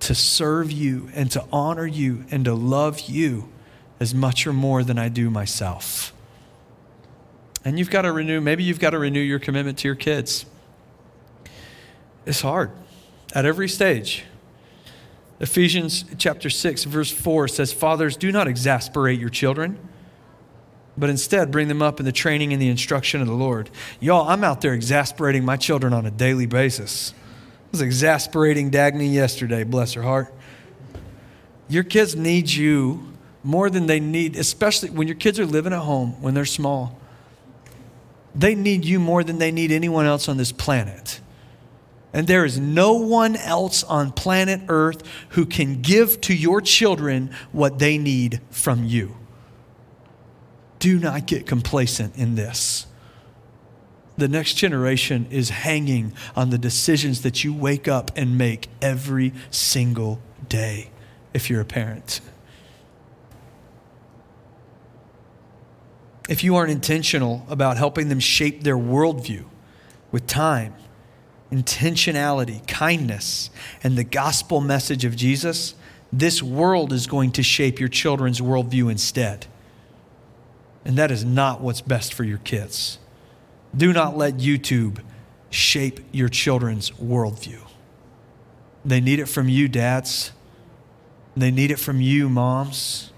to 0.01 0.13
serve 0.13 0.73
you 0.73 1.09
and 1.15 1.31
to 1.31 1.45
honor 1.53 1.87
you 1.87 2.25
and 2.33 2.45
to 2.47 2.55
love 2.55 3.03
you 3.03 3.49
as 4.01 4.13
much 4.13 4.45
or 4.45 4.53
more 4.53 4.83
than 4.83 4.99
I 4.99 5.09
do 5.09 5.31
myself. 5.31 6.13
And 7.67 7.81
you've 7.81 7.91
got 7.91 8.03
to 8.03 8.13
renew, 8.13 8.41
maybe 8.41 8.63
you've 8.63 8.79
got 8.79 8.91
to 8.91 8.99
renew 9.01 9.19
your 9.19 9.41
commitment 9.41 9.79
to 9.79 9.89
your 9.89 9.97
kids. 9.97 10.47
It's 12.25 12.41
hard 12.41 12.71
at 13.35 13.45
every 13.45 13.69
stage. 13.69 14.23
Ephesians 15.41 16.05
chapter 16.17 16.49
6, 16.49 16.85
verse 16.85 17.11
4 17.11 17.49
says, 17.49 17.73
Fathers, 17.73 18.17
do 18.17 18.31
not 18.31 18.47
exasperate 18.47 19.19
your 19.19 19.31
children, 19.31 19.81
but 20.97 21.11
instead 21.11 21.51
bring 21.51 21.67
them 21.67 21.83
up 21.83 21.99
in 21.99 22.07
the 22.07 22.13
training 22.13 22.53
and 22.53 22.63
the 22.63 22.69
instruction 22.69 23.21
of 23.21 23.27
the 23.27 23.35
Lord. 23.35 23.69
Y'all, 23.99 24.29
I'm 24.29 24.45
out 24.45 24.61
there 24.61 24.73
exasperating 24.73 25.45
my 25.45 25.57
children 25.57 25.93
on 25.93 26.07
a 26.07 26.11
daily 26.13 26.47
basis. 26.47 27.15
I 27.15 27.69
was 27.73 27.81
exasperating 27.81 28.71
Dagny 28.71 29.13
yesterday, 29.13 29.65
bless 29.65 29.95
her 29.95 30.03
heart. 30.03 30.33
Your 31.69 31.83
kids 31.83 32.15
need 32.15 32.49
you 32.49 33.13
more 33.43 33.71
than 33.71 33.87
they 33.87 33.99
need, 33.99 34.37
especially 34.37 34.91
when 34.91 35.09
your 35.09 35.17
kids 35.17 35.41
are 35.41 35.47
living 35.47 35.73
at 35.73 35.81
home 35.81 36.23
when 36.23 36.33
they're 36.33 36.45
small 36.45 37.01
they 38.37 38.55
need 38.55 38.85
you 38.85 39.01
more 39.01 39.25
than 39.25 39.39
they 39.39 39.51
need 39.51 39.73
anyone 39.73 40.07
else 40.07 40.29
on 40.29 40.37
this 40.37 40.53
planet. 40.53 41.21
And 42.13 42.27
there 42.27 42.45
is 42.45 42.59
no 42.59 42.95
one 42.95 43.37
else 43.37 43.83
on 43.85 44.13
planet 44.13 44.63
Earth 44.69 45.03
who 45.31 45.45
can 45.47 45.83
give 45.83 46.21
to 46.23 46.35
your 46.35 46.61
children 46.61 47.31
what 47.53 47.79
they 47.79 47.99
need 47.99 48.41
from 48.51 48.85
you. 48.85 49.17
Do 50.79 50.99
not 50.99 51.27
get 51.27 51.47
complacent 51.47 52.17
in 52.17 52.35
this. 52.35 52.87
The 54.19 54.29
next 54.29 54.55
generation 54.55 55.27
is 55.31 55.51
hanging 55.51 56.15
on 56.35 56.51
the 56.51 56.59
decisions 56.59 57.23
that 57.23 57.45
you 57.45 57.53
wake 57.53 57.87
up 57.87 58.11
and 58.17 58.39
make 58.39 58.69
every 58.81 59.33
single 59.51 60.21
day 60.49 60.91
if 61.35 61.51
you're 61.51 61.61
a 61.61 61.67
parent. 61.67 62.21
If 66.29 66.43
you 66.43 66.57
aren't 66.57 66.73
intentional 66.73 67.47
about 67.49 67.77
helping 67.77 68.09
them 68.09 68.21
shape 68.21 68.63
their 68.63 68.77
worldview 68.77 69.45
with 70.11 70.27
time, 70.27 70.75
intentionality, 71.53 72.67
kindness, 72.67 73.51
and 73.83 73.97
the 73.97 74.05
gospel 74.05 74.61
message 74.61 75.05
of 75.05 75.15
Jesus, 75.15 75.75
this 76.13 76.43
world 76.43 76.93
is 76.93 77.07
going 77.07 77.33
to 77.33 77.43
shape 77.43 77.79
your 77.79 77.89
children's 77.89 78.41
worldview 78.41 78.91
instead. 78.91 79.47
And 80.85 80.97
that 80.97 81.11
is 81.11 81.25
not 81.25 81.61
what's 81.61 81.81
best 81.81 82.15
for 82.15 82.25
your 82.25 82.39
kids. 82.39 82.99
Do 83.77 83.93
not 83.93 84.17
let 84.17 84.35
YouTube 84.35 85.01
shape 85.51 86.01
your 86.13 86.29
children's 86.29 86.91
worldview. 86.93 87.61
They 88.85 89.01
need 89.01 89.19
it 89.19 89.27
from 89.27 89.49
you, 89.49 89.69
dads. 89.69 90.33
They 91.37 91.51
need 91.51 91.71
it 91.71 91.79
from 91.79 92.01
you, 92.01 92.29
moms. 92.29 93.13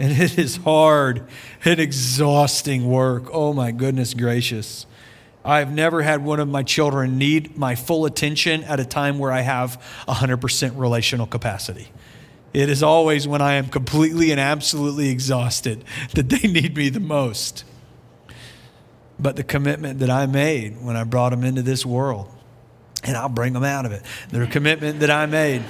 And 0.00 0.12
it 0.12 0.38
is 0.38 0.56
hard 0.56 1.26
and 1.64 1.78
exhausting 1.78 2.90
work. 2.90 3.24
Oh, 3.32 3.52
my 3.52 3.70
goodness 3.70 4.12
gracious. 4.14 4.86
I've 5.44 5.70
never 5.72 6.02
had 6.02 6.24
one 6.24 6.40
of 6.40 6.48
my 6.48 6.62
children 6.62 7.18
need 7.18 7.56
my 7.56 7.74
full 7.74 8.06
attention 8.06 8.64
at 8.64 8.80
a 8.80 8.84
time 8.84 9.18
where 9.18 9.30
I 9.30 9.42
have 9.42 9.80
100% 10.08 10.72
relational 10.78 11.26
capacity. 11.26 11.90
It 12.54 12.68
is 12.70 12.82
always 12.82 13.28
when 13.28 13.42
I 13.42 13.54
am 13.54 13.68
completely 13.68 14.30
and 14.30 14.40
absolutely 14.40 15.10
exhausted 15.10 15.84
that 16.14 16.28
they 16.28 16.48
need 16.48 16.76
me 16.76 16.88
the 16.88 17.00
most. 17.00 17.64
but 19.18 19.36
the 19.36 19.44
commitment 19.44 20.00
that 20.00 20.10
I 20.10 20.26
made 20.26 20.82
when 20.82 20.96
I 20.96 21.04
brought 21.04 21.30
them 21.30 21.44
into 21.44 21.62
this 21.62 21.86
world. 21.86 22.28
And 23.02 23.16
I'll 23.16 23.28
bring 23.28 23.52
them 23.52 23.64
out 23.64 23.84
of 23.86 23.92
it. 23.92 24.02
The 24.30 24.46
commitment 24.46 25.00
that 25.00 25.10
I 25.10 25.26
made. 25.26 25.62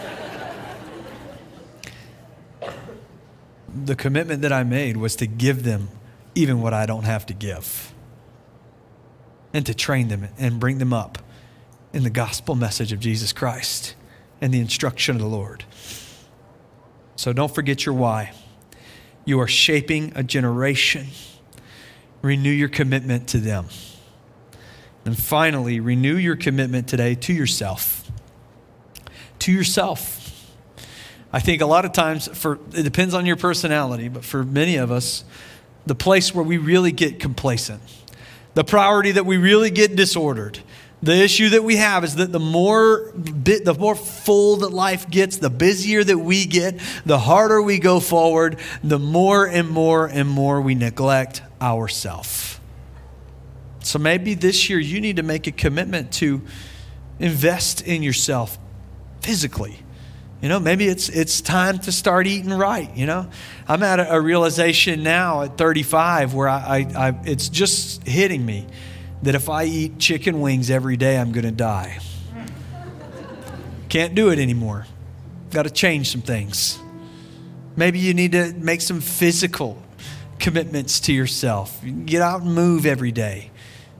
The 3.75 3.97
commitment 3.97 4.43
that 4.43 4.53
I 4.53 4.63
made 4.63 4.97
was 4.97 5.17
to 5.17 5.27
give 5.27 5.65
them 5.65 5.89
even 6.35 6.61
what 6.61 6.73
I 6.73 6.87
don't 6.87 7.05
have 7.05 7.27
to 7.27 7.35
give 7.35 7.93
and 9.53 9.65
to 9.67 9.75
train 9.75 10.09
them 10.09 10.29
and 10.39 10.61
bring 10.61 10.79
them 10.79 10.93
up 10.93 11.19
in 11.93 12.03
the 12.03 12.11
gospel 12.11 12.55
message 12.55 12.93
of 12.93 13.01
Jesus 13.01 13.33
Christ 13.33 13.95
and 14.41 14.53
the 14.53 14.61
instruction 14.61 15.17
of 15.17 15.23
the 15.23 15.29
Lord. 15.29 15.65
So 17.17 17.33
don't 17.33 17.55
forget 17.55 17.87
your 17.87 17.95
why. 17.95 18.33
You 19.25 19.41
are 19.41 19.49
shaping 19.49 20.13
a 20.15 20.23
generation. 20.23 21.07
Renew 22.21 22.51
your 22.51 22.69
commitment 22.69 23.29
to 23.29 23.39
them. 23.39 23.67
And 25.05 25.17
finally, 25.17 25.81
renew 25.81 26.17
your 26.17 26.37
commitment 26.37 26.89
today 26.89 27.15
to 27.15 27.33
yourself. 27.33 28.11
To 29.41 29.53
yourself. 29.53 30.24
I 31.35 31.41
think 31.41 31.63
a 31.63 31.67
lot 31.67 31.85
of 31.85 31.91
times, 31.91 32.29
for 32.29 32.61
it 32.75 32.85
depends 32.85 33.13
on 33.13 33.27
your 33.27 33.35
personality, 33.35 34.09
but 34.09 34.25
for 34.25 34.45
many 34.45 34.77
of 34.77 34.93
us, 34.93 35.25
the 35.85 35.97
place 35.97 36.33
where 36.33 36.45
we 36.45 36.59
really 36.59 36.93
get 36.93 37.19
complacent, 37.19 37.83
the 38.55 38.63
priority 38.63 39.11
that 39.11 39.27
we 39.27 39.37
really 39.37 39.73
get 39.73 39.97
disordered, 39.97 40.61
the 41.03 41.17
issue 41.17 41.49
that 41.49 41.65
we 41.65 41.75
have 41.75 42.05
is 42.05 42.15
that 42.15 42.31
the 42.31 42.39
more 42.39 43.11
bit, 43.15 43.65
the 43.65 43.75
more 43.75 43.97
full 43.97 44.59
that 44.59 44.69
life 44.73 45.11
gets, 45.11 45.39
the 45.39 45.51
busier 45.51 46.05
that 46.05 46.19
we 46.19 46.47
get, 46.47 46.79
the 47.05 47.19
harder 47.19 47.61
we 47.61 47.81
go 47.81 47.99
forward, 47.99 48.61
the 48.85 49.01
more 49.01 49.45
and 49.45 49.69
more 49.69 50.07
and 50.07 50.29
more 50.29 50.61
we 50.61 50.77
neglect 50.77 51.43
ourselves. 51.61 52.61
So 53.81 53.99
maybe 53.99 54.35
this 54.35 54.71
year 54.71 54.79
you 54.79 55.01
need 55.01 55.17
to 55.17 55.25
make 55.25 55.49
a 55.49 55.53
commitment 55.53 56.13
to 56.13 56.43
invest 57.19 57.83
in 57.83 58.05
yourself 58.05 58.57
physically. 59.21 59.81
You 60.45 60.51
know, 60.51 60.61
maybe 60.61 60.87
it's 60.87 61.09
it's 61.09 61.41
time 61.41 61.79
to 61.79 61.91
start 61.91 62.27
eating 62.27 62.53
right. 62.53 62.95
You 62.95 63.07
know, 63.07 63.31
I'm 63.67 63.83
at 63.83 63.99
a, 63.99 64.17
a 64.17 64.21
realization 64.21 65.03
now 65.03 65.41
at 65.41 65.57
35 65.57 66.35
where 66.35 66.51
I, 66.51 66.59
I, 66.95 67.09
I 67.09 67.15
it's 67.25 67.49
just 67.49 68.07
hitting 68.07 68.45
me 68.45 68.67
that 69.23 69.35
if 69.35 69.49
I 69.49 69.65
eat 69.65 69.99
chicken 69.99 70.43
wings 70.43 70.69
every 70.69 70.99
day, 70.99 71.17
I'm 71.17 71.33
going 71.33 71.47
to 71.47 71.51
die. 71.51 71.99
Can't 73.89 74.15
do 74.15 74.29
it 74.29 74.39
anymore. 74.39 74.87
Got 75.51 75.63
to 75.63 75.71
change 75.71 76.13
some 76.13 76.21
things. 76.21 76.79
Maybe 77.75 77.99
you 77.99 78.13
need 78.13 78.33
to 78.33 78.53
make 78.53 78.83
some 78.83 79.01
physical 79.01 79.83
commitments 80.39 81.01
to 81.01 81.15
yourself. 81.15 81.83
Get 82.05 82.21
out 82.21 82.43
and 82.43 82.55
move 82.55 82.85
every 82.85 83.13
day. 83.13 83.51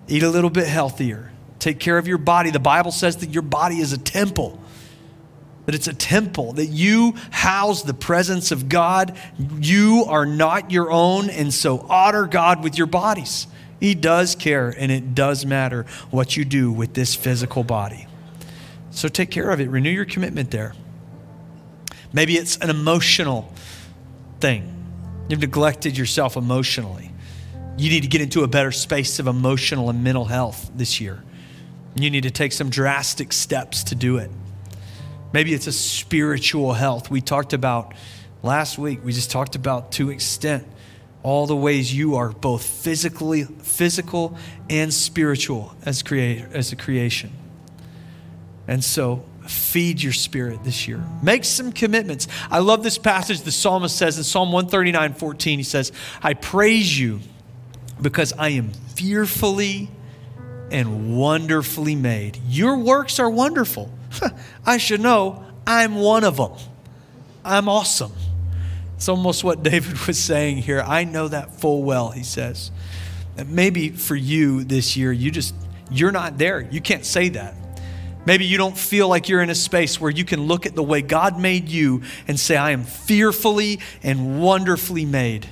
Eat 0.09 0.23
a 0.23 0.29
little 0.29 0.51
bit 0.51 0.67
healthier. 0.67 1.33
Take 1.59 1.81
care 1.81 1.97
of 1.97 2.07
your 2.07 2.19
body. 2.19 2.51
The 2.51 2.59
Bible 2.59 2.93
says 2.93 3.17
that 3.19 3.31
your 3.31 3.41
body 3.41 3.79
is 3.79 3.95
a 3.95 3.99
temple, 3.99 4.61
that 5.67 5.75
it's 5.75 5.89
a 5.89 5.95
temple, 5.95 6.53
that 6.55 6.67
you 6.67 7.15
house 7.31 7.83
the 7.83 7.95
presence 7.95 8.53
of 8.53 8.69
God. 8.69 9.17
You 9.61 10.05
are 10.09 10.27
not 10.27 10.71
your 10.71 10.91
own, 10.91 11.31
and 11.31 11.53
so 11.53 11.81
honor 11.89 12.27
God 12.27 12.63
with 12.63 12.77
your 12.77 12.87
bodies. 12.87 13.47
He 13.81 13.95
does 13.95 14.35
care, 14.35 14.75
and 14.77 14.93
it 14.93 15.15
does 15.15 15.45
matter 15.45 15.87
what 16.11 16.37
you 16.37 16.45
do 16.45 16.71
with 16.73 16.95
this 16.95 17.15
physical 17.15 17.65
body. 17.65 18.07
So 18.91 19.09
take 19.09 19.31
care 19.31 19.51
of 19.51 19.61
it. 19.61 19.69
Renew 19.69 19.91
your 19.91 20.05
commitment 20.05 20.51
there. 20.51 20.75
Maybe 22.13 22.37
it's 22.37 22.57
an 22.59 22.71
emotional 22.71 23.53
thing. 24.41 24.71
You've 25.29 25.41
neglected 25.41 25.99
yourself 25.99 26.37
emotionally. 26.37 27.11
You 27.77 27.91
need 27.91 28.03
to 28.03 28.09
get 28.09 28.21
into 28.21 28.45
a 28.45 28.47
better 28.47 28.71
space 28.71 29.19
of 29.19 29.27
emotional 29.27 29.91
and 29.91 30.05
mental 30.05 30.27
health 30.27 30.71
this 30.77 31.01
year. 31.01 31.25
You 31.97 32.11
need 32.11 32.23
to 32.23 32.31
take 32.31 32.53
some 32.53 32.71
drastic 32.71 33.33
steps 33.33 33.85
to 33.85 33.95
do 33.95 34.19
it. 34.19 34.31
Maybe 35.35 35.53
it's 35.53 35.67
a 35.67 35.73
spiritual 35.73 36.75
health. 36.75 37.11
We 37.11 37.21
talked 37.21 37.55
about 37.55 37.93
last 38.45 38.79
week, 38.79 39.01
we 39.05 39.13
just 39.13 39.33
talked 39.33 39.57
about 39.57 39.91
to 39.93 40.11
extent 40.11 40.65
all 41.25 41.49
the 41.49 41.57
ways 41.57 41.93
you 41.93 42.15
are 42.15 42.31
both 42.31 42.65
physically 42.65 43.43
physical 43.43 44.39
and 44.71 44.95
spiritual 44.95 45.75
as 45.85 46.05
create 46.05 46.45
as 46.53 46.71
a 46.71 46.77
creation. 46.77 47.33
And 48.69 48.85
so 48.85 49.25
feed 49.49 50.01
your 50.01 50.13
spirit 50.13 50.63
this 50.63 50.87
year. 50.87 51.05
Make 51.21 51.45
some 51.45 51.73
commitments. 51.73 52.29
I 52.49 52.61
love 52.61 52.85
this 52.85 52.97
passage 52.97 53.41
the 53.41 53.51
psalmist 53.51 53.97
says 53.97 54.17
in 54.17 54.23
Psalm 54.23 54.53
139, 54.53 55.15
14. 55.15 55.59
He 55.59 55.65
says, 55.65 55.91
I 56.23 56.35
praise 56.35 56.97
you 56.97 57.19
because 58.01 58.33
I 58.35 58.51
am 58.51 58.71
fearfully 58.95 59.91
and 60.71 61.19
wonderfully 61.19 61.97
made. 61.97 62.39
Your 62.47 62.79
works 62.79 63.19
are 63.19 63.29
wonderful. 63.29 63.91
I 64.67 64.79
should 64.79 65.01
know 65.01 65.45
I'm 65.67 65.97
one 65.97 66.25
of 66.25 66.37
them. 66.37 66.53
I'm 67.45 67.69
awesome. 67.69 68.13
It's 68.97 69.09
almost 69.09 69.45
what 69.45 69.63
David 69.63 69.99
was 70.07 70.19
saying 70.19 70.59
here. 70.59 70.83
I 70.87 71.05
know 71.05 71.29
that 71.29 71.61
full 71.61 71.83
well, 71.83 72.11
he 72.11 72.23
says. 72.23 72.71
And 73.37 73.51
maybe 73.51 73.91
for 73.91 74.15
you 74.15 74.65
this 74.65 74.97
year, 74.97 75.13
you 75.13 75.31
just, 75.31 75.55
you're 75.91 76.13
not 76.13 76.39
there. 76.39 76.61
You 76.61 76.81
can't 76.81 77.05
say 77.05 77.31
that. 77.31 77.55
Maybe 78.27 78.47
you 78.47 78.57
don't 78.57 78.77
feel 78.77 79.09
like 79.09 79.29
you're 79.29 79.43
in 79.43 79.51
a 79.51 79.55
space 79.55 80.01
where 80.01 80.11
you 80.11 80.25
can 80.25 80.47
look 80.47 80.65
at 80.65 80.75
the 80.75 80.83
way 80.83 81.03
God 81.03 81.39
made 81.39 81.69
you 81.69 82.03
and 82.27 82.41
say, 82.41 82.57
I 82.57 82.71
am 82.71 82.85
fearfully 82.85 83.81
and 84.03 84.41
wonderfully 84.41 85.05
made. 85.05 85.47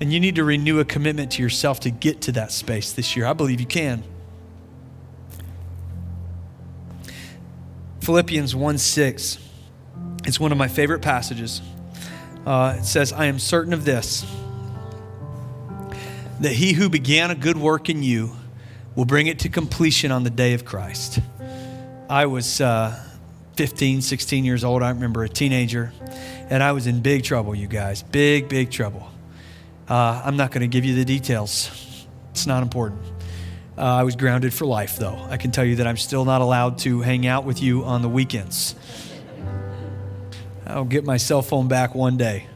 And 0.00 0.12
you 0.12 0.20
need 0.20 0.34
to 0.34 0.44
renew 0.44 0.80
a 0.80 0.84
commitment 0.84 1.32
to 1.32 1.42
yourself 1.42 1.80
to 1.80 1.90
get 1.90 2.20
to 2.22 2.32
that 2.32 2.52
space 2.52 2.92
this 2.92 3.16
year. 3.16 3.26
I 3.26 3.32
believe 3.32 3.60
you 3.60 3.66
can. 3.66 4.04
Philippians 8.08 8.56
1 8.56 8.78
6. 8.78 9.38
It's 10.24 10.40
one 10.40 10.50
of 10.50 10.56
my 10.56 10.66
favorite 10.66 11.02
passages 11.02 11.60
uh, 12.46 12.76
it 12.78 12.84
says, 12.86 13.12
I 13.12 13.26
am 13.26 13.38
certain 13.38 13.74
of 13.74 13.84
this, 13.84 14.24
that 16.40 16.52
he 16.52 16.72
who 16.72 16.88
began 16.88 17.30
a 17.30 17.34
good 17.34 17.58
work 17.58 17.90
in 17.90 18.02
you 18.02 18.30
will 18.94 19.04
bring 19.04 19.26
it 19.26 19.40
to 19.40 19.50
completion 19.50 20.10
on 20.10 20.24
the 20.24 20.30
day 20.30 20.54
of 20.54 20.64
Christ. 20.64 21.18
I 22.08 22.24
was 22.24 22.62
uh, 22.62 22.98
15, 23.56 24.00
16 24.00 24.42
years 24.46 24.64
old. 24.64 24.82
I 24.82 24.88
remember 24.88 25.24
a 25.24 25.28
teenager, 25.28 25.92
and 26.48 26.62
I 26.62 26.72
was 26.72 26.86
in 26.86 27.02
big 27.02 27.24
trouble, 27.24 27.54
you 27.54 27.66
guys. 27.66 28.02
Big, 28.02 28.48
big 28.48 28.70
trouble. 28.70 29.06
Uh, 29.86 30.22
I'm 30.24 30.38
not 30.38 30.50
going 30.50 30.62
to 30.62 30.68
give 30.68 30.86
you 30.86 30.94
the 30.94 31.04
details, 31.04 32.06
it's 32.30 32.46
not 32.46 32.62
important. 32.62 33.02
Uh, 33.78 33.82
I 33.82 34.02
was 34.02 34.16
grounded 34.16 34.52
for 34.52 34.66
life, 34.66 34.96
though. 34.96 35.16
I 35.30 35.36
can 35.36 35.52
tell 35.52 35.64
you 35.64 35.76
that 35.76 35.86
I'm 35.86 35.96
still 35.96 36.24
not 36.24 36.40
allowed 36.40 36.78
to 36.78 37.00
hang 37.00 37.28
out 37.28 37.44
with 37.44 37.62
you 37.62 37.84
on 37.84 38.02
the 38.02 38.08
weekends. 38.08 38.74
I'll 40.66 40.84
get 40.84 41.04
my 41.04 41.16
cell 41.16 41.42
phone 41.42 41.68
back 41.68 41.94
one 41.94 42.16
day. 42.16 42.48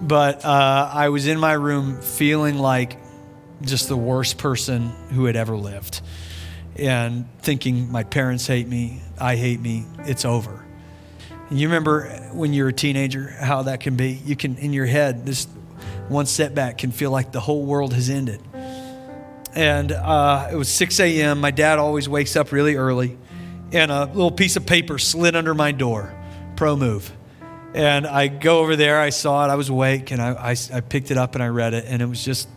But 0.00 0.42
uh, 0.42 0.90
I 0.90 1.10
was 1.10 1.26
in 1.26 1.38
my 1.38 1.52
room 1.52 2.00
feeling 2.00 2.56
like 2.56 2.96
just 3.60 3.88
the 3.88 3.96
worst 3.96 4.38
person 4.38 4.88
who 5.10 5.26
had 5.26 5.36
ever 5.36 5.54
lived 5.54 6.00
and 6.76 7.26
thinking, 7.40 7.92
my 7.92 8.02
parents 8.02 8.46
hate 8.46 8.68
me, 8.68 9.02
I 9.20 9.36
hate 9.36 9.60
me, 9.60 9.84
it's 9.98 10.24
over. 10.24 10.64
And 11.50 11.60
you 11.60 11.68
remember 11.68 12.08
when 12.32 12.54
you're 12.54 12.68
a 12.68 12.72
teenager 12.72 13.28
how 13.38 13.64
that 13.64 13.80
can 13.80 13.96
be? 13.96 14.12
You 14.24 14.34
can, 14.34 14.56
in 14.56 14.72
your 14.72 14.86
head, 14.86 15.26
this 15.26 15.46
one 16.08 16.24
setback 16.24 16.78
can 16.78 16.90
feel 16.90 17.10
like 17.10 17.32
the 17.32 17.40
whole 17.40 17.66
world 17.66 17.92
has 17.92 18.08
ended. 18.08 18.40
And 19.56 19.90
uh, 19.90 20.50
it 20.52 20.54
was 20.54 20.68
6 20.68 21.00
a.m. 21.00 21.40
My 21.40 21.50
dad 21.50 21.78
always 21.78 22.08
wakes 22.10 22.36
up 22.36 22.52
really 22.52 22.76
early, 22.76 23.16
and 23.72 23.90
a 23.90 24.04
little 24.04 24.30
piece 24.30 24.56
of 24.56 24.66
paper 24.66 24.98
slid 24.98 25.34
under 25.34 25.54
my 25.54 25.72
door 25.72 26.14
pro 26.56 26.76
move. 26.76 27.10
And 27.72 28.06
I 28.06 28.28
go 28.28 28.58
over 28.58 28.76
there, 28.76 29.00
I 29.00 29.08
saw 29.10 29.46
it, 29.46 29.48
I 29.48 29.54
was 29.54 29.70
awake, 29.70 30.10
and 30.10 30.20
I, 30.20 30.52
I, 30.52 30.56
I 30.74 30.80
picked 30.82 31.10
it 31.10 31.16
up 31.16 31.34
and 31.34 31.42
I 31.42 31.48
read 31.48 31.72
it, 31.72 31.86
and 31.88 32.02
it 32.02 32.06
was 32.06 32.22
just 32.22 32.48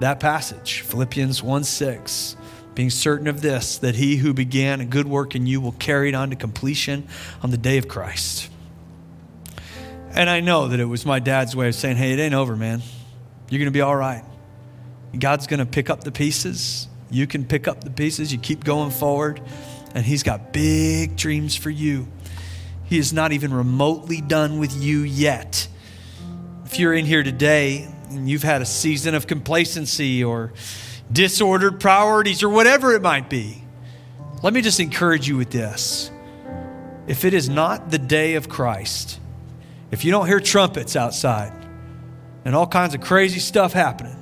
that 0.00 0.18
passage, 0.18 0.80
Philippians 0.80 1.44
1 1.44 1.64
6 1.64 2.36
being 2.74 2.90
certain 2.90 3.28
of 3.28 3.40
this, 3.42 3.78
that 3.78 3.94
he 3.94 4.16
who 4.16 4.32
began 4.32 4.80
a 4.80 4.84
good 4.84 5.06
work 5.06 5.36
in 5.36 5.46
you 5.46 5.60
will 5.60 5.72
carry 5.72 6.08
it 6.08 6.14
on 6.14 6.30
to 6.30 6.36
completion 6.36 7.06
on 7.42 7.50
the 7.50 7.58
day 7.58 7.78
of 7.78 7.86
Christ. 7.86 8.48
And 10.14 10.28
I 10.28 10.40
know 10.40 10.68
that 10.68 10.80
it 10.80 10.86
was 10.86 11.06
my 11.06 11.18
dad's 11.18 11.54
way 11.54 11.68
of 11.68 11.74
saying, 11.74 11.98
hey, 11.98 12.12
it 12.14 12.18
ain't 12.18 12.34
over, 12.34 12.56
man. 12.56 12.82
You're 13.48 13.58
going 13.58 13.66
to 13.66 13.70
be 13.70 13.82
all 13.82 13.94
right. 13.94 14.24
God's 15.18 15.46
going 15.46 15.60
to 15.60 15.66
pick 15.66 15.90
up 15.90 16.04
the 16.04 16.12
pieces. 16.12 16.88
You 17.10 17.26
can 17.26 17.44
pick 17.44 17.68
up 17.68 17.84
the 17.84 17.90
pieces. 17.90 18.32
You 18.32 18.38
keep 18.38 18.64
going 18.64 18.90
forward. 18.90 19.42
And 19.94 20.04
he's 20.04 20.22
got 20.22 20.52
big 20.52 21.16
dreams 21.16 21.54
for 21.54 21.70
you. 21.70 22.08
He 22.84 22.98
is 22.98 23.12
not 23.12 23.32
even 23.32 23.52
remotely 23.52 24.20
done 24.20 24.58
with 24.58 24.74
you 24.74 25.00
yet. 25.00 25.68
If 26.64 26.78
you're 26.78 26.94
in 26.94 27.04
here 27.04 27.22
today 27.22 27.88
and 28.10 28.28
you've 28.28 28.42
had 28.42 28.62
a 28.62 28.66
season 28.66 29.14
of 29.14 29.26
complacency 29.26 30.24
or 30.24 30.52
disordered 31.10 31.80
priorities 31.80 32.42
or 32.42 32.48
whatever 32.48 32.94
it 32.94 33.02
might 33.02 33.28
be, 33.28 33.62
let 34.42 34.54
me 34.54 34.62
just 34.62 34.80
encourage 34.80 35.28
you 35.28 35.36
with 35.36 35.50
this. 35.50 36.10
If 37.06 37.24
it 37.24 37.34
is 37.34 37.48
not 37.48 37.90
the 37.90 37.98
day 37.98 38.34
of 38.34 38.48
Christ, 38.48 39.20
if 39.90 40.04
you 40.04 40.10
don't 40.10 40.26
hear 40.26 40.40
trumpets 40.40 40.96
outside 40.96 41.52
and 42.44 42.54
all 42.54 42.66
kinds 42.66 42.94
of 42.94 43.00
crazy 43.02 43.40
stuff 43.40 43.72
happening, 43.72 44.21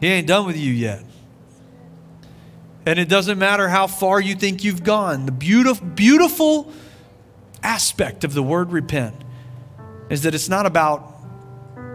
He 0.00 0.08
ain't 0.08 0.26
done 0.26 0.46
with 0.46 0.56
you 0.56 0.72
yet. 0.72 1.02
And 2.86 2.98
it 2.98 3.08
doesn't 3.08 3.38
matter 3.38 3.68
how 3.68 3.86
far 3.86 4.20
you 4.20 4.34
think 4.34 4.62
you've 4.62 4.84
gone. 4.84 5.26
The 5.26 5.32
beautiful, 5.32 5.86
beautiful 5.86 6.72
aspect 7.62 8.24
of 8.24 8.34
the 8.34 8.42
word 8.42 8.72
repent 8.72 9.14
is 10.10 10.22
that 10.22 10.34
it's 10.34 10.48
not 10.48 10.66
about 10.66 11.14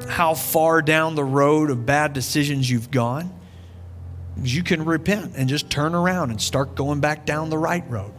how 0.08 0.34
far 0.34 0.82
down 0.82 1.16
the 1.16 1.24
road 1.24 1.70
of 1.70 1.86
bad 1.86 2.14
decisions 2.14 2.70
you've 2.70 2.90
gone. 2.90 3.32
You 4.42 4.64
can 4.64 4.84
repent 4.86 5.34
and 5.36 5.48
just 5.48 5.70
turn 5.70 5.94
around 5.94 6.32
and 6.32 6.42
start 6.42 6.76
going 6.76 7.02
back 7.02 7.26
down 7.26 7.50
the 7.50 7.58
right 7.58 7.88
road. 7.90 8.14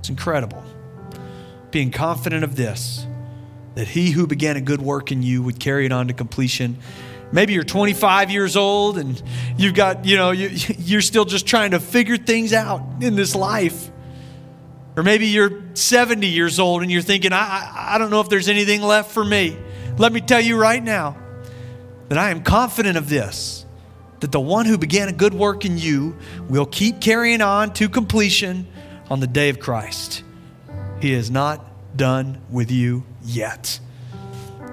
It's 0.00 0.10
incredible. 0.10 0.62
Being 1.70 1.90
confident 1.90 2.44
of 2.44 2.56
this, 2.56 3.06
that 3.76 3.88
he 3.88 4.10
who 4.10 4.26
began 4.26 4.56
a 4.56 4.60
good 4.60 4.82
work 4.82 5.12
in 5.12 5.22
you 5.22 5.42
would 5.42 5.60
carry 5.60 5.86
it 5.86 5.92
on 5.92 6.08
to 6.08 6.12
completion 6.12 6.78
Maybe 7.32 7.52
you're 7.52 7.62
25 7.64 8.30
years 8.30 8.56
old 8.56 8.98
and 8.98 9.20
you've 9.56 9.74
got, 9.74 10.04
you 10.04 10.16
know, 10.16 10.30
you, 10.32 10.48
you're 10.78 11.00
still 11.00 11.24
just 11.24 11.46
trying 11.46 11.72
to 11.72 11.80
figure 11.80 12.16
things 12.16 12.52
out 12.52 12.82
in 13.00 13.14
this 13.14 13.34
life. 13.34 13.90
Or 14.96 15.02
maybe 15.02 15.28
you're 15.28 15.62
70 15.74 16.26
years 16.26 16.58
old 16.58 16.82
and 16.82 16.90
you're 16.90 17.02
thinking, 17.02 17.32
I, 17.32 17.94
I 17.94 17.98
don't 17.98 18.10
know 18.10 18.20
if 18.20 18.28
there's 18.28 18.48
anything 18.48 18.82
left 18.82 19.12
for 19.12 19.24
me. 19.24 19.56
Let 19.98 20.12
me 20.12 20.20
tell 20.20 20.40
you 20.40 20.56
right 20.56 20.82
now 20.82 21.16
that 22.08 22.18
I 22.18 22.30
am 22.30 22.42
confident 22.42 22.96
of 22.96 23.08
this 23.08 23.64
that 24.20 24.32
the 24.32 24.40
one 24.40 24.66
who 24.66 24.76
began 24.76 25.08
a 25.08 25.12
good 25.12 25.32
work 25.32 25.64
in 25.64 25.78
you 25.78 26.16
will 26.48 26.66
keep 26.66 27.00
carrying 27.00 27.40
on 27.40 27.72
to 27.74 27.88
completion 27.88 28.66
on 29.08 29.20
the 29.20 29.26
day 29.26 29.48
of 29.48 29.58
Christ. 29.58 30.22
He 31.00 31.14
is 31.14 31.30
not 31.30 31.96
done 31.96 32.40
with 32.50 32.70
you 32.70 33.04
yet. 33.22 33.80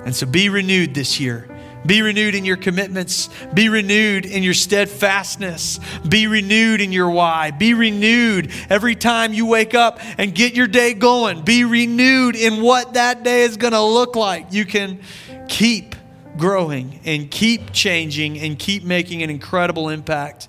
And 0.06 0.16
so 0.16 0.26
be 0.26 0.50
renewed 0.50 0.94
this 0.94 1.20
year. 1.20 1.48
Be 1.86 2.02
renewed 2.02 2.36
in 2.36 2.44
your 2.44 2.58
commitments. 2.58 3.30
Be 3.54 3.70
renewed 3.70 4.26
in 4.26 4.44
your 4.44 4.54
steadfastness. 4.54 5.80
Be 6.08 6.28
renewed 6.28 6.82
in 6.82 6.92
your 6.92 7.10
why. 7.10 7.52
Be 7.52 7.74
renewed 7.74 8.52
every 8.70 8.96
time 8.96 9.34
you 9.34 9.46
wake 9.46 9.74
up 9.74 10.00
and 10.18 10.36
get 10.36 10.54
your 10.54 10.68
day 10.68 10.94
going. 10.94 11.44
Be 11.44 11.64
renewed 11.64 12.36
in 12.36 12.62
what 12.62 12.96
that 12.96 13.24
day 13.24 13.44
is 13.44 13.58
going 13.58 13.74
to 13.74 13.82
look 13.82 14.16
like. 14.16 14.52
You 14.52 14.66
can 14.66 15.00
keep 15.48 15.96
growing 16.38 17.00
and 17.06 17.32
keep 17.32 17.72
changing 17.72 18.38
and 18.40 18.60
keep 18.60 18.84
making 18.84 19.24
an 19.24 19.30
incredible 19.30 19.90
impact 19.90 20.48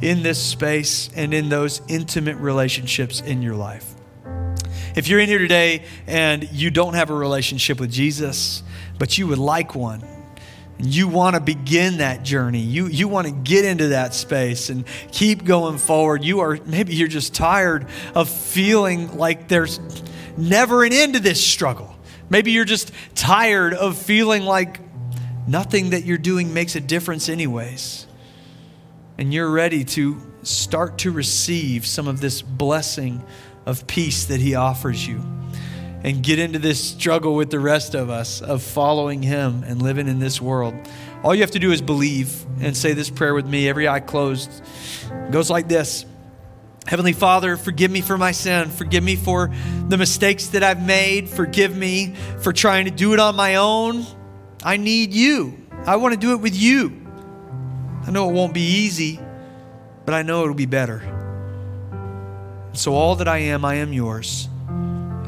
in 0.00 0.22
this 0.22 0.42
space 0.42 1.10
and 1.14 1.32
in 1.32 1.48
those 1.48 1.80
intimate 1.88 2.36
relationships 2.36 3.20
in 3.20 3.40
your 3.40 3.54
life. 3.54 3.94
If 4.94 5.08
you're 5.08 5.20
in 5.20 5.28
here 5.28 5.38
today 5.38 5.84
and 6.06 6.50
you 6.52 6.70
don't 6.70 6.94
have 6.94 7.10
a 7.10 7.14
relationship 7.14 7.80
with 7.80 7.90
Jesus, 7.90 8.62
but 8.98 9.16
you 9.16 9.26
would 9.28 9.38
like 9.38 9.74
one, 9.74 10.02
you 10.82 11.06
want 11.06 11.34
to 11.36 11.40
begin 11.40 11.98
that 11.98 12.24
journey. 12.24 12.60
You, 12.60 12.86
you 12.86 13.06
want 13.06 13.28
to 13.28 13.32
get 13.32 13.64
into 13.64 13.88
that 13.88 14.14
space 14.14 14.68
and 14.68 14.84
keep 15.12 15.44
going 15.44 15.78
forward. 15.78 16.24
You 16.24 16.40
are, 16.40 16.58
maybe 16.66 16.94
you're 16.94 17.08
just 17.08 17.34
tired 17.34 17.86
of 18.14 18.28
feeling 18.28 19.16
like 19.16 19.48
there's 19.48 19.80
never 20.36 20.84
an 20.84 20.92
end 20.92 21.14
to 21.14 21.20
this 21.20 21.44
struggle. 21.44 21.94
Maybe 22.30 22.50
you're 22.50 22.64
just 22.64 22.90
tired 23.14 23.74
of 23.74 23.96
feeling 23.96 24.44
like 24.44 24.80
nothing 25.46 25.90
that 25.90 26.04
you're 26.04 26.18
doing 26.18 26.52
makes 26.52 26.74
a 26.74 26.80
difference, 26.80 27.28
anyways. 27.28 28.06
And 29.18 29.32
you're 29.32 29.50
ready 29.50 29.84
to 29.84 30.20
start 30.42 30.98
to 30.98 31.12
receive 31.12 31.86
some 31.86 32.08
of 32.08 32.20
this 32.20 32.42
blessing 32.42 33.22
of 33.66 33.86
peace 33.86 34.24
that 34.24 34.40
He 34.40 34.54
offers 34.54 35.06
you 35.06 35.22
and 36.04 36.22
get 36.22 36.38
into 36.38 36.58
this 36.58 36.82
struggle 36.82 37.34
with 37.34 37.50
the 37.50 37.60
rest 37.60 37.94
of 37.94 38.10
us 38.10 38.40
of 38.40 38.62
following 38.62 39.22
Him 39.22 39.64
and 39.66 39.80
living 39.80 40.08
in 40.08 40.18
this 40.18 40.40
world. 40.40 40.74
All 41.22 41.34
you 41.34 41.42
have 41.42 41.52
to 41.52 41.58
do 41.58 41.70
is 41.70 41.80
believe 41.80 42.44
and 42.60 42.76
say 42.76 42.92
this 42.92 43.10
prayer 43.10 43.34
with 43.34 43.46
me, 43.46 43.68
every 43.68 43.86
eye 43.86 44.00
closed. 44.00 44.50
It 45.10 45.30
goes 45.30 45.50
like 45.50 45.68
this 45.68 46.04
Heavenly 46.86 47.12
Father, 47.12 47.56
forgive 47.56 47.90
me 47.90 48.00
for 48.00 48.18
my 48.18 48.32
sin. 48.32 48.68
Forgive 48.68 49.04
me 49.04 49.14
for 49.14 49.52
the 49.88 49.96
mistakes 49.96 50.48
that 50.48 50.64
I've 50.64 50.84
made. 50.84 51.28
Forgive 51.28 51.76
me 51.76 52.14
for 52.40 52.52
trying 52.52 52.86
to 52.86 52.90
do 52.90 53.12
it 53.12 53.20
on 53.20 53.36
my 53.36 53.56
own. 53.56 54.04
I 54.64 54.76
need 54.76 55.12
you. 55.12 55.58
I 55.86 55.96
want 55.96 56.14
to 56.14 56.20
do 56.20 56.32
it 56.32 56.40
with 56.40 56.56
you. 56.56 57.00
I 58.04 58.10
know 58.10 58.28
it 58.28 58.32
won't 58.32 58.52
be 58.52 58.62
easy, 58.62 59.20
but 60.04 60.14
I 60.14 60.22
know 60.22 60.42
it'll 60.42 60.54
be 60.54 60.66
better. 60.66 61.08
So, 62.72 62.94
all 62.94 63.16
that 63.16 63.28
I 63.28 63.38
am, 63.38 63.64
I 63.64 63.76
am 63.76 63.92
yours. 63.92 64.48